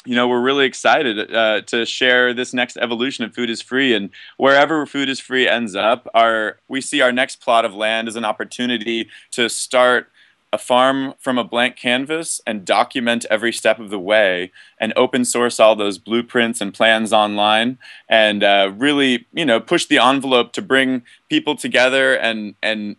you 0.05 0.17
know, 0.17 0.27
we're 0.27 0.41
really 0.41 0.67
excited 0.67 1.33
uh, 1.33 1.61
to 1.67 1.87
share 1.87 2.35
this 2.35 2.53
next 2.53 2.79
evolution 2.79 3.25
of 3.25 3.33
Food 3.33 3.49
is 3.49 3.63
Free, 3.63 3.95
and 3.95 4.11
wherever 4.39 4.85
Food 4.87 5.09
is 5.09 5.21
Free 5.21 5.47
ends 5.47 5.77
up, 5.77 6.09
our 6.15 6.59
we 6.67 6.81
see 6.81 7.01
our 7.01 7.13
next 7.13 7.37
plot 7.37 7.65
of 7.65 7.73
land 7.73 8.09
as 8.09 8.17
an 8.17 8.25
opportunity 8.25 9.09
to 9.31 9.49
start 9.49 10.11
a 10.53 10.59
farm 10.59 11.15
from 11.19 11.37
a 11.37 11.45
blank 11.45 11.77
canvas 11.77 12.41
and 12.47 12.65
document 12.65 13.27
every 13.31 13.53
step 13.53 13.79
of 13.79 13.91
the 13.91 13.99
way 13.99 14.51
and 14.81 14.93
open 14.97 15.25
source 15.25 15.61
all 15.61 15.77
those 15.77 15.99
blueprints 15.99 16.61
and 16.61 16.73
plans 16.73 17.13
online 17.13 17.79
and 18.09 18.43
uh, 18.43 18.73
really 18.77 19.27
you 19.33 19.45
know 19.45 19.61
push 19.61 19.85
the 19.87 19.99
envelope 19.99 20.53
to 20.53 20.63
bring 20.63 21.03
people 21.29 21.55
together 21.55 22.15
and 22.15 22.55
and 22.63 22.97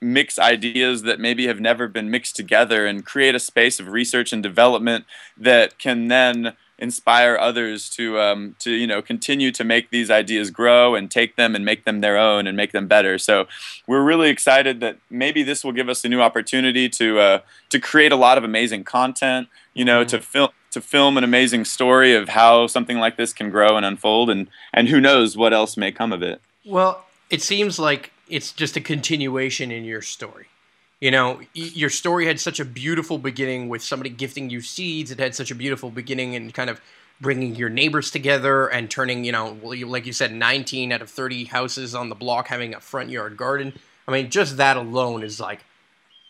mix 0.00 0.38
ideas 0.38 1.02
that 1.02 1.20
maybe 1.20 1.46
have 1.46 1.60
never 1.60 1.86
been 1.86 2.10
mixed 2.10 2.34
together 2.34 2.86
and 2.86 3.06
create 3.06 3.34
a 3.34 3.40
space 3.40 3.78
of 3.78 3.88
research 3.88 4.32
and 4.32 4.42
development 4.42 5.04
that 5.36 5.78
can 5.78 6.08
then 6.08 6.56
inspire 6.82 7.38
others 7.38 7.88
to 7.88 8.18
um, 8.20 8.56
to 8.58 8.72
you 8.72 8.86
know 8.86 9.00
continue 9.00 9.52
to 9.52 9.64
make 9.64 9.90
these 9.90 10.10
ideas 10.10 10.50
grow 10.50 10.94
and 10.96 11.10
take 11.10 11.36
them 11.36 11.54
and 11.54 11.64
make 11.64 11.84
them 11.84 12.00
their 12.00 12.18
own 12.18 12.46
and 12.46 12.56
make 12.56 12.72
them 12.72 12.88
better. 12.88 13.18
So 13.18 13.46
we're 13.86 14.02
really 14.02 14.28
excited 14.28 14.80
that 14.80 14.98
maybe 15.08 15.44
this 15.44 15.64
will 15.64 15.72
give 15.72 15.88
us 15.88 16.04
a 16.04 16.08
new 16.08 16.20
opportunity 16.20 16.88
to 16.90 17.20
uh, 17.20 17.38
to 17.70 17.78
create 17.78 18.12
a 18.12 18.16
lot 18.16 18.36
of 18.36 18.44
amazing 18.44 18.84
content. 18.84 19.48
You 19.72 19.84
know, 19.84 20.00
mm-hmm. 20.00 20.16
to 20.16 20.20
film 20.20 20.48
to 20.72 20.80
film 20.80 21.16
an 21.16 21.24
amazing 21.24 21.64
story 21.64 22.14
of 22.14 22.30
how 22.30 22.66
something 22.66 22.98
like 22.98 23.16
this 23.16 23.32
can 23.32 23.48
grow 23.50 23.76
and 23.76 23.86
unfold, 23.86 24.28
and 24.28 24.48
and 24.74 24.88
who 24.88 25.00
knows 25.00 25.36
what 25.36 25.52
else 25.52 25.76
may 25.76 25.92
come 25.92 26.12
of 26.12 26.22
it. 26.22 26.40
Well, 26.64 27.04
it 27.30 27.42
seems 27.42 27.78
like 27.78 28.12
it's 28.28 28.52
just 28.52 28.76
a 28.76 28.80
continuation 28.80 29.70
in 29.70 29.84
your 29.84 30.02
story. 30.02 30.46
You 31.02 31.10
know, 31.10 31.40
your 31.52 31.90
story 31.90 32.26
had 32.26 32.38
such 32.38 32.60
a 32.60 32.64
beautiful 32.64 33.18
beginning 33.18 33.68
with 33.68 33.82
somebody 33.82 34.08
gifting 34.08 34.50
you 34.50 34.60
seeds. 34.60 35.10
It 35.10 35.18
had 35.18 35.34
such 35.34 35.50
a 35.50 35.54
beautiful 35.56 35.90
beginning 35.90 36.36
and 36.36 36.54
kind 36.54 36.70
of 36.70 36.80
bringing 37.20 37.56
your 37.56 37.68
neighbors 37.68 38.12
together 38.12 38.68
and 38.68 38.88
turning, 38.88 39.24
you 39.24 39.32
know, 39.32 39.58
like 39.64 40.06
you 40.06 40.12
said, 40.12 40.32
19 40.32 40.92
out 40.92 41.02
of 41.02 41.10
30 41.10 41.46
houses 41.46 41.96
on 41.96 42.08
the 42.08 42.14
block 42.14 42.46
having 42.46 42.72
a 42.72 42.80
front 42.80 43.10
yard 43.10 43.36
garden. 43.36 43.72
I 44.06 44.12
mean, 44.12 44.30
just 44.30 44.58
that 44.58 44.76
alone 44.76 45.24
is 45.24 45.40
like 45.40 45.64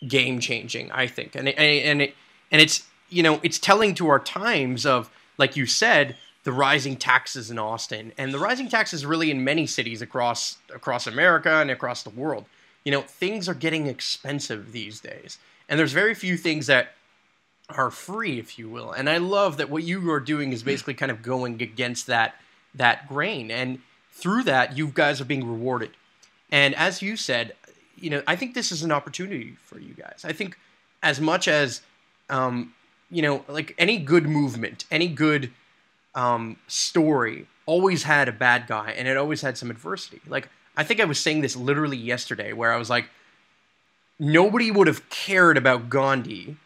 game 0.08 0.40
changing, 0.40 0.90
I 0.90 1.06
think. 1.06 1.36
And 1.36 1.48
it, 1.48 1.58
and 1.58 2.00
it 2.00 2.14
and 2.50 2.62
it's 2.62 2.86
you 3.10 3.22
know 3.22 3.40
it's 3.42 3.58
telling 3.58 3.94
to 3.96 4.08
our 4.08 4.20
times 4.20 4.86
of 4.86 5.10
like 5.36 5.54
you 5.54 5.66
said 5.66 6.16
the 6.44 6.52
rising 6.52 6.96
taxes 6.96 7.50
in 7.50 7.58
Austin 7.58 8.14
and 8.16 8.32
the 8.32 8.38
rising 8.38 8.70
taxes 8.70 9.04
really 9.04 9.30
in 9.30 9.44
many 9.44 9.66
cities 9.66 10.00
across 10.00 10.56
across 10.74 11.06
America 11.06 11.50
and 11.50 11.70
across 11.70 12.02
the 12.02 12.10
world. 12.10 12.46
You 12.84 12.92
know, 12.92 13.02
things 13.02 13.48
are 13.48 13.54
getting 13.54 13.86
expensive 13.86 14.72
these 14.72 15.00
days. 15.00 15.38
And 15.68 15.78
there's 15.78 15.92
very 15.92 16.14
few 16.14 16.36
things 16.36 16.66
that 16.66 16.94
are 17.68 17.90
free, 17.90 18.38
if 18.38 18.58
you 18.58 18.68
will. 18.68 18.92
And 18.92 19.08
I 19.08 19.18
love 19.18 19.56
that 19.56 19.70
what 19.70 19.84
you 19.84 20.10
are 20.10 20.20
doing 20.20 20.52
is 20.52 20.62
basically 20.62 20.94
kind 20.94 21.10
of 21.10 21.22
going 21.22 21.62
against 21.62 22.06
that 22.08 22.36
that 22.74 23.08
grain. 23.08 23.50
And 23.50 23.80
through 24.10 24.44
that, 24.44 24.76
you 24.76 24.88
guys 24.88 25.20
are 25.20 25.26
being 25.26 25.46
rewarded. 25.46 25.90
And 26.50 26.74
as 26.74 27.02
you 27.02 27.16
said, 27.16 27.54
you 27.96 28.10
know, 28.10 28.22
I 28.26 28.36
think 28.36 28.54
this 28.54 28.72
is 28.72 28.82
an 28.82 28.90
opportunity 28.90 29.56
for 29.62 29.78
you 29.78 29.94
guys. 29.94 30.24
I 30.24 30.32
think 30.32 30.58
as 31.02 31.20
much 31.20 31.48
as 31.48 31.82
um, 32.30 32.74
you 33.10 33.22
know, 33.22 33.44
like 33.46 33.74
any 33.78 33.98
good 33.98 34.26
movement, 34.26 34.86
any 34.90 35.06
good 35.06 35.52
um, 36.14 36.56
story 36.66 37.46
always 37.66 38.02
had 38.04 38.28
a 38.28 38.32
bad 38.32 38.66
guy 38.66 38.90
and 38.92 39.06
it 39.06 39.16
always 39.16 39.42
had 39.42 39.56
some 39.56 39.70
adversity. 39.70 40.20
Like 40.26 40.48
I 40.76 40.84
think 40.84 41.00
I 41.00 41.04
was 41.04 41.18
saying 41.18 41.40
this 41.42 41.56
literally 41.56 41.96
yesterday, 41.96 42.52
where 42.52 42.72
I 42.72 42.76
was 42.76 42.88
like, 42.88 43.10
nobody 44.18 44.70
would 44.70 44.86
have 44.86 45.08
cared 45.10 45.56
about 45.56 45.90
Gandhi, 45.90 46.56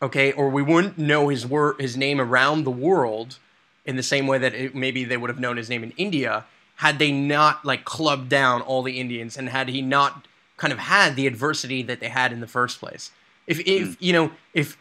okay, 0.00 0.32
or 0.32 0.48
we 0.48 0.62
wouldn't 0.62 0.98
know 0.98 1.28
his 1.28 1.46
wor- 1.46 1.76
his 1.78 1.96
name 1.96 2.20
around 2.20 2.64
the 2.64 2.70
world 2.70 3.38
in 3.84 3.96
the 3.96 4.02
same 4.02 4.26
way 4.26 4.38
that 4.38 4.54
it, 4.54 4.74
maybe 4.74 5.04
they 5.04 5.16
would 5.16 5.30
have 5.30 5.40
known 5.40 5.56
his 5.56 5.68
name 5.68 5.82
in 5.82 5.92
India 5.92 6.44
had 6.76 7.00
they 7.00 7.10
not 7.10 7.64
like 7.64 7.84
clubbed 7.84 8.28
down 8.28 8.60
all 8.62 8.82
the 8.82 9.00
Indians 9.00 9.36
and 9.36 9.48
had 9.48 9.68
he 9.68 9.82
not 9.82 10.28
kind 10.56 10.72
of 10.72 10.78
had 10.78 11.16
the 11.16 11.26
adversity 11.26 11.82
that 11.82 11.98
they 11.98 12.08
had 12.08 12.32
in 12.32 12.40
the 12.40 12.46
first 12.46 12.78
place. 12.78 13.10
If 13.46 13.60
if 13.60 13.88
mm. 13.88 13.96
you 13.98 14.12
know 14.12 14.30
if 14.54 14.76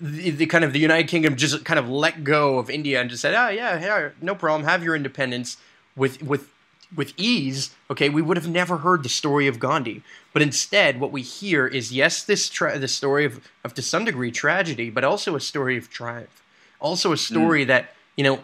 the, 0.00 0.30
the, 0.30 0.46
kind 0.46 0.62
of 0.62 0.72
the 0.72 0.78
United 0.78 1.08
Kingdom 1.08 1.36
just 1.36 1.64
kind 1.64 1.78
of 1.78 1.88
let 1.88 2.22
go 2.22 2.58
of 2.58 2.70
India 2.70 3.00
and 3.00 3.10
just 3.10 3.22
said, 3.22 3.34
"Oh 3.34 3.48
yeah, 3.48 3.80
yeah, 3.80 4.10
no 4.22 4.34
problem, 4.34 4.64
have 4.64 4.84
your 4.84 4.94
independence 4.94 5.56
with 5.96 6.22
with 6.22 6.48
with 6.94 7.12
ease." 7.16 7.70
Okay, 7.90 8.08
we 8.08 8.22
would 8.22 8.36
have 8.36 8.48
never 8.48 8.78
heard 8.78 9.02
the 9.02 9.08
story 9.08 9.46
of 9.46 9.58
Gandhi, 9.58 10.02
but 10.32 10.42
instead, 10.42 11.00
what 11.00 11.12
we 11.12 11.22
hear 11.22 11.66
is 11.66 11.92
yes, 11.92 12.22
this 12.22 12.48
tra- 12.48 12.78
the 12.78 12.88
story 12.88 13.24
of 13.24 13.40
of 13.64 13.74
to 13.74 13.82
some 13.82 14.04
degree 14.04 14.30
tragedy, 14.30 14.90
but 14.90 15.04
also 15.04 15.34
a 15.34 15.40
story 15.40 15.76
of 15.76 15.90
triumph, 15.90 16.42
also 16.80 17.12
a 17.12 17.16
story 17.16 17.64
mm. 17.64 17.68
that 17.68 17.94
you 18.16 18.24
know 18.24 18.40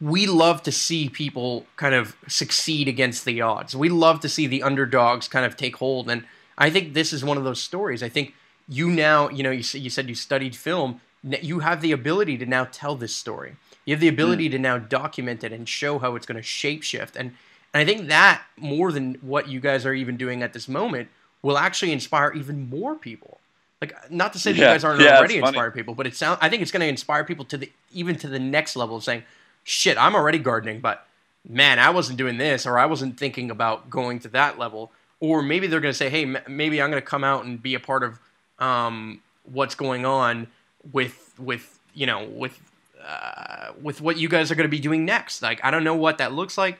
we 0.00 0.26
love 0.26 0.62
to 0.62 0.72
see 0.72 1.08
people 1.08 1.66
kind 1.76 1.94
of 1.94 2.16
succeed 2.28 2.88
against 2.88 3.24
the 3.24 3.40
odds. 3.40 3.74
We 3.76 3.88
love 3.88 4.20
to 4.20 4.28
see 4.28 4.46
the 4.46 4.62
underdogs 4.62 5.28
kind 5.28 5.44
of 5.44 5.56
take 5.56 5.76
hold, 5.76 6.08
and 6.10 6.24
I 6.56 6.70
think 6.70 6.94
this 6.94 7.12
is 7.12 7.24
one 7.24 7.38
of 7.38 7.44
those 7.44 7.60
stories. 7.60 8.02
I 8.02 8.08
think 8.08 8.34
you 8.68 8.88
now, 8.90 9.28
you 9.28 9.42
know, 9.42 9.50
you, 9.50 9.64
you 9.78 9.90
said 9.90 10.08
you 10.08 10.14
studied 10.14 10.56
film. 10.56 11.00
You 11.22 11.60
have 11.60 11.80
the 11.80 11.92
ability 11.92 12.38
to 12.38 12.46
now 12.46 12.66
tell 12.70 12.96
this 12.96 13.14
story. 13.14 13.56
You 13.84 13.94
have 13.94 14.00
the 14.00 14.08
ability 14.08 14.48
mm. 14.48 14.52
to 14.52 14.58
now 14.58 14.78
document 14.78 15.42
it 15.44 15.52
and 15.52 15.68
show 15.68 15.98
how 15.98 16.14
it's 16.14 16.26
going 16.26 16.40
to 16.40 16.46
shapeshift. 16.46 17.16
And, 17.16 17.34
and 17.74 17.80
I 17.80 17.84
think 17.84 18.08
that 18.08 18.42
more 18.56 18.92
than 18.92 19.14
what 19.22 19.48
you 19.48 19.60
guys 19.60 19.84
are 19.86 19.94
even 19.94 20.16
doing 20.16 20.42
at 20.42 20.52
this 20.52 20.68
moment 20.68 21.08
will 21.42 21.58
actually 21.58 21.92
inspire 21.92 22.32
even 22.32 22.68
more 22.68 22.94
people. 22.94 23.38
Like, 23.80 24.10
not 24.10 24.32
to 24.34 24.38
say 24.38 24.52
that 24.52 24.58
yeah. 24.58 24.68
you 24.68 24.74
guys 24.74 24.84
aren't 24.84 25.00
yeah, 25.00 25.18
already 25.18 25.38
inspiring 25.38 25.72
people, 25.72 25.94
but 25.94 26.06
it 26.06 26.14
sound, 26.14 26.38
I 26.40 26.48
think 26.48 26.62
it's 26.62 26.70
going 26.70 26.82
to 26.82 26.86
inspire 26.86 27.24
people 27.24 27.44
to 27.46 27.56
the 27.56 27.72
even 27.92 28.14
to 28.16 28.28
the 28.28 28.38
next 28.38 28.76
level 28.76 28.94
of 28.94 29.02
saying, 29.02 29.24
"Shit, 29.64 29.98
I'm 29.98 30.14
already 30.14 30.38
gardening, 30.38 30.78
but 30.80 31.04
man, 31.48 31.80
I 31.80 31.90
wasn't 31.90 32.16
doing 32.16 32.38
this, 32.38 32.64
or 32.64 32.78
I 32.78 32.86
wasn't 32.86 33.18
thinking 33.18 33.50
about 33.50 33.90
going 33.90 34.20
to 34.20 34.28
that 34.28 34.56
level." 34.56 34.92
Or 35.18 35.42
maybe 35.42 35.66
they're 35.66 35.80
going 35.80 35.92
to 35.92 35.98
say, 35.98 36.10
"Hey, 36.10 36.22
m- 36.22 36.38
maybe 36.46 36.80
I'm 36.80 36.90
going 36.90 37.02
to 37.02 37.06
come 37.06 37.24
out 37.24 37.44
and 37.44 37.60
be 37.60 37.74
a 37.74 37.80
part 37.80 38.04
of 38.04 38.20
um, 38.60 39.20
what's 39.42 39.74
going 39.74 40.06
on 40.06 40.46
with 40.92 41.34
with 41.36 41.80
you 41.92 42.06
know 42.06 42.24
with 42.24 42.60
uh, 43.04 43.72
with 43.80 44.00
what 44.00 44.16
you 44.16 44.28
guys 44.28 44.50
are 44.50 44.54
going 44.54 44.68
to 44.68 44.70
be 44.70 44.80
doing 44.80 45.04
next. 45.04 45.42
Like 45.42 45.60
I 45.64 45.70
don't 45.70 45.84
know 45.84 45.94
what 45.94 46.18
that 46.18 46.32
looks 46.32 46.56
like. 46.56 46.78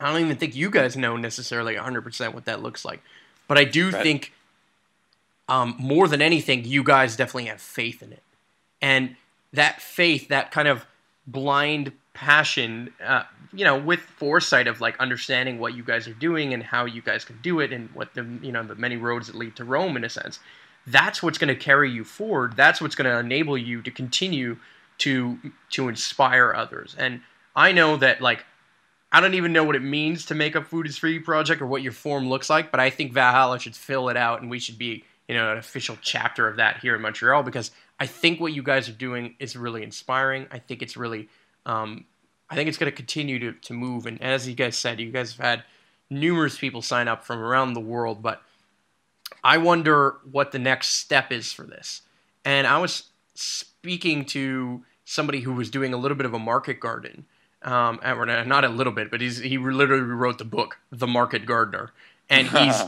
I 0.00 0.10
don't 0.10 0.20
even 0.20 0.36
think 0.36 0.56
you 0.56 0.70
guys 0.70 0.96
know 0.96 1.16
necessarily 1.16 1.74
100% 1.76 2.34
what 2.34 2.44
that 2.46 2.62
looks 2.62 2.84
like. 2.84 3.00
But 3.46 3.58
I 3.58 3.64
do 3.64 3.90
right. 3.90 4.02
think 4.02 4.32
um, 5.48 5.76
more 5.78 6.08
than 6.08 6.20
anything, 6.20 6.64
you 6.64 6.82
guys 6.82 7.14
definitely 7.14 7.46
have 7.46 7.60
faith 7.60 8.02
in 8.02 8.12
it. 8.12 8.22
And 8.80 9.16
that 9.52 9.80
faith, 9.80 10.28
that 10.28 10.50
kind 10.50 10.66
of 10.66 10.86
blind 11.26 11.92
passion, 12.14 12.92
uh, 13.04 13.24
you 13.52 13.64
know, 13.64 13.78
with 13.78 14.00
foresight 14.00 14.66
of 14.66 14.80
like 14.80 14.98
understanding 14.98 15.60
what 15.60 15.74
you 15.74 15.84
guys 15.84 16.08
are 16.08 16.14
doing 16.14 16.52
and 16.52 16.64
how 16.64 16.84
you 16.84 17.00
guys 17.00 17.24
can 17.24 17.38
do 17.42 17.60
it 17.60 17.72
and 17.72 17.88
what 17.94 18.14
the, 18.14 18.26
you 18.42 18.50
know, 18.50 18.64
the 18.64 18.74
many 18.74 18.96
roads 18.96 19.28
that 19.28 19.36
lead 19.36 19.54
to 19.56 19.64
Rome 19.64 19.96
in 19.96 20.02
a 20.02 20.08
sense 20.08 20.40
that's 20.86 21.22
what's 21.22 21.38
going 21.38 21.48
to 21.48 21.54
carry 21.54 21.90
you 21.90 22.04
forward. 22.04 22.56
That's 22.56 22.80
what's 22.80 22.94
going 22.94 23.10
to 23.10 23.18
enable 23.18 23.56
you 23.56 23.82
to 23.82 23.90
continue 23.90 24.56
to 24.98 25.38
to 25.70 25.88
inspire 25.88 26.52
others. 26.54 26.94
And 26.98 27.20
I 27.54 27.72
know 27.72 27.96
that 27.96 28.20
like 28.20 28.44
I 29.10 29.20
don't 29.20 29.34
even 29.34 29.52
know 29.52 29.64
what 29.64 29.76
it 29.76 29.82
means 29.82 30.26
to 30.26 30.34
make 30.34 30.54
a 30.54 30.62
food 30.62 30.86
is 30.86 30.98
free 30.98 31.18
project 31.18 31.60
or 31.60 31.66
what 31.66 31.82
your 31.82 31.92
form 31.92 32.28
looks 32.28 32.48
like, 32.48 32.70
but 32.70 32.80
I 32.80 32.90
think 32.90 33.12
Valhalla 33.12 33.58
should 33.58 33.76
fill 33.76 34.08
it 34.08 34.16
out 34.16 34.40
and 34.40 34.50
we 34.50 34.58
should 34.58 34.78
be, 34.78 35.04
you 35.28 35.34
know, 35.34 35.52
an 35.52 35.58
official 35.58 35.98
chapter 36.00 36.48
of 36.48 36.56
that 36.56 36.78
here 36.78 36.94
in 36.94 37.02
Montreal 37.02 37.42
because 37.42 37.70
I 38.00 38.06
think 38.06 38.40
what 38.40 38.54
you 38.54 38.62
guys 38.62 38.88
are 38.88 38.92
doing 38.92 39.36
is 39.38 39.54
really 39.54 39.82
inspiring. 39.82 40.46
I 40.50 40.58
think 40.58 40.82
it's 40.82 40.96
really 40.96 41.28
um, 41.66 42.06
I 42.52 42.54
think 42.54 42.68
it's 42.68 42.78
going 42.78 42.90
to 42.90 42.96
continue 42.96 43.38
to, 43.38 43.52
to 43.52 43.72
move. 43.72 44.06
And 44.06 44.20
as 44.20 44.46
you 44.46 44.54
guys 44.54 44.76
said, 44.76 45.00
you 45.00 45.10
guys 45.10 45.34
have 45.36 45.46
had 45.46 45.64
numerous 46.10 46.58
people 46.58 46.82
sign 46.82 47.08
up 47.08 47.24
from 47.24 47.38
around 47.38 47.72
the 47.72 47.80
world, 47.80 48.22
but 48.22 48.42
I 49.42 49.58
wonder 49.58 50.16
what 50.30 50.52
the 50.52 50.58
next 50.58 50.88
step 50.88 51.32
is 51.32 51.52
for 51.52 51.62
this. 51.62 52.02
And 52.44 52.66
I 52.66 52.78
was 52.78 53.04
speaking 53.34 54.26
to 54.26 54.84
somebody 55.12 55.40
who 55.40 55.52
was 55.52 55.70
doing 55.70 55.92
a 55.92 55.96
little 55.96 56.16
bit 56.16 56.26
of 56.26 56.34
a 56.34 56.38
market 56.38 56.80
garden. 56.80 57.26
Um, 57.62 58.00
not 58.02 58.64
a 58.64 58.68
little 58.68 58.92
bit, 58.92 59.10
but 59.10 59.20
he's, 59.20 59.38
he 59.38 59.58
literally 59.58 60.02
wrote 60.02 60.38
the 60.38 60.44
book, 60.44 60.78
The 60.90 61.06
Market 61.06 61.46
Gardener. 61.46 61.92
And 62.28 62.48
he's 62.58 62.82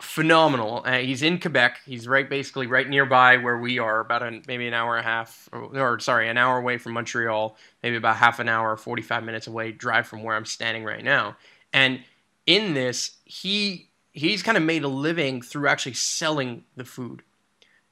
phenomenal. 0.00 0.82
Uh, 0.84 0.98
he's 0.98 1.22
in 1.22 1.38
Quebec. 1.38 1.80
He's 1.84 2.08
right, 2.08 2.28
basically 2.28 2.66
right 2.66 2.88
nearby 2.88 3.36
where 3.36 3.58
we 3.58 3.78
are, 3.78 4.00
about 4.00 4.22
an, 4.22 4.42
maybe 4.48 4.66
an 4.66 4.74
hour 4.74 4.96
and 4.96 5.06
a 5.06 5.08
half, 5.08 5.48
or, 5.52 5.78
or, 5.78 5.98
sorry, 6.00 6.28
an 6.28 6.38
hour 6.38 6.58
away 6.58 6.78
from 6.78 6.92
Montreal, 6.92 7.56
maybe 7.82 7.96
about 7.96 8.16
half 8.16 8.38
an 8.38 8.48
hour, 8.48 8.76
45 8.76 9.22
minutes 9.22 9.46
away 9.46 9.70
drive 9.70 10.06
from 10.06 10.22
where 10.22 10.34
I'm 10.34 10.46
standing 10.46 10.84
right 10.84 11.04
now. 11.04 11.36
And 11.72 12.00
in 12.46 12.74
this, 12.74 13.12
he 13.24 13.88
he's 14.12 14.42
kind 14.42 14.56
of 14.56 14.64
made 14.64 14.82
a 14.82 14.88
living 14.88 15.42
through 15.42 15.68
actually 15.68 15.94
selling 15.94 16.64
the 16.76 16.84
food. 16.84 17.22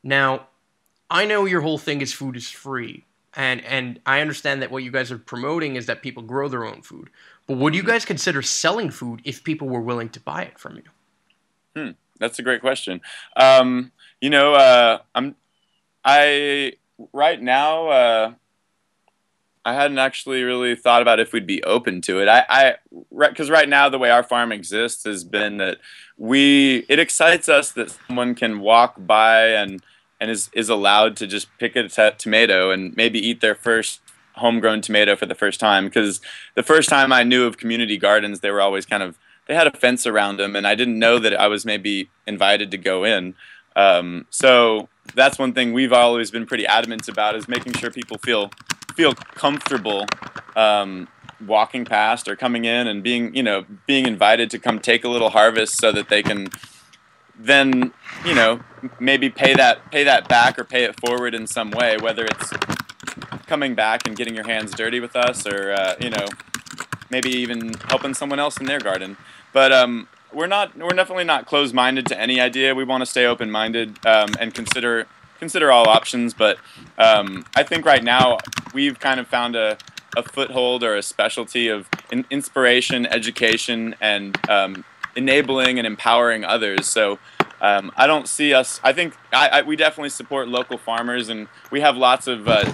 Now, 0.03 0.49
I 1.09 1.24
know 1.24 1.45
your 1.45 1.61
whole 1.61 1.79
thing 1.79 2.01
is 2.01 2.12
food 2.12 2.37
is 2.37 2.49
free, 2.49 3.05
and 3.37 3.64
and 3.64 4.01
I 4.07 4.20
understand 4.20 4.62
that 4.62 4.70
what 4.70 4.82
you 4.82 4.91
guys 4.91 5.12
are 5.12 5.18
promoting 5.18 5.76
is 5.76 5.87
that 5.87 6.03
people 6.03 6.22
grow 6.22 6.49
their 6.49 6.64
own 6.64 6.82
food. 6.82 7.11
But 7.47 7.59
would 7.59 7.74
you 7.74 7.82
guys 7.82 8.05
consider 8.05 8.43
selling 8.43 8.91
food 8.91 9.20
if 9.24 9.45
people 9.45 9.68
were 9.68 9.80
willing 9.80 10.09
to 10.11 10.20
buy 10.20 10.43
it 10.43 10.59
from 10.59 10.76
you? 10.76 10.82
Hmm, 11.76 11.91
that's 12.18 12.39
a 12.39 12.43
great 12.43 12.61
question. 12.61 13.01
Um, 13.37 13.93
you 14.20 14.30
know, 14.30 14.55
uh, 14.55 14.99
I'm 15.14 15.37
I 16.05 16.72
right 17.12 17.41
now. 17.41 17.89
Uh, 17.89 18.32
I 19.66 19.74
hadn't 19.74 19.99
actually 19.99 20.45
really 20.45 20.76
thought 20.76 21.03
about 21.03 21.18
if 21.18 21.32
we'd 21.32 21.45
be 21.45 21.61
open 21.64 22.01
to 22.03 22.22
it. 22.22 22.28
I, 22.28 22.45
I, 22.49 22.74
because 23.11 23.51
right 23.51 23.68
now 23.68 23.89
the 23.89 23.99
way 23.99 24.11
our 24.11 24.22
farm 24.22 24.53
exists 24.53 25.03
has 25.03 25.24
been 25.24 25.57
that 25.57 25.78
we, 26.16 26.87
it 26.89 27.01
excites 27.01 27.49
us 27.49 27.72
that 27.72 27.91
someone 27.91 28.37
can 28.37 28.61
walk 28.61 28.95
by 28.97 29.49
and 29.49 29.82
and 30.21 30.31
is 30.31 30.51
is 30.53 30.69
allowed 30.69 31.17
to 31.17 31.27
just 31.27 31.49
pick 31.59 31.77
a 31.77 31.89
t- 31.89 32.11
tomato 32.19 32.71
and 32.71 32.97
maybe 32.97 33.19
eat 33.19 33.41
their 33.41 33.55
first 33.55 34.01
homegrown 34.37 34.81
tomato 34.81 35.17
for 35.17 35.27
the 35.27 35.35
first 35.35 35.61
time. 35.61 35.87
Because 35.87 36.21
the 36.55 36.62
first 36.62 36.89
time 36.89 37.12
I 37.12 37.23
knew 37.23 37.45
of 37.45 37.57
community 37.57 37.97
gardens, 37.97 38.41
they 38.41 38.51
were 38.51 38.61
always 38.61 38.87
kind 38.87 39.03
of 39.03 39.19
they 39.47 39.55
had 39.55 39.67
a 39.67 39.71
fence 39.71 40.07
around 40.07 40.39
them, 40.39 40.57
and 40.57 40.67
I 40.67 40.75
didn't 40.75 40.99
know 40.99 41.19
that 41.19 41.39
I 41.39 41.47
was 41.47 41.64
maybe 41.64 42.11
invited 42.27 42.71
to 42.73 42.79
go 42.79 43.05
in. 43.05 43.35
Um, 43.77 44.27
so 44.31 44.89
that's 45.14 45.39
one 45.39 45.53
thing 45.53 45.73
we've 45.73 45.93
always 45.93 46.31
been 46.31 46.47
pretty 46.47 46.67
adamant 46.67 47.09
about 47.09 47.37
is 47.37 47.47
making 47.47 47.75
sure 47.75 47.91
people 47.91 48.19
feel 48.19 48.51
feel 48.95 49.12
comfortable 49.14 50.07
um, 50.57 51.07
walking 51.47 51.85
past 51.85 52.29
or 52.29 52.35
coming 52.35 52.64
in 52.64 52.87
and 52.87 53.03
being 53.03 53.35
you 53.35 53.43
know 53.43 53.64
being 53.87 54.07
invited 54.07 54.51
to 54.51 54.59
come 54.59 54.79
take 54.79 55.05
a 55.05 55.09
little 55.09 55.31
harvest 55.31 55.77
so 55.79 55.93
that 55.93 56.09
they 56.09 56.23
can 56.23 56.49
then 57.39 57.93
you 58.24 58.34
know 58.34 58.61
maybe 59.01 59.28
pay 59.28 59.55
that 59.55 59.91
pay 59.91 60.05
that 60.05 60.28
back 60.28 60.59
or 60.59 60.64
pay 60.64 60.84
it 60.84 60.99
forward 61.01 61.34
in 61.34 61.47
some 61.47 61.70
way 61.70 61.97
whether 61.99 62.24
it's 62.24 62.53
coming 63.47 63.74
back 63.74 64.07
and 64.07 64.16
getting 64.16 64.34
your 64.34 64.47
hands 64.47 64.72
dirty 64.72 65.01
with 65.01 65.14
us 65.16 65.47
or 65.47 65.72
uh, 65.72 65.95
you 66.01 66.11
know 66.11 66.26
maybe 67.11 67.30
even 67.30 67.72
helping 67.89 68.14
someone 68.14 68.39
else 68.39 68.59
in 68.59 68.66
their 68.66 68.80
garden 68.80 69.16
but 69.53 69.72
um, 69.72 70.09
we're 70.32 70.47
not 70.47 70.76
we're 70.76 70.89
definitely 70.91 71.24
not 71.24 71.47
closed 71.47 71.74
minded 71.74 72.07
to 72.07 72.20
any 72.20 72.41
idea 72.41 72.74
we 72.74 72.84
want 72.84 73.03
to 73.03 73.07
stay 73.07 73.26
open 73.26 73.51
minded 73.51 74.05
um, 74.07 74.30
and 74.41 74.55
consider 74.55 75.07
consider 75.39 75.70
all 75.70 75.89
options. 75.89 76.34
But 76.34 76.59
um, 76.99 77.45
I 77.55 77.62
think 77.62 77.84
right 77.84 78.03
now 78.03 78.39
we've 78.74 78.99
kind 78.99 79.20
of 79.20 79.26
found 79.26 79.57
a, 79.57 79.78
a 80.16 80.22
foothold 80.22 80.82
or 80.82 80.97
a 80.97 81.03
specialty 81.03 81.68
of 81.68 81.89
in 82.11 82.24
inspiration, 82.30 83.07
education, 83.07 83.95
and 84.01 84.39
um, 84.49 84.84
enabling 85.17 85.79
and 85.79 85.87
empowering 85.87 86.45
others. 86.45 86.87
So 86.87 87.19
um, 87.61 87.91
I 87.97 88.07
don't 88.07 88.29
see 88.29 88.53
us. 88.55 88.81
I 88.85 88.93
think 88.93 89.14
I, 89.33 89.49
I, 89.49 89.62
we 89.62 89.77
definitely 89.77 90.11
support 90.11 90.49
local 90.49 90.79
farmers, 90.79 91.29
and 91.29 91.49
we 91.71 91.81
have 91.81 91.97
lots 91.97 92.27
of 92.27 92.47
uh, 92.47 92.71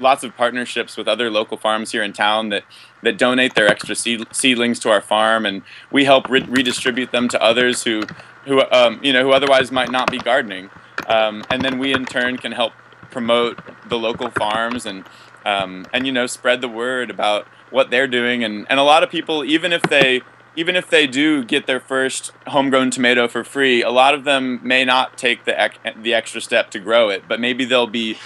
lots 0.00 0.24
of 0.24 0.36
partnerships 0.36 0.96
with 0.96 1.08
other 1.08 1.30
local 1.30 1.56
farms 1.56 1.92
here 1.92 2.02
in 2.02 2.12
town 2.12 2.48
that 2.50 2.64
that 3.02 3.18
donate 3.18 3.54
their 3.54 3.68
extra 3.68 3.94
seed, 3.94 4.26
seedlings 4.32 4.78
to 4.80 4.90
our 4.90 5.00
farm, 5.00 5.46
and 5.46 5.62
we 5.92 6.04
help 6.04 6.28
re 6.28 6.42
redistribute 6.42 7.12
them 7.12 7.28
to 7.28 7.40
others 7.40 7.84
who 7.84 8.02
who 8.44 8.62
um, 8.70 9.00
you 9.02 9.12
know 9.12 9.22
who 9.22 9.32
otherwise 9.32 9.70
might 9.70 9.90
not 9.90 10.10
be 10.10 10.18
gardening. 10.18 10.70
Um, 11.06 11.44
and 11.50 11.62
then 11.62 11.78
we 11.78 11.94
in 11.94 12.04
turn 12.04 12.36
can 12.36 12.52
help 12.52 12.72
promote 13.10 13.60
the 13.88 13.96
local 13.96 14.30
farms 14.30 14.86
and 14.86 15.04
um, 15.44 15.86
and 15.92 16.04
you 16.06 16.12
know 16.12 16.26
spread 16.26 16.60
the 16.60 16.68
word 16.68 17.10
about 17.10 17.46
what 17.70 17.90
they're 17.90 18.06
doing 18.06 18.44
and, 18.44 18.66
and 18.68 18.78
a 18.78 18.82
lot 18.82 19.02
of 19.02 19.10
people 19.10 19.44
even 19.44 19.72
if 19.72 19.82
they 19.82 20.20
even 20.56 20.74
if 20.74 20.88
they 20.88 21.06
do 21.06 21.44
get 21.44 21.66
their 21.66 21.80
first 21.80 22.32
homegrown 22.48 22.90
tomato 22.90 23.28
for 23.28 23.44
free 23.44 23.82
a 23.82 23.90
lot 23.90 24.14
of 24.14 24.24
them 24.24 24.60
may 24.62 24.84
not 24.84 25.16
take 25.16 25.44
the 25.44 25.70
the 26.02 26.14
extra 26.14 26.40
step 26.40 26.70
to 26.70 26.78
grow 26.78 27.08
it 27.08 27.24
but 27.28 27.38
maybe 27.38 27.64
they'll 27.64 27.86
be 27.86 28.16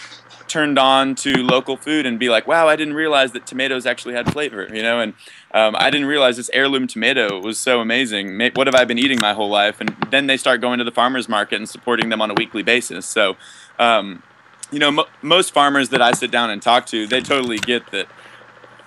turned 0.51 0.79
on 0.79 1.15
to 1.15 1.31
local 1.45 1.77
food 1.77 2.05
and 2.05 2.19
be 2.19 2.29
like, 2.29 2.47
wow, 2.47 2.67
I 2.69 2.75
didn't 2.75 2.95
realize 2.95 3.31
that 3.33 3.47
tomatoes 3.47 3.87
actually 3.87 4.15
had 4.15 4.31
flavor, 4.33 4.69
you 4.75 4.83
know, 4.83 4.99
and 4.99 5.15
um, 5.55 5.77
I 5.79 5.91
didn't 5.91 6.09
realize 6.09 6.37
this 6.37 6.51
heirloom 6.53 6.89
tomato 6.89 7.41
was 7.41 7.59
so 7.59 7.81
amazing. 7.81 8.37
What 8.55 8.67
have 8.67 8.75
I 8.75 8.85
been 8.85 8.99
eating 8.99 9.19
my 9.21 9.33
whole 9.33 9.49
life? 9.49 9.81
And 9.81 9.95
then 10.11 10.27
they 10.27 10.37
start 10.37 10.61
going 10.61 10.79
to 10.79 10.85
the 10.85 10.91
farmer's 10.91 11.29
market 11.29 11.57
and 11.57 11.69
supporting 11.69 12.09
them 12.09 12.21
on 12.21 12.31
a 12.31 12.35
weekly 12.35 12.65
basis. 12.65 13.07
So, 13.07 13.37
um, 13.79 14.25
you 14.73 14.81
know, 14.81 14.91
mo 14.91 15.05
most 15.23 15.55
farmers 15.55 15.89
that 15.91 16.03
I 16.03 16.13
sit 16.13 16.31
down 16.31 16.51
and 16.51 16.61
talk 16.61 16.87
to, 16.87 17.07
they 17.07 17.21
totally 17.21 17.59
get 17.59 17.91
that 17.93 18.09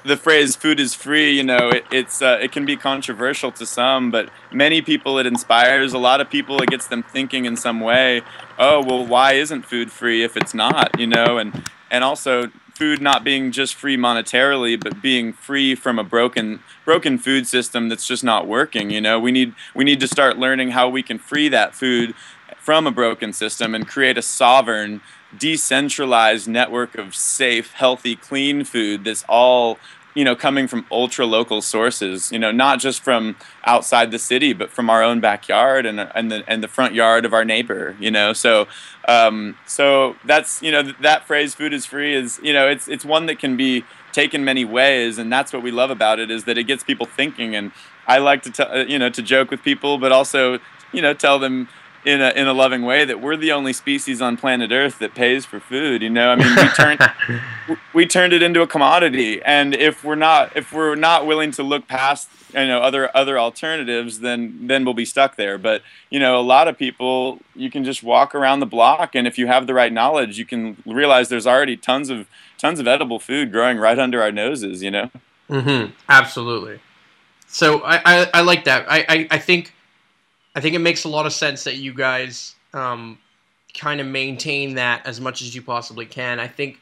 the 0.06 0.18
phrase 0.18 0.56
"food 0.56 0.80
is 0.80 0.94
free," 0.94 1.32
you 1.32 1.44
know, 1.44 1.70
it, 1.70 1.86
it's 1.92 2.22
uh, 2.22 2.40
it 2.42 2.52
can 2.52 2.66
be 2.66 2.76
controversial 2.76 3.52
to 3.54 3.66
some, 3.66 4.12
but 4.12 4.30
many 4.52 4.82
people 4.82 5.18
it 5.18 5.26
inspires. 5.26 5.94
A 5.94 5.98
lot 5.98 6.22
of 6.22 6.30
people 6.30 6.62
it 6.62 6.70
gets 6.70 6.88
them 6.88 7.04
thinking 7.04 7.46
in 7.46 7.56
some 7.56 7.80
way. 7.80 8.22
Oh, 8.58 8.84
well, 8.84 9.06
why 9.06 9.34
isn't 9.34 9.64
food 9.64 9.92
free 9.92 10.24
if 10.24 10.36
it's 10.38 10.54
not? 10.54 11.00
You 11.00 11.08
know, 11.08 11.38
and 11.38 11.64
and 11.90 12.04
also 12.04 12.52
food 12.74 13.02
not 13.02 13.24
being 13.24 13.52
just 13.52 13.76
free 13.76 13.96
monetarily, 13.96 14.82
but 14.82 15.02
being 15.02 15.32
free 15.32 15.76
from 15.76 16.00
a 16.00 16.04
broken 16.04 16.60
broken 16.86 17.18
food 17.18 17.48
system 17.48 17.90
that's 17.90 18.08
just 18.08 18.24
not 18.24 18.48
working. 18.48 18.90
You 18.90 19.02
know, 19.02 19.20
we 19.20 19.32
need 19.32 19.54
we 19.76 19.84
need 19.84 20.00
to 20.00 20.08
start 20.08 20.38
learning 20.38 20.72
how 20.72 20.90
we 20.90 21.04
can 21.04 21.20
free 21.20 21.50
that 21.50 21.76
food 21.76 22.14
from 22.58 22.88
a 22.88 22.92
broken 22.92 23.34
system 23.34 23.76
and 23.76 23.88
create 23.88 24.18
a 24.18 24.22
sovereign 24.22 25.02
decentralized 25.38 26.48
network 26.48 26.96
of 26.96 27.16
safe, 27.16 27.74
healthy, 27.74 28.16
clean 28.16 28.64
food 28.64 29.04
that's 29.04 29.24
all 29.28 29.78
you 30.16 30.24
know 30.24 30.36
coming 30.36 30.68
from 30.68 30.86
ultra 30.92 31.26
local 31.26 31.62
sources 31.62 32.32
you 32.32 32.38
know 32.38 32.52
not 32.52 32.80
just 32.80 33.02
from 33.02 33.36
outside 33.66 34.12
the 34.12 34.20
city 34.20 34.54
but 34.54 34.70
from 34.70 34.90
our 34.90 35.02
own 35.02 35.20
backyard 35.20 35.86
and 35.86 36.00
and 36.00 36.32
the 36.32 36.44
and 36.48 36.64
the 36.64 36.68
front 36.68 36.94
yard 36.94 37.26
of 37.26 37.34
our 37.34 37.44
neighbor 37.44 37.96
you 38.00 38.12
know? 38.12 38.34
So 38.34 38.68
um, 39.08 39.58
so 39.66 40.16
that's 40.24 40.62
you 40.62 40.72
know 40.72 40.84
that 41.02 41.26
phrase 41.26 41.56
food 41.56 41.74
is 41.74 41.86
free 41.86 42.14
is 42.14 42.40
you 42.44 42.54
know 42.54 42.68
it's 42.68 42.88
it's 42.88 43.04
one 43.04 43.26
that 43.26 43.40
can 43.40 43.58
be 43.58 43.84
taken 44.12 44.46
many 44.46 44.64
ways 44.64 45.18
and 45.18 45.32
that's 45.32 45.52
what 45.52 45.64
we 45.64 45.72
love 45.72 45.90
about 45.90 46.20
it 46.20 46.30
is 46.30 46.44
that 46.46 46.58
it 46.58 46.66
gets 46.66 46.84
people 46.84 47.06
thinking. 47.06 47.56
And 47.56 47.72
I 48.08 48.20
like 48.20 48.44
to 48.44 48.52
tell 48.52 48.88
you 48.88 49.00
know 49.00 49.10
to 49.10 49.22
joke 49.22 49.50
with 49.52 49.64
people 49.64 49.98
but 49.98 50.12
also 50.12 50.60
you 50.92 51.02
know 51.02 51.14
tell 51.14 51.40
them 51.40 51.68
in 52.06 52.22
a 52.22 52.30
in 52.32 52.48
a 52.48 52.54
loving 52.54 52.84
way 52.84 53.06
that 53.06 53.22
we're 53.22 53.38
the 53.38 53.52
only 53.52 53.74
species 53.74 54.22
on 54.22 54.38
planet 54.38 54.72
Earth 54.72 55.00
that 55.00 55.16
pays 55.16 55.46
for 55.46 55.60
food. 55.60 56.02
You 56.02 56.10
know, 56.10 56.30
I 56.30 56.36
mean, 56.36 56.56
we 56.56 56.68
turned 56.70 57.80
we 57.94 58.06
turned 58.06 58.34
it 58.34 58.42
into 58.42 58.62
a 58.62 58.68
commodity, 58.68 59.42
and 59.44 59.74
if 59.74 60.04
we're 60.04 60.16
not 60.16 60.56
if 60.56 60.74
we're 60.74 60.96
not 60.96 61.26
willing 61.26 61.52
to 61.52 61.64
look 61.64 61.88
past 61.88 62.30
you 62.54 62.68
know 62.68 62.80
other 62.80 63.10
other 63.16 63.40
alternatives, 63.40 64.20
then 64.20 64.68
then 64.68 64.86
we'll 64.86 64.94
be 64.94 65.06
stuck 65.06 65.36
there. 65.36 65.58
But 65.58 65.82
you 66.10 66.20
know, 66.20 66.40
a 66.40 66.44
lot 66.44 66.68
of 66.68 66.78
people 66.78 67.40
you 67.56 67.70
can 67.70 67.84
just 67.84 68.04
walk 68.04 68.36
around 68.36 68.60
the 68.60 68.66
block, 68.66 69.16
and 69.16 69.26
if 69.28 69.38
you 69.38 69.48
have 69.48 69.68
the 69.68 69.74
right 69.74 69.92
knowledge, 69.92 70.38
you 70.38 70.46
can 70.46 70.78
realize 70.86 71.30
there's 71.30 71.48
already 71.48 71.78
tons 71.78 72.10
of 72.10 72.28
tons 72.58 72.80
of 72.80 72.88
edible 72.88 73.20
food 73.20 73.52
growing 73.52 73.78
right 73.78 74.00
under 74.00 74.22
our 74.22 74.32
noses. 74.32 74.84
You 74.84 74.92
know. 74.92 75.12
Mm-hmm. 75.50 75.92
Absolutely. 76.10 76.80
So 77.48 77.82
I, 77.82 78.02
I, 78.04 78.30
I 78.34 78.42
like 78.42 78.64
that. 78.64 78.86
I, 78.90 79.06
I, 79.08 79.28
I 79.32 79.38
think 79.38 79.73
I 80.56 80.62
think 80.62 80.76
it 80.76 80.80
makes 80.80 81.04
a 81.04 81.10
lot 81.10 81.26
of 81.26 81.34
sense 81.34 81.64
that 81.64 81.78
you 81.78 81.94
guys 81.94 82.56
um, 82.74 83.18
kind 83.74 84.00
of 84.00 84.08
maintain 84.08 84.76
that 84.76 85.06
as 85.06 85.20
much 85.20 85.42
as 85.42 85.56
you 85.56 85.62
possibly 85.62 86.06
can. 86.06 86.40
I 86.40 86.48
think 86.48 86.80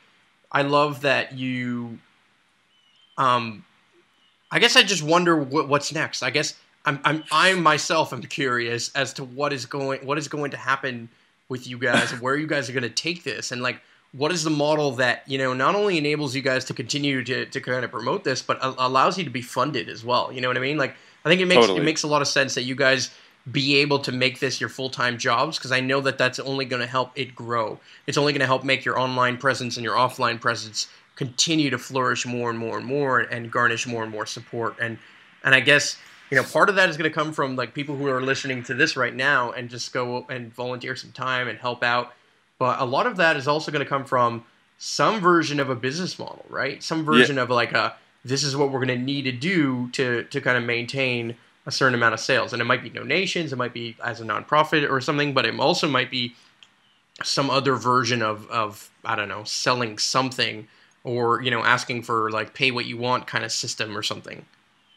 I 0.51 0.63
love 0.63 1.01
that 1.01 1.33
you. 1.33 1.99
Um, 3.17 3.65
I 4.51 4.59
guess 4.59 4.75
I 4.75 4.83
just 4.83 5.03
wonder 5.03 5.37
what, 5.37 5.69
what's 5.69 5.93
next. 5.93 6.23
I 6.23 6.29
guess 6.29 6.55
I'm, 6.85 6.99
I'm 7.03 7.23
I 7.31 7.53
myself 7.53 8.13
am 8.13 8.21
curious 8.21 8.91
as 8.95 9.13
to 9.13 9.23
what 9.23 9.53
is 9.53 9.65
going 9.65 10.05
what 10.05 10.17
is 10.17 10.27
going 10.27 10.51
to 10.51 10.57
happen 10.57 11.09
with 11.49 11.67
you 11.67 11.77
guys 11.77 12.11
and 12.11 12.21
where 12.21 12.35
you 12.35 12.47
guys 12.47 12.69
are 12.69 12.73
going 12.73 12.83
to 12.83 12.89
take 12.89 13.23
this 13.23 13.51
and 13.51 13.61
like 13.61 13.81
what 14.13 14.31
is 14.31 14.43
the 14.43 14.49
model 14.49 14.91
that 14.91 15.23
you 15.27 15.37
know 15.37 15.53
not 15.53 15.75
only 15.75 15.97
enables 15.97 16.35
you 16.35 16.41
guys 16.41 16.65
to 16.65 16.73
continue 16.73 17.23
to, 17.23 17.45
to 17.45 17.61
kind 17.61 17.85
of 17.85 17.91
promote 17.91 18.23
this 18.23 18.41
but 18.41 18.57
allows 18.61 19.17
you 19.17 19.23
to 19.23 19.29
be 19.29 19.41
funded 19.41 19.89
as 19.89 20.03
well 20.03 20.31
you 20.31 20.41
know 20.41 20.47
what 20.47 20.57
i 20.57 20.61
mean 20.61 20.77
like 20.77 20.95
i 21.25 21.29
think 21.29 21.41
it 21.41 21.45
makes 21.45 21.61
totally. 21.61 21.79
it 21.79 21.83
makes 21.83 22.03
a 22.03 22.07
lot 22.07 22.21
of 22.21 22.27
sense 22.27 22.55
that 22.55 22.63
you 22.63 22.73
guys 22.73 23.11
be 23.49 23.77
able 23.77 23.99
to 23.99 24.11
make 24.11 24.39
this 24.39 24.59
your 24.59 24.69
full-time 24.69 25.17
jobs 25.17 25.57
because 25.57 25.71
I 25.71 25.79
know 25.79 26.01
that 26.01 26.17
that's 26.17 26.39
only 26.39 26.65
going 26.65 26.81
to 26.81 26.87
help 26.87 27.11
it 27.15 27.33
grow. 27.33 27.79
It's 28.05 28.17
only 28.17 28.33
going 28.33 28.41
to 28.41 28.45
help 28.45 28.63
make 28.63 28.85
your 28.85 28.99
online 28.99 29.37
presence 29.37 29.77
and 29.77 29.83
your 29.83 29.95
offline 29.95 30.39
presence 30.39 30.87
continue 31.15 31.69
to 31.69 31.77
flourish 31.77 32.25
more 32.25 32.49
and 32.49 32.57
more 32.57 32.77
and 32.77 32.85
more 32.85 33.19
and 33.19 33.51
garnish 33.51 33.85
more 33.85 34.03
and 34.03 34.11
more 34.11 34.25
support 34.25 34.75
and 34.79 34.97
and 35.43 35.53
I 35.53 35.59
guess 35.59 35.97
you 36.31 36.37
know 36.37 36.43
part 36.43 36.69
of 36.69 36.75
that 36.75 36.89
is 36.89 36.97
going 36.97 37.09
to 37.09 37.13
come 37.13 37.33
from 37.33 37.55
like 37.55 37.73
people 37.73 37.95
who 37.95 38.07
are 38.07 38.21
listening 38.21 38.63
to 38.63 38.73
this 38.73 38.95
right 38.95 39.13
now 39.13 39.51
and 39.51 39.69
just 39.69 39.93
go 39.93 40.25
and 40.29 40.53
volunteer 40.53 40.95
some 40.95 41.11
time 41.11 41.47
and 41.47 41.59
help 41.59 41.83
out 41.83 42.13
but 42.57 42.79
a 42.79 42.85
lot 42.85 43.05
of 43.05 43.17
that 43.17 43.35
is 43.35 43.47
also 43.47 43.71
going 43.71 43.83
to 43.83 43.89
come 43.89 44.05
from 44.05 44.43
some 44.77 45.19
version 45.19 45.59
of 45.59 45.69
a 45.69 45.75
business 45.75 46.17
model 46.17 46.45
right 46.49 46.81
some 46.81 47.03
version 47.03 47.35
yeah. 47.35 47.43
of 47.43 47.49
like 47.49 47.73
a 47.73 47.93
this 48.23 48.43
is 48.43 48.55
what 48.55 48.71
we're 48.71 48.83
going 48.83 48.99
to 48.99 49.05
need 49.05 49.23
to 49.23 49.31
do 49.31 49.89
to 49.91 50.23
to 50.23 50.41
kind 50.41 50.57
of 50.57 50.63
maintain 50.63 51.35
a 51.65 51.71
certain 51.71 51.93
amount 51.93 52.13
of 52.13 52.19
sales, 52.19 52.53
and 52.53 52.61
it 52.61 52.65
might 52.65 52.83
be 52.83 52.89
donations, 52.89 53.53
it 53.53 53.55
might 53.55 53.73
be 53.73 53.95
as 54.03 54.19
a 54.21 54.23
nonprofit 54.25 54.89
or 54.89 54.99
something, 55.01 55.33
but 55.33 55.45
it 55.45 55.59
also 55.59 55.87
might 55.87 56.09
be 56.09 56.33
some 57.23 57.49
other 57.49 57.75
version 57.75 58.21
of 58.21 58.49
of 58.49 58.89
I 59.05 59.15
don't 59.15 59.29
know 59.29 59.43
selling 59.43 59.97
something 59.97 60.67
or 61.03 61.41
you 61.41 61.51
know 61.51 61.63
asking 61.63 62.03
for 62.03 62.31
like 62.31 62.53
pay 62.53 62.71
what 62.71 62.85
you 62.85 62.97
want 62.97 63.27
kind 63.27 63.43
of 63.43 63.51
system 63.51 63.97
or 63.97 64.03
something. 64.03 64.45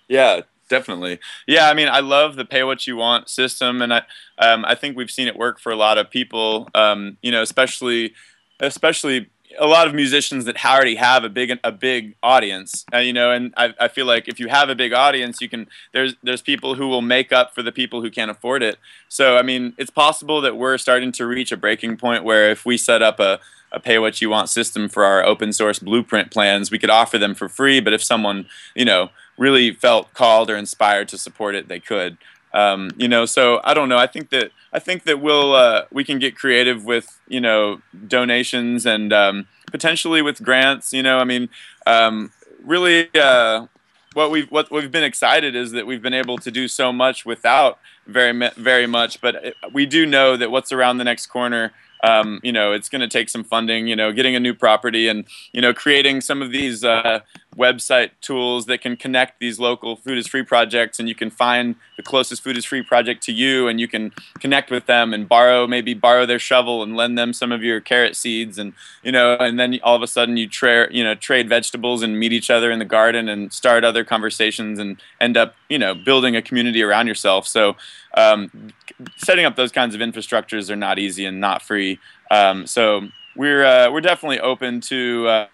Yeah, 0.09 0.41
definitely. 0.69 1.19
Yeah, 1.47 1.69
I 1.69 1.75
mean, 1.75 1.89
I 1.89 2.01
love 2.01 2.37
the 2.37 2.45
pay 2.45 2.63
what 2.63 2.87
you 2.87 2.97
want 2.97 3.29
system, 3.29 3.83
and 3.83 3.93
I 3.93 4.03
um, 4.39 4.65
I 4.65 4.75
think 4.75 4.97
we've 4.97 5.11
seen 5.11 5.29
it 5.29 5.37
work 5.37 5.59
for 5.59 5.73
a 5.73 5.77
lot 5.77 5.99
of 5.99 6.11
people. 6.11 6.69
Um, 6.75 7.19
you 7.23 7.31
know, 7.31 7.43
especially 7.43 8.15
especially 8.61 9.29
a 9.59 9.67
lot 9.67 9.87
of 9.87 9.95
musicians 9.95 10.45
that 10.45 10.65
already 10.65 10.97
have 10.97 11.25
a 11.25 11.29
big 11.29 11.59
a 11.63 11.73
big 11.73 12.15
audience, 12.23 12.85
uh, 12.93 12.99
you 12.99 13.13
know, 13.13 13.31
and 13.31 13.53
I, 13.57 13.75
I 13.81 13.89
feel 13.89 14.07
like 14.07 14.29
if 14.29 14.39
you 14.41 14.49
have 14.49 14.69
a 14.69 14.75
big 14.75 14.93
audience, 14.93 15.41
you 15.41 15.49
can 15.49 15.67
there's 15.93 16.15
there's 16.23 16.43
people 16.43 16.75
who 16.75 16.89
will 16.89 17.03
make 17.03 17.33
up 17.33 17.55
for 17.55 17.63
the 17.63 17.73
people 17.73 18.03
who 18.03 18.11
can't 18.11 18.31
afford 18.31 18.63
it. 18.63 18.79
So 19.09 19.37
I 19.37 19.43
mean, 19.43 19.75
it's 19.79 19.91
possible 19.91 20.41
that 20.41 20.57
we're 20.57 20.79
starting 20.79 21.13
to 21.13 21.27
reach 21.27 21.53
a 21.53 21.57
breaking 21.57 21.97
point 21.97 22.25
where 22.25 22.51
if 22.51 22.65
we 22.65 22.77
set 22.77 23.03
up 23.03 23.21
a 23.21 23.41
a 23.73 23.81
pay 23.81 23.99
what 23.99 24.21
you 24.21 24.31
want 24.31 24.49
system 24.49 24.89
for 24.89 25.05
our 25.05 25.25
open 25.25 25.53
source 25.53 25.81
blueprint 25.81 26.31
plans, 26.31 26.71
we 26.71 26.79
could 26.79 26.91
offer 26.91 27.19
them 27.19 27.35
for 27.35 27.49
free. 27.49 27.81
But 27.81 27.93
if 27.93 28.03
someone 28.03 28.47
you 28.75 28.85
know 28.85 29.11
really 29.37 29.73
felt 29.73 30.13
called 30.15 30.51
or 30.51 30.57
inspired 30.57 31.09
to 31.09 31.19
support 31.19 31.55
it, 31.55 31.69
they 31.69 31.81
could. 31.81 32.17
Um, 32.55 32.93
you 32.97 33.09
know, 33.09 33.27
so 33.27 33.61
I 33.65 33.75
don't 33.75 33.89
know. 33.89 33.99
I 33.99 34.07
think 34.07 34.31
that 34.31 34.53
I 34.73 34.79
think 34.79 35.05
that 35.05 35.21
we'll 35.21 35.55
uh, 35.55 35.85
we 35.91 36.05
can 36.05 36.19
get 36.19 36.37
creative 36.37 36.85
with 36.85 37.21
you 37.29 37.41
know 37.41 37.83
donations 38.07 38.87
and 38.87 39.13
um, 39.13 39.49
potentially 39.71 40.23
with 40.23 40.43
grants. 40.43 40.93
You 40.93 41.03
know, 41.03 41.19
I 41.19 41.25
mean, 41.25 41.49
um, 41.87 42.33
really, 42.63 43.09
uh, 43.15 43.67
what 44.15 44.31
we've 44.31 44.49
what 44.51 44.71
we've 44.71 44.93
been 44.93 45.05
excited 45.05 45.57
is 45.57 45.73
that 45.73 45.85
we've 45.85 46.01
been 46.01 46.15
able 46.15 46.39
to 46.39 46.51
do 46.51 46.69
so 46.69 46.93
much 46.93 47.27
without 47.27 47.81
very 48.07 48.33
very 48.57 48.87
much. 48.87 49.21
But 49.21 49.55
we 49.73 49.85
do 49.85 50.07
know 50.07 50.37
that 50.37 50.53
what's 50.53 50.71
around 50.71 50.99
the 50.99 51.05
next 51.05 51.27
corner 51.27 51.73
um, 52.05 52.39
you 52.43 52.53
know, 52.53 52.73
it's 52.73 52.91
going 52.91 53.01
to 53.01 53.09
take 53.09 53.31
some 53.31 53.43
funding, 53.43 53.87
you 53.87 53.97
know, 53.97 54.13
getting 54.13 54.37
a 54.37 54.41
new 54.41 54.53
property 54.53 55.09
and, 55.09 55.25
you 55.53 55.63
know, 55.63 55.73
creating 55.73 56.21
some 56.21 56.43
of 56.43 56.51
these 56.51 56.85
uh, 56.85 57.21
website 57.57 58.11
tools 58.21 58.67
that 58.67 58.83
can 58.83 58.95
connect 58.95 59.41
these 59.41 59.59
local 59.59 59.97
food 59.97 60.19
is 60.19 60.27
free 60.27 60.43
projects 60.43 60.99
and 60.99 61.09
you 61.09 61.15
can 61.15 61.31
find 61.31 61.77
the 61.97 62.03
closest 62.03 62.43
food 62.43 62.59
is 62.59 62.65
free 62.65 62.83
project 62.83 63.23
to 63.23 63.33
you 63.33 63.69
and 63.69 63.81
you 63.81 63.89
can 63.89 64.13
connect 64.39 64.71
with 64.71 64.85
them 64.85 65.15
and 65.15 65.29
borrow, 65.29 65.67
maybe 65.67 65.95
borrow 65.95 66.27
their 66.27 66.39
shovel 66.39 66.83
and 66.83 66.95
lend 66.95 67.17
them 67.17 67.33
some 67.33 67.51
of 67.51 67.63
your 67.63 67.81
carrot 67.81 68.17
seeds 68.17 68.59
and, 68.59 68.75
you 69.03 69.11
know, 69.11 69.37
and 69.41 69.59
then 69.59 69.79
all 69.83 69.97
of 69.97 70.03
a 70.03 70.07
sudden 70.07 70.37
you 70.37 70.47
trade, 70.47 70.89
you 70.91 71.03
know, 71.03 71.15
trade 71.15 71.49
vegetables 71.49 72.03
and 72.03 72.19
meet 72.19 72.35
each 72.35 72.51
other 72.51 72.71
in 72.71 72.81
the 72.81 72.85
garden 72.85 73.31
and 73.31 73.51
start 73.51 73.83
other 73.83 74.05
conversations 74.05 74.79
and 74.79 75.01
end 75.23 75.39
up, 75.39 75.55
you 75.71 75.79
know, 75.79 75.95
building 75.95 76.37
a 76.37 76.43
community 76.43 76.83
around 76.83 77.07
yourself. 77.07 77.47
So, 77.47 77.77
um, 78.17 78.73
setting 79.17 79.45
up 79.45 79.57
those 79.57 79.73
kinds 79.73 79.95
of 79.95 80.01
infrastructures 80.01 80.71
are 80.71 80.77
not 80.77 80.99
easy 80.99 81.25
and 81.25 81.41
not 81.41 81.63
free. 81.63 81.99
Um, 82.31 82.67
so 82.67 83.09
we're 83.37 83.65
uh, 83.65 83.91
we're 83.91 84.01
definitely 84.01 84.41
open 84.41 84.81
to. 84.83 85.29
Uh, 85.29 85.47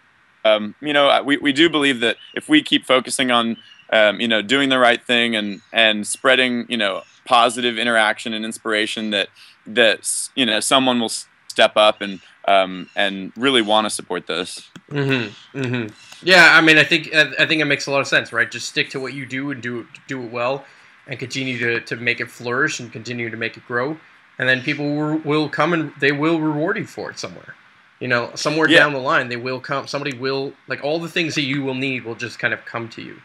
um, 0.42 0.74
you 0.80 0.94
know, 0.94 1.22
we, 1.22 1.36
we 1.36 1.52
do 1.52 1.68
believe 1.68 2.00
that 2.00 2.16
if 2.34 2.48
we 2.48 2.62
keep 2.62 2.86
focusing 2.86 3.30
on, 3.30 3.58
um, 3.92 4.20
you 4.20 4.28
know, 4.28 4.40
doing 4.40 4.68
the 4.70 4.78
right 4.78 5.02
thing 5.02 5.36
and 5.36 5.60
and 5.72 6.06
spreading, 6.06 6.66
you 6.68 6.76
know, 6.76 7.02
positive 7.24 7.78
interaction 7.78 8.32
and 8.32 8.44
inspiration, 8.44 9.10
that 9.10 9.28
that 9.66 10.28
you 10.34 10.46
know 10.46 10.60
someone 10.60 11.00
will 11.00 11.10
step 11.10 11.76
up 11.76 12.00
and 12.00 12.20
um, 12.46 12.88
and 12.96 13.32
really 13.36 13.62
want 13.62 13.84
to 13.86 13.90
support 13.90 14.26
this. 14.26 14.70
Mm-hmm. 14.90 15.58
Mm-hmm. 15.58 16.26
Yeah, 16.26 16.56
I 16.56 16.60
mean, 16.60 16.78
I 16.78 16.84
think 16.84 17.14
I 17.14 17.46
think 17.46 17.60
it 17.60 17.66
makes 17.66 17.86
a 17.86 17.90
lot 17.90 18.00
of 18.00 18.08
sense, 18.08 18.32
right? 18.32 18.50
Just 18.50 18.68
stick 18.68 18.90
to 18.90 19.00
what 19.00 19.12
you 19.12 19.26
do 19.26 19.50
and 19.50 19.62
do 19.62 19.86
do 20.08 20.22
it 20.22 20.30
well 20.30 20.64
and 21.06 21.18
continue 21.18 21.58
to, 21.58 21.80
to 21.80 21.96
make 21.96 22.20
it 22.20 22.30
flourish 22.30 22.80
and 22.80 22.92
continue 22.92 23.30
to 23.30 23.36
make 23.36 23.56
it 23.56 23.66
grow. 23.66 23.98
And 24.38 24.48
then 24.48 24.62
people 24.62 24.94
will, 24.94 25.18
will 25.18 25.48
come 25.48 25.72
and 25.72 25.92
they 26.00 26.12
will 26.12 26.40
reward 26.40 26.78
you 26.78 26.86
for 26.86 27.10
it 27.10 27.18
somewhere. 27.18 27.54
You 27.98 28.08
know, 28.08 28.30
somewhere 28.34 28.68
yeah. 28.68 28.78
down 28.78 28.94
the 28.94 28.98
line, 28.98 29.28
they 29.28 29.36
will 29.36 29.60
come. 29.60 29.86
Somebody 29.86 30.16
will 30.16 30.54
like 30.66 30.82
all 30.82 30.98
the 30.98 31.08
things 31.08 31.34
that 31.34 31.42
you 31.42 31.62
will 31.62 31.74
need 31.74 32.04
will 32.04 32.14
just 32.14 32.38
kind 32.38 32.54
of 32.54 32.64
come 32.64 32.88
to 32.90 33.02
you. 33.02 33.20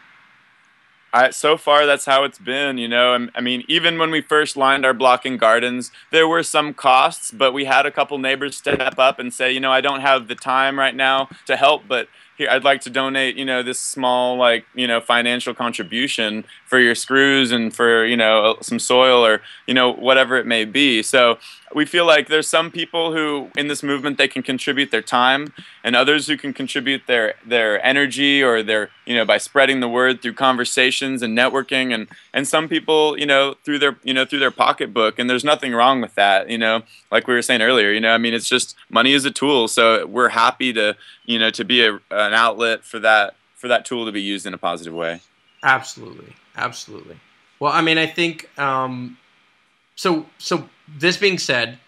I, 1.16 1.30
so 1.30 1.56
far, 1.56 1.86
that's 1.86 2.04
how 2.04 2.24
it's 2.24 2.38
been. 2.38 2.76
You 2.76 2.88
know, 2.88 3.28
I 3.34 3.40
mean, 3.40 3.64
even 3.68 3.98
when 3.98 4.10
we 4.10 4.20
first 4.20 4.54
lined 4.54 4.84
our 4.84 4.92
block 4.92 5.22
blocking 5.22 5.38
gardens, 5.38 5.90
there 6.10 6.28
were 6.28 6.42
some 6.42 6.74
costs, 6.74 7.30
but 7.30 7.54
we 7.54 7.64
had 7.64 7.86
a 7.86 7.90
couple 7.90 8.18
neighbors 8.18 8.56
step 8.56 8.98
up 8.98 9.18
and 9.18 9.32
say, 9.32 9.50
you 9.50 9.60
know, 9.60 9.72
I 9.72 9.80
don't 9.80 10.00
have 10.00 10.28
the 10.28 10.34
time 10.34 10.78
right 10.78 10.94
now 10.94 11.30
to 11.46 11.56
help, 11.56 11.84
but 11.88 12.08
here 12.36 12.50
I'd 12.50 12.64
like 12.64 12.82
to 12.82 12.90
donate, 12.90 13.36
you 13.36 13.46
know, 13.46 13.62
this 13.62 13.80
small 13.80 14.36
like, 14.36 14.66
you 14.74 14.86
know, 14.86 15.00
financial 15.00 15.54
contribution 15.54 16.44
for 16.66 16.78
your 16.80 16.94
screws 16.94 17.52
and 17.52 17.74
for, 17.74 18.04
you 18.04 18.16
know, 18.16 18.44
uh, 18.44 18.62
some 18.62 18.78
soil 18.78 19.24
or, 19.24 19.40
you 19.66 19.74
know, 19.74 19.92
whatever 19.92 20.36
it 20.36 20.46
may 20.46 20.64
be. 20.64 21.02
So 21.02 21.38
we 21.74 21.84
feel 21.84 22.06
like 22.06 22.28
there's 22.28 22.48
some 22.48 22.70
people 22.70 23.12
who 23.12 23.50
in 23.56 23.68
this 23.68 23.82
movement 23.82 24.18
they 24.18 24.28
can 24.28 24.42
contribute 24.42 24.90
their 24.90 25.02
time 25.02 25.52
and 25.84 25.94
others 25.96 26.26
who 26.26 26.36
can 26.36 26.52
contribute 26.52 27.02
their 27.06 27.34
their 27.44 27.84
energy 27.84 28.42
or 28.42 28.62
their 28.62 28.90
you 29.04 29.14
know 29.14 29.24
by 29.24 29.38
spreading 29.38 29.80
the 29.80 29.88
word 29.88 30.22
through 30.22 30.32
conversations 30.32 31.22
and 31.22 31.36
networking 31.36 31.92
and 31.92 32.08
and 32.32 32.46
some 32.46 32.68
people 32.68 33.18
you 33.18 33.26
know 33.26 33.54
through 33.64 33.78
their 33.78 33.96
you 34.02 34.14
know 34.14 34.24
through 34.24 34.38
their 34.38 34.50
pocketbook. 34.50 35.18
And 35.18 35.28
there's 35.28 35.44
nothing 35.44 35.72
wrong 35.72 36.00
with 36.00 36.14
that 36.14 36.48
you 36.48 36.58
know 36.58 36.82
like 37.10 37.26
we 37.26 37.34
were 37.34 37.42
saying 37.42 37.62
earlier 37.62 37.90
you 37.92 38.00
know 38.00 38.12
i 38.12 38.18
mean 38.18 38.34
it's 38.34 38.48
just 38.48 38.76
money 38.88 39.12
is 39.12 39.24
a 39.24 39.30
tool. 39.30 39.68
So 39.68 40.06
we're 40.06 40.30
happy 40.30 40.72
to 40.72 40.96
you 41.24 41.38
know 41.38 41.50
to 41.50 41.64
be 41.64 41.84
a, 41.84 41.94
an 42.10 42.34
outlet 42.34 42.84
for 42.84 42.98
that 43.00 43.36
for 43.54 43.68
that 43.68 43.84
tool 43.84 44.06
to 44.06 44.12
be 44.12 44.22
used 44.22 44.46
in 44.46 44.54
a 44.54 44.58
positive 44.58 44.94
way. 44.94 45.20
Absolutely 45.62 46.34
absolutely. 46.56 47.18
Well 47.60 47.72
i 47.72 47.80
mean 47.80 47.98
i 47.98 48.06
think 48.06 48.50
um 48.58 49.16
so 49.96 50.26
so 50.38 50.68
this 50.86 51.16
being 51.16 51.38
said, 51.38 51.78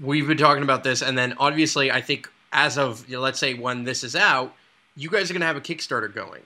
we've 0.00 0.26
been 0.26 0.36
talking 0.36 0.62
about 0.62 0.84
this, 0.84 1.00
and 1.00 1.16
then 1.16 1.34
obviously, 1.38 1.90
I 1.90 2.00
think 2.00 2.30
as 2.52 2.76
of 2.76 3.08
you 3.08 3.16
know, 3.16 3.22
let's 3.22 3.38
say 3.38 3.54
when 3.54 3.84
this 3.84 4.04
is 4.04 4.14
out, 4.14 4.54
you 4.96 5.08
guys 5.08 5.30
are 5.30 5.34
going 5.34 5.40
to 5.40 5.46
have 5.46 5.56
a 5.56 5.60
Kickstarter 5.60 6.12
going, 6.12 6.42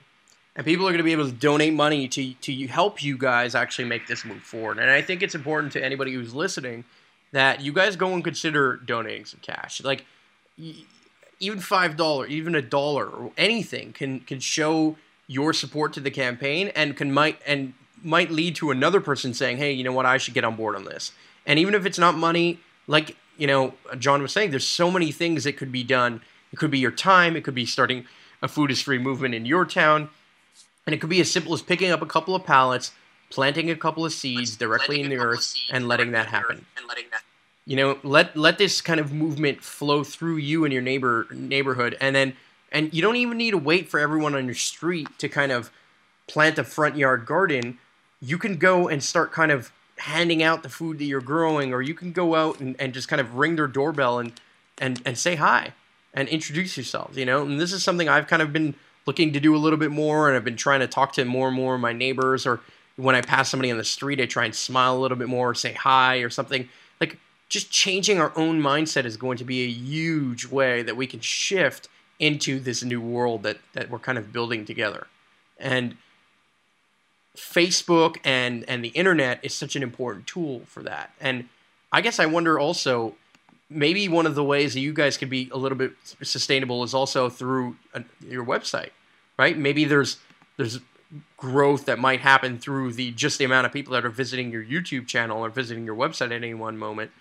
and 0.55 0.65
people 0.65 0.87
are 0.87 0.91
going 0.91 0.99
to 0.99 1.03
be 1.03 1.11
able 1.11 1.25
to 1.25 1.31
donate 1.31 1.73
money 1.73 2.07
to 2.07 2.33
to 2.33 2.67
help 2.67 3.03
you 3.03 3.17
guys 3.17 3.55
actually 3.55 3.85
make 3.85 4.07
this 4.07 4.23
move 4.23 4.41
forward. 4.41 4.79
And 4.79 4.89
I 4.89 5.01
think 5.01 5.21
it's 5.21 5.35
important 5.35 5.73
to 5.73 5.83
anybody 5.83 6.13
who's 6.13 6.33
listening 6.33 6.85
that 7.31 7.61
you 7.61 7.73
guys 7.73 7.95
go 7.95 8.13
and 8.13 8.23
consider 8.23 8.77
donating 8.77 9.25
some 9.25 9.39
cash, 9.41 9.83
like 9.83 10.05
even 11.39 11.59
five 11.59 11.97
dollar, 11.97 12.27
even 12.27 12.55
a 12.55 12.61
dollar, 12.61 13.07
or 13.07 13.31
anything 13.37 13.91
can 13.91 14.19
can 14.21 14.39
show 14.39 14.97
your 15.27 15.53
support 15.53 15.93
to 15.93 15.99
the 15.99 16.11
campaign 16.11 16.71
and 16.75 16.97
can 16.97 17.11
might 17.11 17.39
and 17.45 17.73
might 18.03 18.31
lead 18.31 18.55
to 18.55 18.71
another 18.71 18.99
person 18.99 19.33
saying, 19.33 19.57
"Hey, 19.57 19.71
you 19.71 19.83
know 19.83 19.93
what? 19.93 20.05
I 20.05 20.17
should 20.17 20.33
get 20.33 20.43
on 20.43 20.55
board 20.55 20.75
on 20.75 20.85
this." 20.85 21.11
And 21.45 21.59
even 21.59 21.73
if 21.73 21.85
it's 21.85 21.99
not 21.99 22.15
money, 22.15 22.59
like 22.87 23.15
you 23.37 23.47
know, 23.47 23.73
John 23.97 24.21
was 24.21 24.31
saying, 24.31 24.51
there's 24.51 24.67
so 24.67 24.91
many 24.91 25.11
things 25.11 25.45
that 25.45 25.57
could 25.57 25.71
be 25.71 25.83
done. 25.83 26.21
It 26.53 26.57
could 26.57 26.69
be 26.69 26.77
your 26.77 26.91
time. 26.91 27.35
It 27.35 27.43
could 27.43 27.55
be 27.55 27.65
starting 27.65 28.05
a 28.41 28.47
food 28.47 28.69
is 28.69 28.81
free 28.81 28.99
movement 28.99 29.33
in 29.33 29.45
your 29.45 29.65
town, 29.65 30.09
and 30.85 30.93
it 30.93 30.99
could 30.99 31.09
be 31.09 31.21
as 31.21 31.31
simple 31.31 31.53
as 31.53 31.61
picking 31.61 31.91
up 31.91 32.01
a 32.01 32.05
couple 32.05 32.35
of 32.35 32.43
pallets, 32.43 32.91
planting 33.29 33.69
a 33.69 33.75
couple 33.75 34.05
of 34.05 34.13
seeds 34.13 34.55
directly 34.55 35.01
in 35.01 35.09
the 35.09 35.17
earth, 35.17 35.55
and 35.71 35.87
letting 35.87 36.11
that 36.11 36.27
happen. 36.27 36.65
You 37.65 37.75
know, 37.75 37.97
let 38.03 38.35
let 38.35 38.57
this 38.57 38.81
kind 38.81 38.99
of 38.99 39.13
movement 39.13 39.63
flow 39.63 40.03
through 40.03 40.37
you 40.37 40.63
and 40.63 40.73
your 40.73 40.81
neighbor 40.81 41.27
neighborhood, 41.31 41.97
and 41.99 42.15
then 42.15 42.33
and 42.71 42.93
you 42.93 43.01
don't 43.01 43.15
even 43.17 43.37
need 43.37 43.51
to 43.51 43.57
wait 43.57 43.89
for 43.89 43.99
everyone 43.99 44.35
on 44.35 44.45
your 44.45 44.55
street 44.55 45.07
to 45.19 45.27
kind 45.29 45.51
of 45.51 45.71
plant 46.27 46.57
a 46.57 46.63
front 46.63 46.95
yard 46.95 47.25
garden 47.25 47.77
you 48.21 48.37
can 48.37 48.55
go 48.57 48.87
and 48.87 49.03
start 49.03 49.31
kind 49.31 49.51
of 49.51 49.71
handing 49.97 50.41
out 50.41 50.63
the 50.63 50.69
food 50.69 50.99
that 50.99 51.05
you're 51.05 51.21
growing, 51.21 51.73
or 51.73 51.81
you 51.81 51.93
can 51.93 52.11
go 52.11 52.35
out 52.35 52.59
and, 52.59 52.75
and 52.79 52.93
just 52.93 53.07
kind 53.07 53.19
of 53.19 53.35
ring 53.35 53.55
their 53.55 53.67
doorbell 53.67 54.19
and, 54.19 54.31
and, 54.77 55.01
and 55.05 55.17
say 55.17 55.35
hi 55.35 55.73
and 56.13 56.27
introduce 56.29 56.77
yourselves, 56.77 57.17
you 57.17 57.25
know? 57.25 57.43
And 57.43 57.59
this 57.59 57.73
is 57.73 57.83
something 57.83 58.07
I've 58.07 58.27
kind 58.27 58.41
of 58.41 58.53
been 58.53 58.75
looking 59.05 59.33
to 59.33 59.39
do 59.39 59.55
a 59.55 59.57
little 59.57 59.77
bit 59.77 59.91
more, 59.91 60.27
and 60.27 60.37
I've 60.37 60.45
been 60.45 60.55
trying 60.55 60.79
to 60.81 60.87
talk 60.87 61.13
to 61.13 61.25
more 61.25 61.47
and 61.47 61.57
more 61.57 61.75
of 61.75 61.81
my 61.81 61.93
neighbors, 61.93 62.45
or 62.45 62.61
when 62.95 63.15
I 63.15 63.21
pass 63.21 63.49
somebody 63.49 63.71
on 63.71 63.77
the 63.77 63.83
street, 63.83 64.19
I 64.19 64.25
try 64.25 64.45
and 64.45 64.55
smile 64.55 64.95
a 64.95 64.99
little 64.99 65.17
bit 65.17 65.27
more, 65.27 65.49
or 65.49 65.55
say 65.55 65.73
hi, 65.73 66.17
or 66.17 66.29
something. 66.29 66.69
Like, 66.99 67.17
just 67.49 67.71
changing 67.71 68.19
our 68.19 68.31
own 68.35 68.61
mindset 68.61 69.05
is 69.05 69.17
going 69.17 69.37
to 69.37 69.43
be 69.43 69.63
a 69.63 69.67
huge 69.67 70.45
way 70.45 70.83
that 70.83 70.95
we 70.95 71.07
can 71.07 71.19
shift 71.19 71.89
into 72.21 72.59
this 72.59 72.83
new 72.83 73.01
world 73.01 73.43
that, 73.43 73.57
that 73.73 73.89
we're 73.89 73.99
kind 73.99 74.17
of 74.17 74.31
building 74.31 74.63
together. 74.63 75.07
And 75.59 75.97
Facebook 77.35 78.17
and 78.23 78.65
and 78.67 78.83
the 78.83 78.89
internet 78.89 79.39
is 79.41 79.53
such 79.53 79.75
an 79.75 79.83
important 79.83 80.27
tool 80.27 80.61
for 80.65 80.83
that. 80.83 81.13
And 81.19 81.49
I 81.91 82.01
guess 82.01 82.19
I 82.19 82.25
wonder 82.25 82.59
also 82.59 83.15
maybe 83.69 84.07
one 84.07 84.25
of 84.25 84.35
the 84.35 84.43
ways 84.43 84.73
that 84.73 84.81
you 84.81 84.93
guys 84.93 85.17
could 85.17 85.29
be 85.29 85.49
a 85.51 85.57
little 85.57 85.77
bit 85.77 85.93
sustainable 86.21 86.83
is 86.83 86.93
also 86.93 87.29
through 87.29 87.77
a, 87.93 88.03
your 88.27 88.45
website, 88.45 88.89
right? 89.37 89.57
Maybe 89.57 89.85
there's 89.85 90.17
there's 90.57 90.79
growth 91.37 91.85
that 91.85 91.99
might 91.99 92.21
happen 92.21 92.57
through 92.59 92.93
the 92.93 93.11
just 93.11 93.37
the 93.37 93.45
amount 93.45 93.65
of 93.65 93.73
people 93.73 93.93
that 93.93 94.05
are 94.05 94.09
visiting 94.09 94.51
your 94.51 94.63
YouTube 94.63 95.07
channel 95.07 95.43
or 95.43 95.49
visiting 95.49 95.85
your 95.85 95.95
website 95.95 96.27
at 96.27 96.31
any 96.33 96.53
one 96.53 96.77
moment. 96.77 97.11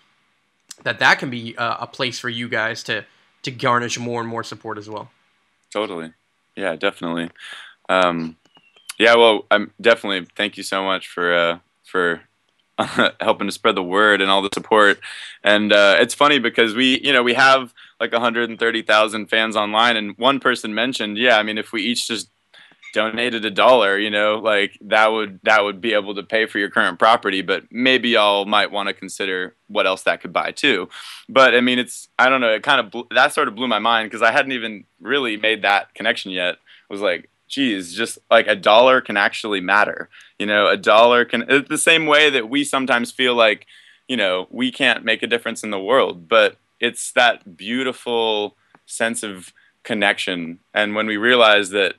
That 0.82 0.98
that 0.98 1.18
can 1.18 1.30
be 1.30 1.54
a, 1.56 1.78
a 1.80 1.86
place 1.86 2.18
for 2.18 2.28
you 2.28 2.48
guys 2.48 2.82
to 2.84 3.04
to 3.42 3.50
garnish 3.50 3.98
more 3.98 4.20
and 4.20 4.28
more 4.30 4.44
support 4.44 4.78
as 4.78 4.88
well. 4.88 5.10
Totally, 5.72 6.12
yeah, 6.56 6.76
definitely. 6.76 7.30
Um, 7.88 8.36
Yeah, 8.98 9.16
well, 9.16 9.46
I'm 9.50 9.72
definitely 9.80 10.26
thank 10.36 10.56
you 10.56 10.62
so 10.62 10.84
much 10.84 11.08
for 11.08 11.34
uh, 11.34 11.58
for 11.84 12.22
helping 13.20 13.46
to 13.48 13.52
spread 13.52 13.76
the 13.76 13.82
word 13.82 14.20
and 14.20 14.30
all 14.30 14.42
the 14.42 14.50
support. 14.54 15.00
And 15.42 15.72
uh, 15.72 15.96
it's 16.00 16.14
funny 16.14 16.38
because 16.38 16.74
we, 16.74 17.00
you 17.00 17.12
know, 17.12 17.22
we 17.22 17.34
have 17.34 17.74
like 18.00 18.12
130,000 18.12 19.26
fans 19.26 19.56
online, 19.56 19.96
and 19.96 20.16
one 20.18 20.40
person 20.40 20.74
mentioned, 20.74 21.18
yeah, 21.18 21.38
I 21.38 21.42
mean, 21.42 21.58
if 21.58 21.72
we 21.72 21.82
each 21.82 22.08
just 22.08 22.30
donated 22.92 23.44
a 23.44 23.50
dollar, 23.50 23.98
you 23.98 24.10
know, 24.10 24.38
like 24.38 24.78
that 24.82 25.08
would 25.08 25.40
that 25.44 25.64
would 25.64 25.80
be 25.80 25.92
able 25.94 26.14
to 26.14 26.22
pay 26.22 26.46
for 26.46 26.58
your 26.58 26.70
current 26.70 26.98
property, 26.98 27.42
but 27.42 27.64
maybe 27.70 28.10
y'all 28.10 28.44
might 28.44 28.70
want 28.70 28.88
to 28.88 28.94
consider 28.94 29.54
what 29.68 29.86
else 29.86 30.02
that 30.02 30.20
could 30.20 30.32
buy 30.32 30.50
too. 30.50 30.88
But 31.28 31.54
I 31.54 31.60
mean, 31.60 31.78
it's 31.78 32.08
I 32.18 32.28
don't 32.28 32.40
know, 32.40 32.52
it 32.52 32.62
kind 32.62 32.80
of 32.80 33.04
that 33.10 33.32
sort 33.32 33.48
of 33.48 33.54
blew 33.54 33.68
my 33.68 33.78
mind 33.78 34.10
because 34.10 34.22
I 34.22 34.32
hadn't 34.32 34.52
even 34.52 34.84
really 35.00 35.36
made 35.36 35.62
that 35.62 35.94
connection 35.94 36.30
yet. 36.30 36.54
It 36.54 36.92
was 36.92 37.00
like 37.00 37.30
geez, 37.50 37.92
just 37.92 38.18
like 38.30 38.46
a 38.46 38.56
dollar 38.56 39.02
can 39.02 39.18
actually 39.18 39.60
matter. 39.60 40.08
You 40.38 40.46
know, 40.46 40.68
a 40.68 40.76
dollar 40.76 41.26
can, 41.26 41.44
it's 41.48 41.68
the 41.68 41.76
same 41.76 42.06
way 42.06 42.30
that 42.30 42.48
we 42.48 42.64
sometimes 42.64 43.10
feel 43.10 43.34
like, 43.34 43.66
you 44.08 44.16
know, 44.16 44.46
we 44.50 44.72
can't 44.72 45.04
make 45.04 45.22
a 45.22 45.26
difference 45.26 45.62
in 45.62 45.70
the 45.70 45.78
world, 45.78 46.28
but 46.28 46.56
it's 46.78 47.12
that 47.12 47.56
beautiful 47.56 48.56
sense 48.86 49.22
of 49.22 49.52
connection. 49.82 50.60
And 50.72 50.94
when 50.94 51.06
we 51.06 51.18
realize 51.18 51.70
that 51.70 51.96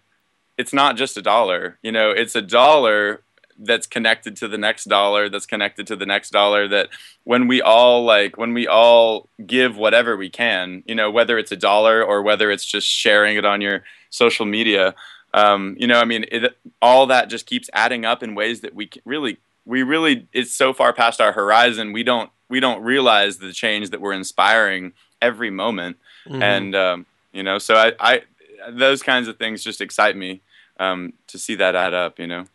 it's 0.57 0.73
not 0.73 0.97
just 0.97 1.17
a 1.17 1.21
dollar, 1.21 1.77
you 1.81 1.91
know, 1.91 2.11
it's 2.11 2.35
a 2.35 2.41
dollar 2.41 3.21
that's 3.63 3.85
connected 3.85 4.35
to 4.35 4.47
the 4.47 4.57
next 4.57 4.85
dollar 4.85 5.29
that's 5.29 5.45
connected 5.45 5.85
to 5.85 5.95
the 5.95 6.05
next 6.05 6.31
dollar 6.31 6.67
that 6.67 6.89
when 7.25 7.47
we 7.47 7.61
all 7.61 8.03
like 8.03 8.35
when 8.35 8.53
we 8.53 8.65
all 8.67 9.27
give 9.45 9.77
whatever 9.77 10.17
we 10.17 10.31
can 10.31 10.81
you 10.87 10.95
know 10.95 11.11
whether 11.11 11.37
it's 11.37 11.51
a 11.51 11.55
dollar 11.55 12.03
or 12.03 12.23
whether 12.23 12.49
it's 12.49 12.65
just 12.65 12.87
sharing 12.87 13.37
it 13.37 13.45
on 13.45 13.61
your 13.61 13.83
social 14.09 14.47
media 14.47 14.95
um, 15.33 15.75
you 15.79 15.87
know, 15.87 15.99
I 15.99 16.05
mean, 16.05 16.25
it, 16.31 16.57
all 16.81 17.07
that 17.07 17.29
just 17.29 17.45
keeps 17.45 17.69
adding 17.73 18.05
up 18.05 18.23
in 18.23 18.35
ways 18.35 18.61
that 18.61 18.75
we 18.75 18.89
really, 19.05 19.37
we 19.65 19.83
really, 19.83 20.27
it's 20.33 20.53
so 20.53 20.73
far 20.73 20.93
past 20.93 21.21
our 21.21 21.31
horizon. 21.31 21.93
We 21.93 22.03
don't, 22.03 22.29
we 22.49 22.59
don't 22.59 22.81
realize 22.83 23.37
the 23.37 23.53
change 23.53 23.91
that 23.91 24.01
we're 24.01 24.13
inspiring 24.13 24.93
every 25.21 25.49
moment. 25.49 25.97
Mm-hmm. 26.27 26.41
And, 26.41 26.75
um, 26.75 27.05
you 27.31 27.43
know, 27.43 27.59
so 27.59 27.75
I, 27.75 27.93
I, 27.99 28.21
those 28.69 29.03
kinds 29.03 29.27
of 29.27 29.37
things 29.37 29.63
just 29.63 29.81
excite 29.81 30.15
me 30.15 30.41
um, 30.79 31.13
to 31.27 31.37
see 31.37 31.55
that 31.55 31.75
add 31.75 31.93
up, 31.93 32.19
you 32.19 32.27
know? 32.27 32.45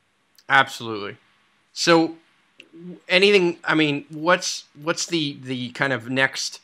Absolutely. 0.49 1.17
So 1.73 2.17
anything, 3.09 3.59
I 3.65 3.75
mean, 3.75 4.07
what's, 4.11 4.65
what's 4.81 5.07
the, 5.07 5.39
the 5.43 5.71
kind 5.71 5.93
of 5.93 6.09
next 6.09 6.61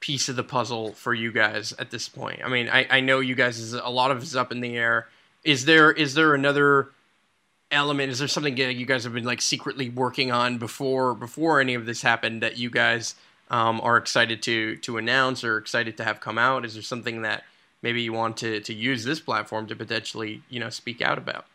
piece 0.00 0.28
of 0.28 0.36
the 0.36 0.44
puzzle 0.44 0.92
for 0.92 1.14
you 1.14 1.32
guys 1.32 1.72
at 1.78 1.90
this 1.90 2.08
point? 2.08 2.40
I 2.44 2.48
mean, 2.48 2.68
I, 2.68 2.86
I 2.90 3.00
know 3.00 3.20
you 3.20 3.34
guys 3.34 3.58
is 3.58 3.72
a 3.72 3.88
lot 3.88 4.10
of 4.10 4.22
is 4.22 4.36
up 4.36 4.52
in 4.52 4.60
the 4.60 4.76
air 4.76 5.08
is 5.44 5.64
there 5.64 5.90
is 5.90 6.14
there 6.14 6.34
another 6.34 6.90
element? 7.70 8.10
Is 8.10 8.18
there 8.18 8.28
something 8.28 8.56
you 8.56 8.86
guys 8.86 9.04
have 9.04 9.14
been 9.14 9.24
like 9.24 9.40
secretly 9.40 9.88
working 9.88 10.32
on 10.32 10.58
before 10.58 11.14
before 11.14 11.60
any 11.60 11.74
of 11.74 11.86
this 11.86 12.02
happened 12.02 12.42
that 12.42 12.58
you 12.58 12.70
guys 12.70 13.14
um, 13.50 13.80
are 13.82 13.96
excited 13.96 14.42
to 14.42 14.76
to 14.76 14.98
announce 14.98 15.44
or 15.44 15.56
excited 15.58 15.96
to 15.96 16.04
have 16.04 16.20
come 16.20 16.38
out? 16.38 16.64
Is 16.64 16.74
there 16.74 16.82
something 16.82 17.22
that 17.22 17.44
maybe 17.82 18.02
you 18.02 18.12
want 18.12 18.36
to 18.38 18.60
to 18.60 18.74
use 18.74 19.04
this 19.04 19.20
platform 19.20 19.66
to 19.68 19.76
potentially 19.76 20.42
you 20.48 20.60
know 20.60 20.70
speak 20.70 21.00
out 21.02 21.18
about? 21.18 21.46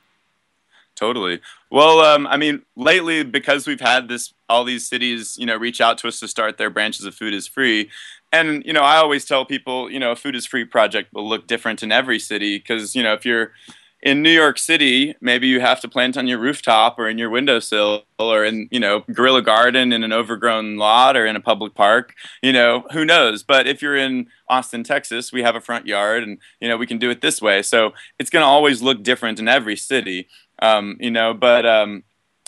Totally. 0.96 1.42
Well, 1.72 2.02
um, 2.02 2.28
I 2.28 2.38
mean, 2.38 2.62
lately 2.76 3.24
because 3.24 3.66
we've 3.66 3.82
had 3.82 4.08
this, 4.10 4.32
all 4.48 4.64
these 4.64 4.88
cities, 4.88 5.36
you 5.40 5.46
know, 5.48 5.58
reach 5.58 5.82
out 5.82 5.98
to 6.00 6.08
us 6.08 6.20
to 6.20 6.28
start 6.28 6.60
their 6.60 6.70
branches 6.70 7.06
of 7.06 7.16
Food 7.16 7.34
is 7.34 7.48
Free, 7.48 7.90
and 8.32 8.64
you 8.64 8.74
know, 8.74 8.82
I 8.82 8.98
always 8.98 9.26
tell 9.26 9.44
people, 9.44 9.90
you 9.90 10.00
know, 10.00 10.14
Food 10.14 10.36
is 10.36 10.46
Free 10.46 10.66
project 10.66 11.12
will 11.14 11.28
look 11.28 11.48
different 11.48 11.82
in 11.82 11.92
every 11.92 12.20
city 12.20 12.58
because 12.60 12.96
you 12.96 13.02
know, 13.02 13.14
if 13.14 13.26
you're 13.26 13.54
in 14.04 14.22
New 14.22 14.32
York 14.32 14.60
City, 14.60 15.16
maybe 15.22 15.48
you 15.48 15.62
have 15.62 15.80
to 15.80 15.88
plant 15.88 16.18
on 16.18 16.28
your 16.28 16.38
rooftop 16.38 17.00
or 17.00 17.08
in 17.08 17.18
your 17.18 17.30
windowsill 17.30 18.04
or 18.20 18.44
in, 18.44 18.68
you 18.70 18.80
know, 18.80 19.06
Guerrilla 19.14 19.42
Garden 19.42 19.94
in 19.94 20.04
an 20.04 20.12
overgrown 20.12 20.76
lot 20.76 21.16
or 21.16 21.26
in 21.26 21.38
a 21.38 21.40
public 21.40 21.74
park. 21.74 22.14
You 22.42 22.52
know, 22.52 22.86
who 22.92 23.06
knows? 23.06 23.44
But 23.44 23.66
if 23.66 23.82
you're 23.82 23.96
in 23.96 24.28
Austin, 24.50 24.84
Texas, 24.84 25.32
we 25.32 25.42
have 25.42 25.56
a 25.56 25.62
front 25.62 25.88
yard 25.88 26.22
and, 26.22 26.38
you 26.60 26.68
know, 26.68 26.76
we 26.76 26.86
can 26.86 26.98
do 26.98 27.10
it 27.10 27.22
this 27.22 27.42
way. 27.42 27.62
So 27.62 27.94
it's 28.20 28.30
going 28.30 28.44
to 28.44 28.48
always 28.48 28.82
look 28.82 29.04
different 29.04 29.40
in 29.40 29.48
every 29.48 29.78
city, 29.78 30.28
um, 30.62 30.98
you 31.00 31.10
know, 31.10 31.34
but, 31.34 31.66
um, 31.66 32.04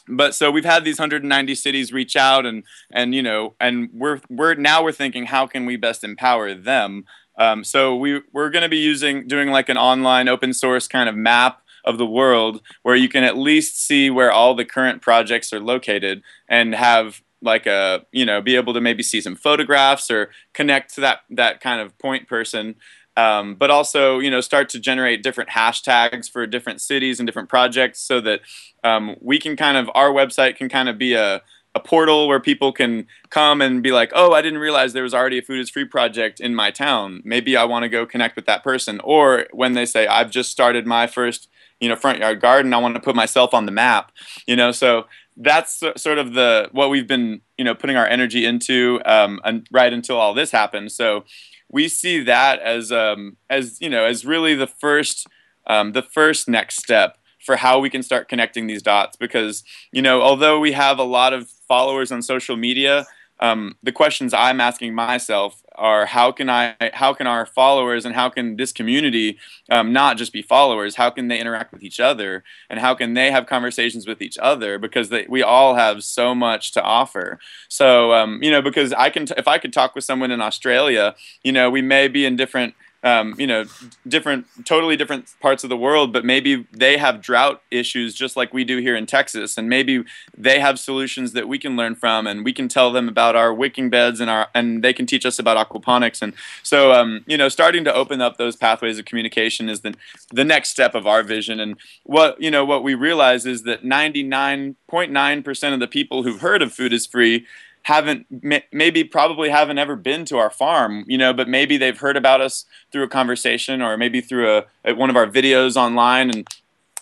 but 0.09 0.35
so 0.35 0.51
we've 0.51 0.65
had 0.65 0.83
these 0.83 0.99
190 0.99 1.55
cities 1.55 1.91
reach 1.91 2.15
out 2.15 2.45
and 2.45 2.63
and 2.91 3.15
you 3.15 3.23
know 3.23 3.55
and 3.59 3.89
we're 3.91 4.21
we're 4.29 4.53
now 4.53 4.83
we're 4.83 4.91
thinking 4.91 5.25
how 5.25 5.47
can 5.47 5.65
we 5.65 5.77
best 5.77 6.03
empower 6.03 6.53
them 6.53 7.05
um, 7.37 7.63
so 7.63 7.95
we 7.95 8.21
we're 8.31 8.49
going 8.49 8.63
to 8.63 8.69
be 8.69 8.77
using 8.77 9.27
doing 9.27 9.49
like 9.49 9.69
an 9.69 9.77
online 9.77 10.27
open 10.27 10.53
source 10.53 10.87
kind 10.87 11.09
of 11.09 11.15
map 11.15 11.61
of 11.83 11.97
the 11.97 12.05
world 12.05 12.61
where 12.81 12.95
you 12.95 13.07
can 13.07 13.23
at 13.23 13.37
least 13.37 13.79
see 13.79 14.09
where 14.09 14.31
all 14.31 14.55
the 14.55 14.65
current 14.65 15.01
projects 15.01 15.53
are 15.53 15.59
located 15.59 16.23
and 16.49 16.73
have 16.73 17.21
like 17.41 17.65
a 17.67 18.05
you 18.11 18.25
know 18.25 18.41
be 18.41 18.55
able 18.55 18.73
to 18.73 18.81
maybe 18.81 19.03
see 19.03 19.21
some 19.21 19.35
photographs 19.35 20.09
or 20.09 20.31
connect 20.53 20.93
to 20.95 21.01
that 21.01 21.19
that 21.29 21.61
kind 21.61 21.81
of 21.81 21.97
point 21.97 22.27
person. 22.27 22.75
Um, 23.17 23.55
but 23.55 23.71
also 23.71 24.19
you 24.19 24.29
know 24.29 24.41
start 24.41 24.67
to 24.69 24.79
generate 24.79 25.23
different 25.23 25.51
hashtags 25.51 26.29
for 26.29 26.45
different 26.45 26.81
cities 26.81 27.19
and 27.19 27.25
different 27.25 27.47
projects 27.47 28.01
so 28.01 28.19
that 28.21 28.41
um, 28.83 29.15
we 29.21 29.39
can 29.39 29.55
kind 29.55 29.77
of 29.77 29.89
our 29.95 30.09
website 30.09 30.57
can 30.57 30.67
kind 30.67 30.89
of 30.89 30.97
be 30.97 31.13
a 31.13 31.41
a 31.75 31.79
portal 31.79 32.27
where 32.27 32.39
people 32.39 32.71
can 32.71 33.05
come 33.29 33.61
and 33.61 33.83
be 33.83 33.91
like, 33.91 34.11
oh, 34.15 34.31
I 34.31 34.41
didn't 34.41 34.59
realize 34.59 34.93
there 34.93 35.03
was 35.03 35.13
already 35.13 35.39
a 35.39 35.41
food 35.41 35.59
is 35.59 35.69
free 35.69 35.83
project 35.85 36.39
in 36.39 36.55
my 36.55 36.71
town. 36.71 37.21
Maybe 37.25 37.57
I 37.57 37.65
want 37.65 37.83
to 37.83 37.89
go 37.89 38.05
connect 38.05 38.37
with 38.37 38.45
that 38.45 38.63
person. 38.63 39.01
Or 39.03 39.47
when 39.51 39.73
they 39.73 39.85
say, 39.85 40.07
I've 40.07 40.31
just 40.31 40.49
started 40.51 40.87
my 40.87 41.05
first, 41.05 41.49
you 41.81 41.89
know, 41.89 41.97
front 41.97 42.19
yard 42.19 42.39
garden, 42.39 42.73
I 42.73 42.77
want 42.77 42.95
to 42.95 43.01
put 43.01 43.15
myself 43.15 43.53
on 43.53 43.65
the 43.65 43.73
map. 43.73 44.13
You 44.47 44.55
know, 44.55 44.71
so 44.71 45.07
that's 45.35 45.83
sort 45.97 46.17
of 46.17 46.33
the 46.33 46.69
what 46.71 46.89
we've 46.89 47.07
been, 47.07 47.41
you 47.57 47.65
know, 47.65 47.75
putting 47.75 47.97
our 47.97 48.07
energy 48.07 48.45
into 48.45 49.01
um, 49.05 49.41
and 49.43 49.67
right 49.69 49.91
until 49.91 50.15
all 50.15 50.33
this 50.33 50.51
happened. 50.51 50.93
So 50.93 51.25
we 51.69 51.89
see 51.89 52.23
that 52.23 52.59
as 52.59 52.93
um, 52.93 53.35
as 53.49 53.81
you 53.81 53.89
know 53.89 54.05
as 54.05 54.25
really 54.25 54.55
the 54.55 54.67
first 54.67 55.27
um, 55.67 55.91
the 55.91 56.01
first 56.01 56.47
next 56.47 56.77
step 56.77 57.17
for 57.45 57.55
how 57.55 57.79
we 57.79 57.89
can 57.89 58.03
start 58.03 58.27
connecting 58.27 58.67
these 58.67 58.81
dots 58.81 59.15
because 59.15 59.63
you 59.91 60.01
know 60.01 60.21
although 60.21 60.59
we 60.59 60.71
have 60.71 60.97
a 60.97 61.03
lot 61.03 61.31
of 61.31 61.47
followers 61.67 62.11
on 62.11 62.21
social 62.21 62.57
media 62.57 63.05
um, 63.39 63.75
the 63.83 63.91
questions 63.91 64.33
i'm 64.33 64.59
asking 64.59 64.95
myself 64.95 65.61
are 65.75 66.05
how 66.05 66.31
can 66.31 66.49
i 66.49 66.73
how 66.93 67.13
can 67.13 67.27
our 67.27 67.45
followers 67.45 68.05
and 68.05 68.15
how 68.15 68.29
can 68.29 68.55
this 68.55 68.71
community 68.71 69.37
um, 69.69 69.91
not 69.93 70.17
just 70.17 70.33
be 70.33 70.41
followers 70.41 70.95
how 70.95 71.09
can 71.09 71.27
they 71.27 71.37
interact 71.37 71.71
with 71.71 71.83
each 71.83 71.99
other 71.99 72.43
and 72.69 72.79
how 72.79 72.95
can 72.95 73.13
they 73.13 73.29
have 73.29 73.45
conversations 73.45 74.07
with 74.07 74.21
each 74.21 74.37
other 74.37 74.79
because 74.79 75.09
they, 75.09 75.25
we 75.27 75.43
all 75.43 75.75
have 75.75 76.03
so 76.03 76.33
much 76.33 76.71
to 76.71 76.81
offer. 76.81 77.37
So 77.67 78.13
um, 78.13 78.41
you 78.41 78.49
know 78.49 78.61
because 78.61 78.93
i 78.93 79.09
can 79.09 79.25
t- 79.25 79.35
if 79.37 79.47
i 79.47 79.57
could 79.57 79.73
talk 79.73 79.95
with 79.95 80.05
someone 80.05 80.31
in 80.31 80.41
australia 80.41 81.13
you 81.43 81.51
know 81.51 81.69
we 81.69 81.81
may 81.81 82.07
be 82.07 82.25
in 82.25 82.37
different 82.37 82.73
um, 83.05 83.35
you 83.37 83.45
know, 83.45 83.65
different, 84.07 84.47
totally 84.65 84.97
different 84.97 85.27
parts 85.39 85.63
of 85.63 85.69
the 85.69 85.77
world, 85.77 86.11
but 86.11 86.25
maybe 86.25 86.65
they 86.71 86.97
have 86.97 87.21
drought 87.21 87.61
issues 87.69 88.15
just 88.15 88.35
like 88.35 88.51
we 88.51 88.63
do 88.63 88.79
here 88.79 88.95
in 88.95 89.05
Texas, 89.05 89.59
and 89.59 89.69
maybe 89.69 90.03
they 90.35 90.59
have 90.59 90.79
solutions 90.79 91.33
that 91.33 91.47
we 91.47 91.59
can 91.59 91.77
learn 91.77 91.93
from, 91.93 92.25
and 92.25 92.43
we 92.43 92.51
can 92.51 92.67
tell 92.67 92.91
them 92.91 93.07
about 93.07 93.35
our 93.35 93.53
wicking 93.53 93.91
beds 93.91 94.19
and 94.19 94.29
our, 94.29 94.47
and 94.55 94.83
they 94.83 94.91
can 94.91 95.05
teach 95.05 95.23
us 95.23 95.37
about 95.37 95.55
aquaponics, 95.55 96.23
and 96.23 96.33
so 96.63 96.93
um, 96.93 97.23
you 97.27 97.37
know, 97.37 97.47
starting 97.47 97.83
to 97.83 97.93
open 97.93 98.21
up 98.21 98.37
those 98.37 98.55
pathways 98.55 98.97
of 98.97 99.05
communication 99.05 99.69
is 99.69 99.81
the 99.81 99.93
the 100.33 100.43
next 100.43 100.69
step 100.69 100.95
of 100.95 101.05
our 101.05 101.21
vision, 101.21 101.59
and 101.59 101.77
what 102.05 102.41
you 102.41 102.49
know, 102.49 102.65
what 102.65 102.81
we 102.81 102.95
realize 102.95 103.45
is 103.45 103.63
that 103.63 103.83
99.9 103.83 105.45
percent 105.45 105.73
of 105.75 105.79
the 105.79 105.87
people 105.87 106.23
who've 106.23 106.41
heard 106.41 106.63
of 106.63 106.73
food 106.73 106.91
is 106.91 107.05
free 107.05 107.45
haven't 107.85 108.25
maybe 108.71 109.03
probably 109.03 109.47
haven't 109.47 109.77
ever 109.77 109.95
been 109.95 110.25
to 110.25 110.39
our 110.39 110.49
farm 110.49 111.05
you 111.07 111.17
know 111.19 111.31
but 111.31 111.47
maybe 111.47 111.77
they've 111.77 111.99
heard 111.99 112.17
about 112.17 112.41
us 112.41 112.65
through 112.91 113.03
a 113.03 113.07
conversation 113.07 113.79
or 113.79 113.95
maybe 113.95 114.21
through 114.21 114.63
a, 114.83 114.93
one 114.95 115.11
of 115.11 115.15
our 115.15 115.27
videos 115.27 115.75
online 115.75 116.31
and 116.31 116.47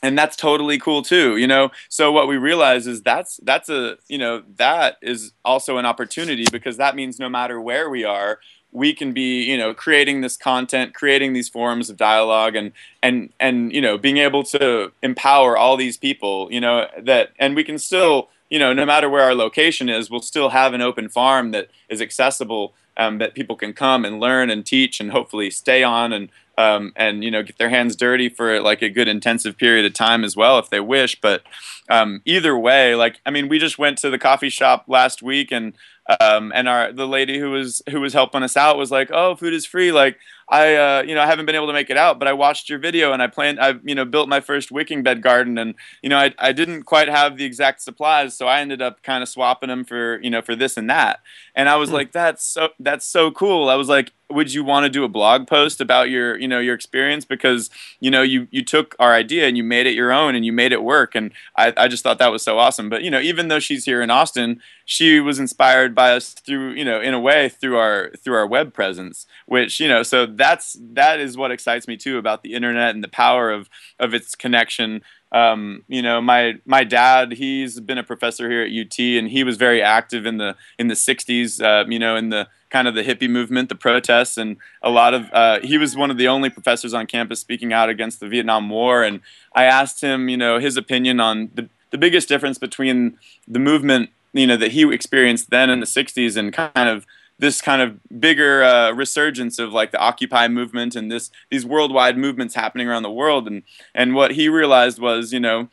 and 0.01 0.17
that's 0.17 0.35
totally 0.35 0.77
cool 0.77 1.01
too 1.01 1.37
you 1.37 1.47
know? 1.47 1.71
So 1.87 2.11
what 2.11 2.27
we 2.27 2.35
realize 2.35 2.85
is 2.85 3.01
that's 3.01 3.39
that's 3.43 3.69
a 3.69 3.97
you 4.09 4.17
know 4.17 4.43
that 4.57 4.97
is 5.01 5.31
also 5.45 5.77
an 5.77 5.85
opportunity 5.85 6.45
because 6.51 6.75
that 6.75 6.97
means 6.97 7.17
no 7.17 7.29
matter 7.29 7.61
where 7.61 7.89
we 7.89 8.03
are 8.03 8.39
we 8.73 8.93
can 8.93 9.13
be 9.13 9.41
you 9.43 9.57
know 9.57 9.73
creating 9.73 10.19
this 10.19 10.35
content 10.35 10.93
creating 10.93 11.31
these 11.31 11.47
forums 11.47 11.89
of 11.89 11.95
dialogue 11.95 12.57
and 12.57 12.73
and 13.01 13.29
and 13.39 13.71
you 13.71 13.79
know 13.79 13.97
being 13.97 14.17
able 14.17 14.43
to 14.43 14.91
empower 15.01 15.55
all 15.55 15.77
these 15.77 15.95
people 15.95 16.49
you 16.51 16.59
know 16.59 16.87
that 17.01 17.29
and 17.39 17.55
we 17.55 17.63
can 17.63 17.77
still 17.79 18.27
you 18.53 18.59
know, 18.59 18.71
no 18.71 18.85
matter 18.85 19.09
where 19.09 19.23
our 19.23 19.33
location 19.33 19.89
is, 19.89 20.11
we'll 20.11 20.21
still 20.21 20.49
have 20.49 20.75
an 20.75 20.81
open 20.81 21.09
farm 21.09 21.49
that 21.53 21.71
is 21.89 22.03
accessible, 22.03 22.75
um, 22.97 23.17
that 23.17 23.33
people 23.33 23.55
can 23.55 23.73
come 23.73 24.05
and 24.05 24.19
learn 24.19 24.51
and 24.51 24.63
teach 24.63 24.99
and 24.99 25.09
hopefully 25.09 25.49
stay 25.49 25.81
on 25.81 26.13
and 26.13 26.29
um, 26.59 26.93
and 26.95 27.23
you 27.23 27.31
know 27.31 27.41
get 27.41 27.57
their 27.57 27.71
hands 27.71 27.95
dirty 27.95 28.29
for 28.29 28.61
like 28.61 28.83
a 28.83 28.89
good 28.91 29.07
intensive 29.07 29.57
period 29.57 29.85
of 29.85 29.95
time 29.95 30.23
as 30.23 30.35
well 30.35 30.59
if 30.59 30.69
they 30.69 30.79
wish. 30.79 31.19
But 31.19 31.41
um, 31.89 32.21
either 32.25 32.55
way, 32.55 32.93
like 32.93 33.19
I 33.25 33.31
mean, 33.31 33.49
we 33.49 33.57
just 33.57 33.79
went 33.79 33.97
to 33.97 34.11
the 34.11 34.19
coffee 34.19 34.49
shop 34.49 34.85
last 34.87 35.23
week 35.23 35.51
and 35.51 35.73
um, 36.21 36.51
and 36.53 36.69
our 36.69 36.91
the 36.91 37.07
lady 37.07 37.39
who 37.39 37.49
was 37.49 37.81
who 37.89 38.01
was 38.01 38.13
helping 38.13 38.43
us 38.43 38.55
out 38.55 38.77
was 38.77 38.91
like, 38.91 39.09
"Oh, 39.11 39.35
food 39.35 39.55
is 39.55 39.65
free. 39.65 39.91
Like 39.91 40.19
I, 40.53 40.75
uh, 40.75 41.01
you 41.01 41.15
know, 41.15 41.21
I 41.21 41.25
haven't 41.25 41.47
been 41.47 41.55
able 41.55 41.65
to 41.65 41.73
make 41.73 41.89
it 41.89 41.97
out, 41.97 42.19
but 42.19 42.27
I 42.27 42.33
watched 42.33 42.69
your 42.69 42.77
video 42.77 43.11
and 43.11 43.23
I 43.23 43.27
planned. 43.27 43.59
I, 43.59 43.73
you 43.83 43.95
know, 43.95 44.05
built 44.05 44.29
my 44.29 44.39
first 44.39 44.71
wicking 44.71 45.01
bed 45.01 45.23
garden, 45.23 45.57
and 45.57 45.73
you 46.03 46.09
know, 46.09 46.17
I, 46.19 46.31
I 46.37 46.51
didn't 46.51 46.83
quite 46.83 47.07
have 47.07 47.37
the 47.37 47.43
exact 47.43 47.81
supplies, 47.81 48.37
so 48.37 48.45
I 48.45 48.59
ended 48.61 48.79
up 48.79 49.01
kind 49.01 49.23
of 49.23 49.29
swapping 49.29 49.69
them 49.69 49.83
for 49.83 50.21
you 50.21 50.29
know 50.29 50.43
for 50.43 50.55
this 50.55 50.77
and 50.77 50.87
that. 50.91 51.21
And 51.55 51.67
I 51.69 51.77
was 51.77 51.89
hmm. 51.89 51.95
like, 51.95 52.11
that's 52.11 52.45
so 52.45 52.69
that's 52.79 53.03
so 53.03 53.31
cool. 53.31 53.67
I 53.67 53.75
was 53.75 53.89
like, 53.89 54.11
would 54.29 54.53
you 54.53 54.63
want 54.63 54.83
to 54.85 54.89
do 54.89 55.03
a 55.03 55.07
blog 55.09 55.47
post 55.47 55.79
about 55.79 56.09
your 56.09 56.37
you 56.37 56.47
know 56.47 56.59
your 56.59 56.75
experience? 56.75 57.25
Because 57.25 57.69
you 57.99 58.09
know 58.09 58.21
you 58.21 58.47
you 58.51 58.63
took 58.63 58.95
our 58.99 59.13
idea 59.13 59.47
and 59.47 59.57
you 59.57 59.63
made 59.63 59.85
it 59.85 59.93
your 59.93 60.11
own 60.11 60.35
and 60.35 60.45
you 60.45 60.51
made 60.53 60.71
it 60.71 60.83
work 60.83 61.15
and 61.15 61.31
I, 61.55 61.73
I 61.77 61.87
just 61.87 62.03
thought 62.03 62.19
that 62.19 62.31
was 62.31 62.43
so 62.43 62.57
awesome. 62.57 62.89
But 62.89 63.03
you 63.03 63.11
know 63.11 63.19
even 63.19 63.47
though 63.47 63.59
she's 63.59 63.85
here 63.85 64.01
in 64.01 64.09
austin 64.09 64.61
she 64.85 65.19
was 65.19 65.39
inspired 65.39 65.95
by 65.95 66.13
us 66.13 66.33
through 66.33 66.71
you 66.73 66.85
know 66.85 66.99
in 66.99 67.13
a 67.13 67.19
way 67.19 67.49
through 67.49 67.77
our 67.77 68.11
through 68.17 68.35
our 68.35 68.47
web 68.47 68.73
presence 68.73 69.25
which 69.45 69.79
you 69.79 69.87
know 69.87 70.03
so 70.03 70.25
that's 70.25 70.77
that 70.79 71.19
is 71.19 71.37
what 71.37 71.51
excites 71.51 71.87
me 71.87 71.97
too 71.97 72.17
about 72.17 72.43
the 72.43 72.53
internet 72.53 72.93
and 72.93 73.03
the 73.03 73.07
power 73.07 73.51
of 73.51 73.69
of 73.99 74.13
its 74.13 74.35
connection 74.35 75.01
um, 75.33 75.83
you 75.87 76.01
know, 76.01 76.21
my 76.21 76.59
my 76.65 76.83
dad, 76.83 77.33
he's 77.33 77.79
been 77.79 77.97
a 77.97 78.03
professor 78.03 78.49
here 78.49 78.61
at 78.61 78.71
UT, 78.71 78.99
and 78.99 79.29
he 79.29 79.43
was 79.43 79.57
very 79.57 79.81
active 79.81 80.27
in 80.27 80.37
the 80.37 80.55
in 80.77 80.87
the 80.89 80.93
'60s. 80.93 81.61
Uh, 81.61 81.89
you 81.89 81.97
know, 81.97 82.15
in 82.15 82.29
the 82.29 82.47
kind 82.69 82.87
of 82.87 82.93
the 82.93 83.03
hippie 83.03 83.29
movement, 83.29 83.69
the 83.69 83.75
protests, 83.75 84.37
and 84.37 84.57
a 84.83 84.91
lot 84.91 85.15
of. 85.15 85.29
Uh, 85.33 85.59
he 85.61 85.79
was 85.79 85.97
one 85.97 86.11
of 86.11 86.17
the 86.17 86.27
only 86.27 86.51
professors 86.51 86.93
on 86.93 87.07
campus 87.07 87.39
speaking 87.39 87.73
out 87.73 87.89
against 87.89 88.19
the 88.19 88.27
Vietnam 88.27 88.69
War, 88.69 89.03
and 89.03 89.21
I 89.55 89.63
asked 89.63 90.01
him, 90.01 90.29
you 90.29 90.37
know, 90.37 90.59
his 90.59 90.77
opinion 90.77 91.19
on 91.19 91.49
the 91.55 91.67
the 91.89 91.97
biggest 91.97 92.27
difference 92.27 92.59
between 92.59 93.17
the 93.47 93.59
movement, 93.59 94.11
you 94.33 94.45
know, 94.45 94.57
that 94.57 94.71
he 94.71 94.91
experienced 94.93 95.49
then 95.49 95.71
in 95.71 95.79
the 95.79 95.87
'60s 95.87 96.37
and 96.37 96.53
kind 96.53 96.89
of 96.89 97.07
this 97.43 97.59
kind 97.59 97.81
of 97.81 97.99
bigger 98.21 98.63
uh, 98.63 98.91
resurgence 98.91 99.59
of 99.59 99.73
like 99.73 99.91
the 99.91 99.99
Occupy 99.99 100.47
movement 100.47 100.95
and 100.95 101.11
this 101.11 101.29
these 101.51 101.65
worldwide 101.65 102.17
movements 102.17 102.55
happening 102.55 102.87
around 102.87 103.03
the 103.03 103.11
world. 103.11 103.47
And 103.47 103.63
and 103.93 104.15
what 104.15 104.31
he 104.31 104.47
realized 104.47 104.97
was, 104.97 105.33
you 105.33 105.41
know, 105.41 105.67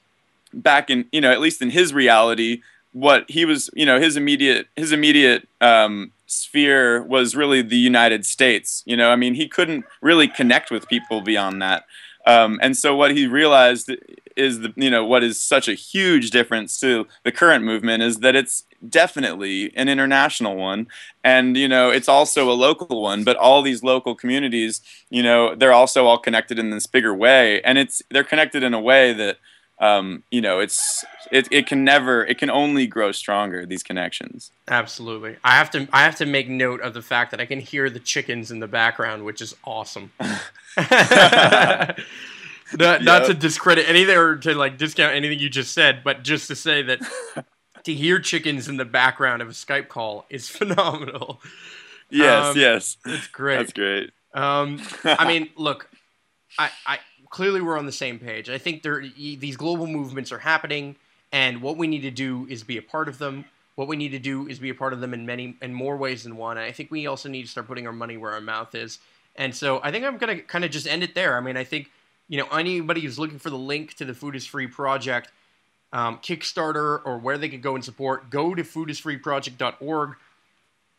back 0.53 0.91
in 0.91 1.07
you 1.13 1.21
know 1.21 1.31
at 1.31 1.41
least 1.41 1.63
in 1.63 1.71
his 1.71 1.95
reality, 1.95 2.63
what 2.93 3.25
he 3.31 3.45
was, 3.45 3.71
you 3.73 3.87
know, 3.87 4.01
his 4.01 4.17
immediate 4.17 4.67
his 4.75 4.91
immediate 4.91 5.49
um, 5.61 6.11
sphere 6.27 7.05
was 7.05 7.37
really 7.37 7.63
the 7.63 7.77
United 7.77 8.27
States. 8.27 8.83
You 8.85 8.97
know, 8.97 9.13
I 9.13 9.17
mean, 9.17 9.35
he 9.35 9.47
couldn't 9.47 9.85
really 10.01 10.27
connect 10.27 10.73
with 10.73 10.89
people 10.89 11.21
beyond 11.21 11.63
that. 11.63 11.85
Um, 12.27 12.59
and 12.63 12.77
so 12.77 12.95
what 12.95 13.17
he 13.17 13.27
realized 13.27 13.91
is 14.37 14.61
the 14.61 14.73
you 14.77 14.91
know 14.91 15.05
what 15.05 15.23
is 15.23 15.39
such 15.41 15.69
a 15.69 15.75
huge 15.75 16.31
difference 16.31 16.79
to 16.81 17.07
the 17.25 17.33
current 17.33 17.65
movement 17.65 18.03
is 18.03 18.19
that 18.19 18.37
it's 18.37 18.65
definitely 18.89 19.75
an 19.77 19.89
international 19.89 20.57
one. 20.57 20.87
And 21.25 21.57
you 21.57 21.69
know 21.69 21.91
it's 21.91 22.09
also 22.09 22.51
a 22.51 22.55
local 22.55 23.03
one 23.03 23.25
but 23.25 23.37
all 23.37 23.63
these 23.63 23.83
local 23.83 24.15
communities 24.15 24.81
you 25.11 25.23
know 25.23 25.55
they're 25.55 25.73
also 25.73 26.07
all 26.07 26.19
connected 26.19 26.59
in 26.59 26.71
this 26.71 26.87
bigger 26.87 27.15
way. 27.15 27.61
And 27.63 27.79
it's 27.79 28.03
they're 28.11 28.25
connected 28.25 28.63
in 28.63 28.75
a 28.75 28.81
way 28.81 29.13
that 29.13 29.39
um, 29.81 30.23
you 30.31 30.41
know 30.41 30.61
it's 30.61 31.05
it, 31.33 31.49
it 31.51 31.67
can 31.67 31.85
never 31.85 32.25
it 32.25 32.39
can 32.39 32.51
only 32.51 32.87
grow 32.87 33.13
stronger 33.13 33.65
these 33.65 33.83
connections. 33.83 34.53
Absolutely. 34.69 35.37
I 35.43 35.53
have 35.53 35.71
to 35.71 35.89
i 35.93 36.05
have 36.05 36.17
to 36.17 36.27
make 36.27 36.49
note 36.49 36.81
of 36.83 36.95
the 36.95 37.03
fact 37.03 37.31
that 37.31 37.41
i 37.41 37.47
can 37.47 37.61
hear 37.61 37.89
the 37.89 37.99
chickens 37.99 38.51
in 38.51 38.61
the 38.61 38.69
background 38.69 39.25
which 39.25 39.41
is 39.41 39.57
awesome. 39.65 40.13
Not, 42.73 43.01
yep. 43.01 43.03
not 43.03 43.27
to 43.27 43.35
discredit 43.35 43.89
anything 43.89 44.17
or 44.17 44.37
to 44.37 44.55
like 44.55 44.79
discount 44.79 45.13
anything 45.13 45.41
you 45.41 45.51
just 45.51 45.75
said 45.75 46.05
but 46.05 46.23
just 46.23 46.47
to 46.47 46.55
say 46.55 46.83
that 46.83 47.01
to 47.83 47.93
hear 47.93 48.21
chickens 48.21 48.69
in 48.69 48.77
the 48.77 48.85
background 48.85 49.43
of 49.43 49.49
a 49.49 49.53
skype 49.53 49.89
call 49.89 50.25
is 50.31 50.49
phenomenal. 50.49 51.41
Yes 52.11 52.47
um, 52.47 52.57
yes. 52.57 52.97
it's 53.07 53.27
great. 53.27 53.57
That's 53.57 53.73
great. 53.73 54.13
Um, 54.35 54.81
i 55.03 55.27
mean 55.27 55.49
look 55.57 55.91
I, 56.61 56.71
I 56.87 56.99
clearly 57.31 57.61
we're 57.61 57.79
on 57.79 57.87
the 57.87 57.93
same 57.93 58.19
page. 58.19 58.51
I 58.51 58.59
think 58.59 58.83
there 58.83 59.03
these 59.17 59.57
global 59.57 59.87
movements 59.87 60.33
are 60.33 60.39
happening, 60.39 60.97
and 61.33 61.63
what 61.63 61.77
we 61.77 61.87
need 61.87 62.03
to 62.03 62.11
do 62.11 62.47
is 62.51 62.63
be 62.63 62.77
a 62.77 62.83
part 62.83 63.09
of 63.09 63.19
them. 63.19 63.47
What 63.77 63.89
we 63.89 63.97
need 63.97 64.11
to 64.11 64.19
do 64.19 64.47
is 64.47 64.59
be 64.59 64.69
a 64.69 64.75
part 64.75 64.93
of 64.93 65.01
them 65.01 65.15
in 65.15 65.25
many 65.25 65.57
in 65.63 65.73
more 65.73 65.97
ways 65.97 66.25
than 66.25 66.37
one. 66.37 66.59
And 66.59 66.67
I 66.67 66.73
think 66.73 66.91
we 66.91 67.07
also 67.07 67.29
need 67.29 67.43
to 67.43 67.49
start 67.49 67.67
putting 67.67 67.87
our 67.87 67.93
money 67.93 68.17
where 68.17 68.33
our 68.33 68.41
mouth 68.41 68.75
is. 68.75 68.99
And 69.37 69.55
so 69.55 69.81
I 69.83 69.91
think 69.91 70.05
I'm 70.05 70.19
gonna 70.19 70.41
kind 70.41 70.65
of 70.65 70.71
just 70.71 70.87
end 70.87 71.03
it 71.03 71.15
there. 71.15 71.37
I 71.37 71.41
mean, 71.41 71.57
I 71.57 71.65
think 71.65 71.91
you 72.29 72.37
know 72.37 72.47
anybody 72.49 73.01
who's 73.01 73.19
looking 73.19 73.39
for 73.39 73.49
the 73.49 73.57
link 73.57 73.95
to 73.95 74.05
the 74.05 74.13
Food 74.13 74.37
is 74.37 74.45
Free 74.45 74.67
project, 74.67 75.31
um, 75.93 76.19
Kickstarter, 76.19 77.01
or 77.05 77.19
where 77.19 77.39
they 77.39 77.49
could 77.49 77.63
go 77.63 77.75
and 77.75 77.85
support, 77.85 78.29
go 78.29 78.55
to 78.55 78.63
foodisfreeproject.org. 78.63 80.17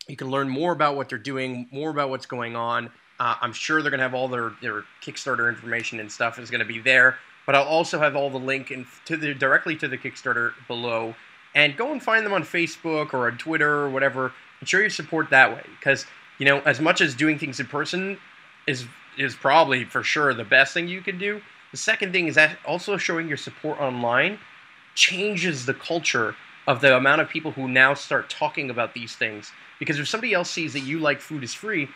You 0.08 0.16
can 0.16 0.30
learn 0.30 0.48
more 0.48 0.72
about 0.72 0.96
what 0.96 1.08
they're 1.08 1.18
doing, 1.18 1.68
more 1.70 1.90
about 1.90 2.10
what's 2.10 2.26
going 2.26 2.56
on. 2.56 2.90
Uh, 3.22 3.36
I'm 3.40 3.52
sure 3.52 3.82
they're 3.82 3.90
going 3.92 4.00
to 4.00 4.04
have 4.04 4.14
all 4.14 4.26
their, 4.26 4.50
their 4.60 4.82
Kickstarter 5.00 5.48
information 5.48 6.00
and 6.00 6.10
stuff 6.10 6.40
is 6.40 6.50
going 6.50 6.58
to 6.58 6.66
be 6.66 6.80
there. 6.80 7.18
But 7.46 7.54
I'll 7.54 7.62
also 7.62 8.00
have 8.00 8.16
all 8.16 8.30
the 8.30 8.38
link 8.38 8.72
in, 8.72 8.84
to 9.04 9.16
the 9.16 9.32
directly 9.32 9.76
to 9.76 9.86
the 9.86 9.96
Kickstarter 9.96 10.54
below. 10.66 11.14
And 11.54 11.76
go 11.76 11.92
and 11.92 12.02
find 12.02 12.26
them 12.26 12.32
on 12.32 12.42
Facebook 12.42 13.14
or 13.14 13.30
on 13.30 13.38
Twitter 13.38 13.70
or 13.70 13.90
whatever. 13.90 14.32
And 14.58 14.68
show 14.68 14.78
your 14.78 14.90
support 14.90 15.30
that 15.30 15.54
way. 15.54 15.62
Because, 15.78 16.04
you 16.40 16.46
know, 16.46 16.62
as 16.62 16.80
much 16.80 17.00
as 17.00 17.14
doing 17.14 17.38
things 17.38 17.60
in 17.60 17.66
person 17.66 18.18
is 18.66 18.86
is 19.16 19.36
probably 19.36 19.84
for 19.84 20.02
sure 20.02 20.34
the 20.34 20.42
best 20.42 20.74
thing 20.74 20.88
you 20.88 21.00
can 21.00 21.16
do, 21.16 21.40
the 21.70 21.76
second 21.76 22.12
thing 22.12 22.26
is 22.26 22.34
that 22.34 22.56
also 22.66 22.96
showing 22.96 23.28
your 23.28 23.36
support 23.36 23.78
online 23.78 24.36
changes 24.96 25.64
the 25.64 25.74
culture 25.74 26.34
of 26.66 26.80
the 26.80 26.96
amount 26.96 27.20
of 27.20 27.28
people 27.28 27.52
who 27.52 27.68
now 27.68 27.94
start 27.94 28.28
talking 28.28 28.68
about 28.68 28.94
these 28.94 29.14
things. 29.14 29.52
Because 29.78 30.00
if 30.00 30.08
somebody 30.08 30.32
else 30.32 30.50
sees 30.50 30.72
that 30.72 30.80
you 30.80 30.98
like 30.98 31.20
food 31.20 31.44
is 31.44 31.54
free, 31.54 31.88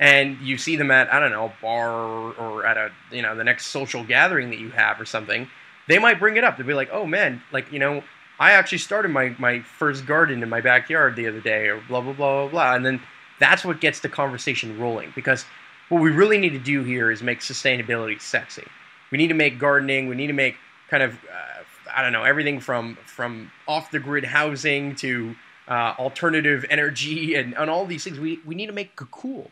and 0.00 0.38
you 0.40 0.58
see 0.58 0.76
them 0.76 0.90
at 0.90 1.12
I 1.12 1.20
don't 1.20 1.30
know 1.30 1.46
a 1.46 1.54
bar 1.62 1.90
or, 1.90 2.66
at 2.66 2.76
a 2.76 2.90
you 3.10 3.22
know 3.22 3.34
the 3.36 3.44
next 3.44 3.66
social 3.66 4.04
gathering 4.04 4.50
that 4.50 4.58
you 4.58 4.70
have 4.70 5.00
or 5.00 5.04
something, 5.04 5.48
they 5.88 5.98
might 5.98 6.18
bring 6.18 6.36
it 6.36 6.44
up. 6.44 6.56
They'll 6.56 6.66
be 6.66 6.74
like, 6.74 6.90
"Oh 6.92 7.06
man, 7.06 7.42
like 7.52 7.70
you 7.72 7.78
know, 7.78 8.02
I 8.38 8.52
actually 8.52 8.78
started 8.78 9.10
my 9.10 9.34
my 9.38 9.60
first 9.60 10.06
garden 10.06 10.42
in 10.42 10.48
my 10.48 10.60
backyard 10.60 11.16
the 11.16 11.26
other 11.26 11.40
day," 11.40 11.68
or 11.68 11.80
blah 11.88 12.00
blah 12.00 12.12
blah 12.12 12.42
blah 12.42 12.50
blah, 12.50 12.74
and 12.74 12.84
then 12.84 13.00
that's 13.38 13.64
what 13.64 13.80
gets 13.80 14.00
the 14.00 14.08
conversation 14.08 14.78
rolling 14.78 15.12
because 15.14 15.44
what 15.88 16.00
we 16.00 16.10
really 16.10 16.38
need 16.38 16.50
to 16.50 16.58
do 16.58 16.82
here 16.82 17.10
is 17.10 17.22
make 17.22 17.40
sustainability 17.40 18.20
sexy. 18.20 18.66
We 19.10 19.18
need 19.18 19.28
to 19.28 19.34
make 19.34 19.58
gardening. 19.58 20.08
We 20.08 20.16
need 20.16 20.28
to 20.28 20.32
make 20.32 20.56
kind 20.88 21.02
of 21.02 21.14
uh, 21.14 21.62
I 21.94 22.02
don't 22.02 22.12
know 22.12 22.24
everything 22.24 22.60
from 22.60 22.96
from 23.06 23.50
off 23.68 23.90
the 23.90 24.00
grid 24.00 24.24
housing 24.24 24.96
to 24.96 25.36
uh, 25.68 25.94
alternative 25.98 26.64
energy 26.68 27.34
and, 27.34 27.56
and 27.56 27.70
all 27.70 27.86
these 27.86 28.04
things. 28.04 28.18
We 28.18 28.40
we 28.44 28.54
need 28.54 28.66
to 28.66 28.72
make 28.72 28.96
cool. 28.96 29.50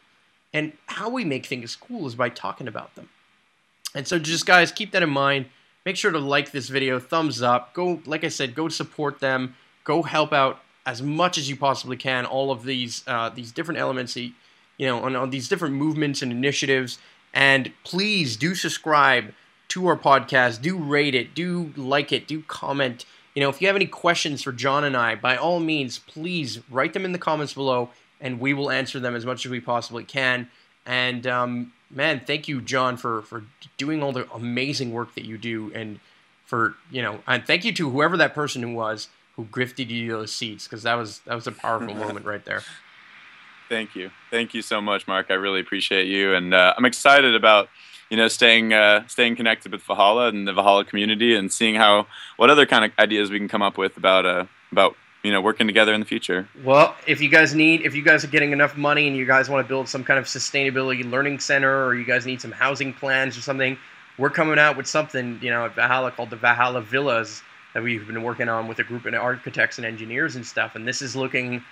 And 0.52 0.72
how 0.86 1.08
we 1.08 1.24
make 1.24 1.46
things 1.46 1.76
cool 1.76 2.06
is 2.06 2.14
by 2.14 2.28
talking 2.28 2.68
about 2.68 2.94
them. 2.94 3.08
And 3.94 4.06
so 4.06 4.18
just 4.18 4.46
guys, 4.46 4.72
keep 4.72 4.92
that 4.92 5.02
in 5.02 5.10
mind. 5.10 5.46
Make 5.84 5.96
sure 5.96 6.12
to 6.12 6.18
like 6.18 6.52
this 6.52 6.68
video, 6.68 7.00
thumbs 7.00 7.42
up. 7.42 7.74
Go, 7.74 8.00
like 8.06 8.24
I 8.24 8.28
said, 8.28 8.54
go 8.54 8.68
support 8.68 9.20
them. 9.20 9.56
Go 9.84 10.02
help 10.02 10.32
out 10.32 10.60
as 10.86 11.02
much 11.02 11.38
as 11.38 11.48
you 11.48 11.56
possibly 11.56 11.96
can. 11.96 12.24
All 12.24 12.50
of 12.50 12.64
these 12.64 13.02
uh, 13.06 13.30
these 13.30 13.52
different 13.52 13.80
elements, 13.80 14.16
you 14.16 14.32
know, 14.80 15.02
on, 15.02 15.16
on 15.16 15.30
these 15.30 15.48
different 15.48 15.74
movements 15.74 16.22
and 16.22 16.30
initiatives. 16.30 16.98
And 17.34 17.72
please 17.82 18.36
do 18.36 18.54
subscribe 18.54 19.32
to 19.68 19.86
our 19.86 19.96
podcast. 19.96 20.62
Do 20.62 20.76
rate 20.76 21.14
it. 21.14 21.34
Do 21.34 21.72
like 21.76 22.12
it. 22.12 22.28
Do 22.28 22.42
comment. 22.42 23.04
You 23.34 23.42
know, 23.42 23.48
if 23.48 23.60
you 23.60 23.66
have 23.66 23.76
any 23.76 23.86
questions 23.86 24.42
for 24.42 24.52
John 24.52 24.84
and 24.84 24.96
I, 24.96 25.14
by 25.14 25.36
all 25.36 25.58
means, 25.58 25.98
please 25.98 26.60
write 26.70 26.92
them 26.92 27.04
in 27.04 27.12
the 27.12 27.18
comments 27.18 27.54
below 27.54 27.88
and 28.22 28.40
we 28.40 28.54
will 28.54 28.70
answer 28.70 28.98
them 28.98 29.14
as 29.14 29.26
much 29.26 29.44
as 29.44 29.50
we 29.50 29.60
possibly 29.60 30.04
can. 30.04 30.48
And 30.86 31.26
um, 31.26 31.72
man, 31.90 32.22
thank 32.26 32.48
you, 32.48 32.62
John, 32.62 32.96
for 32.96 33.22
for 33.22 33.44
doing 33.76 34.02
all 34.02 34.12
the 34.12 34.32
amazing 34.32 34.92
work 34.92 35.14
that 35.16 35.24
you 35.24 35.36
do, 35.36 35.70
and 35.74 36.00
for 36.46 36.76
you 36.90 37.02
know, 37.02 37.20
and 37.26 37.44
thank 37.46 37.64
you 37.64 37.72
to 37.74 37.90
whoever 37.90 38.16
that 38.16 38.34
person 38.34 38.62
who 38.62 38.72
was 38.72 39.08
who 39.36 39.44
grifted 39.44 39.88
you 39.88 40.10
those 40.10 40.32
seats 40.32 40.66
because 40.66 40.84
that 40.84 40.94
was 40.94 41.18
that 41.20 41.34
was 41.34 41.46
a 41.46 41.52
powerful 41.52 41.94
moment 42.06 42.24
right 42.24 42.44
there. 42.44 42.62
Thank 43.68 43.94
you, 43.94 44.10
thank 44.30 44.54
you 44.54 44.62
so 44.62 44.80
much, 44.80 45.06
Marc. 45.06 45.30
I 45.30 45.34
really 45.34 45.60
appreciate 45.60 46.06
you, 46.06 46.34
and 46.34 46.54
uh, 46.54 46.74
I'm 46.76 46.84
excited 46.84 47.34
about 47.34 47.68
you 48.10 48.16
know 48.16 48.28
staying 48.28 48.72
uh, 48.72 49.06
staying 49.06 49.36
connected 49.36 49.72
with 49.72 49.82
Valhalla 49.82 50.28
and 50.28 50.48
the 50.48 50.52
Valhalla 50.52 50.84
community, 50.84 51.34
and 51.34 51.52
seeing 51.52 51.76
how 51.76 52.06
what 52.36 52.50
other 52.50 52.66
kind 52.66 52.84
of 52.84 52.90
ideas 52.98 53.30
we 53.30 53.38
can 53.38 53.48
come 53.48 53.62
up 53.62 53.78
with 53.78 53.96
about 53.96 54.26
uh, 54.26 54.46
about 54.72 54.96
you 55.22 55.32
know 55.32 55.40
working 55.40 55.66
together 55.66 55.94
in 55.94 56.00
the 56.00 56.06
future. 56.06 56.48
Well, 56.64 56.94
if 57.06 57.20
you 57.20 57.28
guys 57.28 57.54
need, 57.54 57.82
if 57.82 57.94
you 57.94 58.02
guys 58.02 58.24
are 58.24 58.28
getting 58.28 58.52
enough 58.52 58.76
money 58.76 59.06
and 59.06 59.16
you 59.16 59.26
guys 59.26 59.48
want 59.48 59.64
to 59.64 59.68
build 59.68 59.88
some 59.88 60.04
kind 60.04 60.18
of 60.18 60.26
sustainability 60.26 61.08
learning 61.08 61.38
center, 61.40 61.84
or 61.84 61.94
you 61.94 62.04
guys 62.04 62.26
need 62.26 62.40
some 62.40 62.52
housing 62.52 62.92
plans 62.92 63.36
or 63.36 63.40
something, 63.40 63.78
we're 64.18 64.30
coming 64.30 64.58
out 64.58 64.76
with 64.76 64.86
something 64.86 65.38
you 65.42 65.50
know 65.50 65.66
at 65.66 65.74
Valhalla 65.74 66.10
called 66.10 66.30
the 66.30 66.36
Valhalla 66.36 66.82
Villas 66.82 67.42
that 67.74 67.82
we've 67.82 68.06
been 68.06 68.22
working 68.22 68.48
on 68.48 68.68
with 68.68 68.78
a 68.80 68.84
group 68.84 69.06
of 69.06 69.14
architects 69.14 69.78
and 69.78 69.86
engineers 69.86 70.36
and 70.36 70.44
stuff, 70.44 70.74
and 70.74 70.86
this 70.86 71.00
is 71.00 71.16
looking 71.16 71.62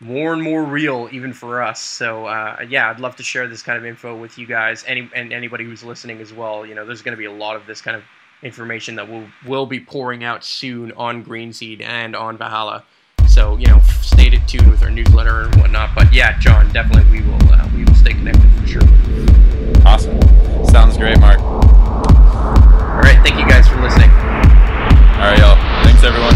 more 0.00 0.32
and 0.32 0.42
more 0.42 0.64
real 0.64 1.08
even 1.12 1.32
for 1.32 1.62
us. 1.62 1.80
So 1.80 2.26
uh, 2.26 2.64
yeah, 2.68 2.88
I'd 2.88 3.00
love 3.00 3.16
to 3.16 3.22
share 3.22 3.46
this 3.48 3.62
kind 3.62 3.78
of 3.78 3.84
info 3.84 4.16
with 4.16 4.38
you 4.38 4.46
guys, 4.46 4.84
any 4.86 5.10
and 5.14 5.32
anybody 5.32 5.64
who's 5.64 5.84
listening 5.84 6.20
as 6.20 6.32
well. 6.32 6.64
You 6.64 6.74
know, 6.74 6.86
there's 6.86 7.02
going 7.02 7.12
to 7.12 7.18
be 7.18 7.26
a 7.26 7.32
lot 7.32 7.56
of 7.56 7.66
this 7.66 7.80
kind 7.80 7.96
of 7.96 8.02
information 8.42 8.96
that 8.96 9.08
will 9.08 9.24
will 9.46 9.66
be 9.66 9.80
pouring 9.80 10.24
out 10.24 10.44
soon 10.44 10.92
on 10.92 11.24
Greenseed 11.24 11.82
and 11.82 12.16
on 12.16 12.36
Valhalla. 12.36 12.84
So 13.28 13.56
you 13.56 13.66
know, 13.66 13.80
stay 14.02 14.30
tuned 14.46 14.70
with 14.70 14.82
our 14.82 14.90
newsletter 14.90 15.42
and 15.42 15.54
whatnot. 15.56 15.94
But 15.94 16.12
yeah, 16.12 16.38
John, 16.38 16.72
definitely 16.72 17.10
we 17.10 17.26
will 17.26 17.52
uh, 17.52 17.68
we 17.74 17.84
will 17.84 17.94
stay 17.94 18.12
connected 18.12 18.50
for 18.60 18.66
sure. 18.66 18.82
Awesome. 19.86 20.20
Sounds 20.66 20.96
great, 20.96 21.18
Marc. 21.20 21.40
All 21.40 23.06
right, 23.06 23.18
thank 23.24 23.38
you 23.38 23.48
guys 23.48 23.68
for 23.68 23.80
listening. 23.80 24.10
All 24.10 25.26
right, 25.26 25.38
y'all. 25.38 25.56
Thanks, 25.84 26.02
everyone. 26.02 26.34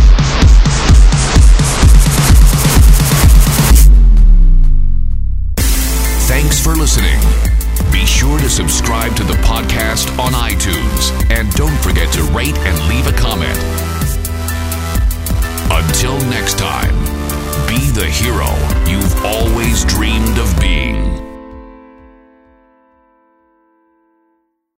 Thanks 6.26 6.62
for 6.62 6.74
listening. 6.74 7.53
Be 7.94 8.04
sure 8.04 8.40
to 8.40 8.50
subscribe 8.50 9.14
to 9.14 9.22
the 9.22 9.34
podcast 9.34 10.18
on 10.18 10.32
iTunes 10.32 11.12
and 11.30 11.48
don't 11.52 11.78
forget 11.78 12.12
to 12.14 12.22
rate 12.34 12.58
and 12.58 12.88
leave 12.88 13.06
a 13.06 13.12
comment. 13.12 13.56
Until 15.70 16.18
next 16.28 16.58
time, 16.58 16.92
be 17.68 17.78
the 17.92 18.06
hero 18.06 18.50
you've 18.90 19.24
always 19.24 19.84
dreamed 19.84 20.38
of 20.38 20.60
being. 20.60 21.03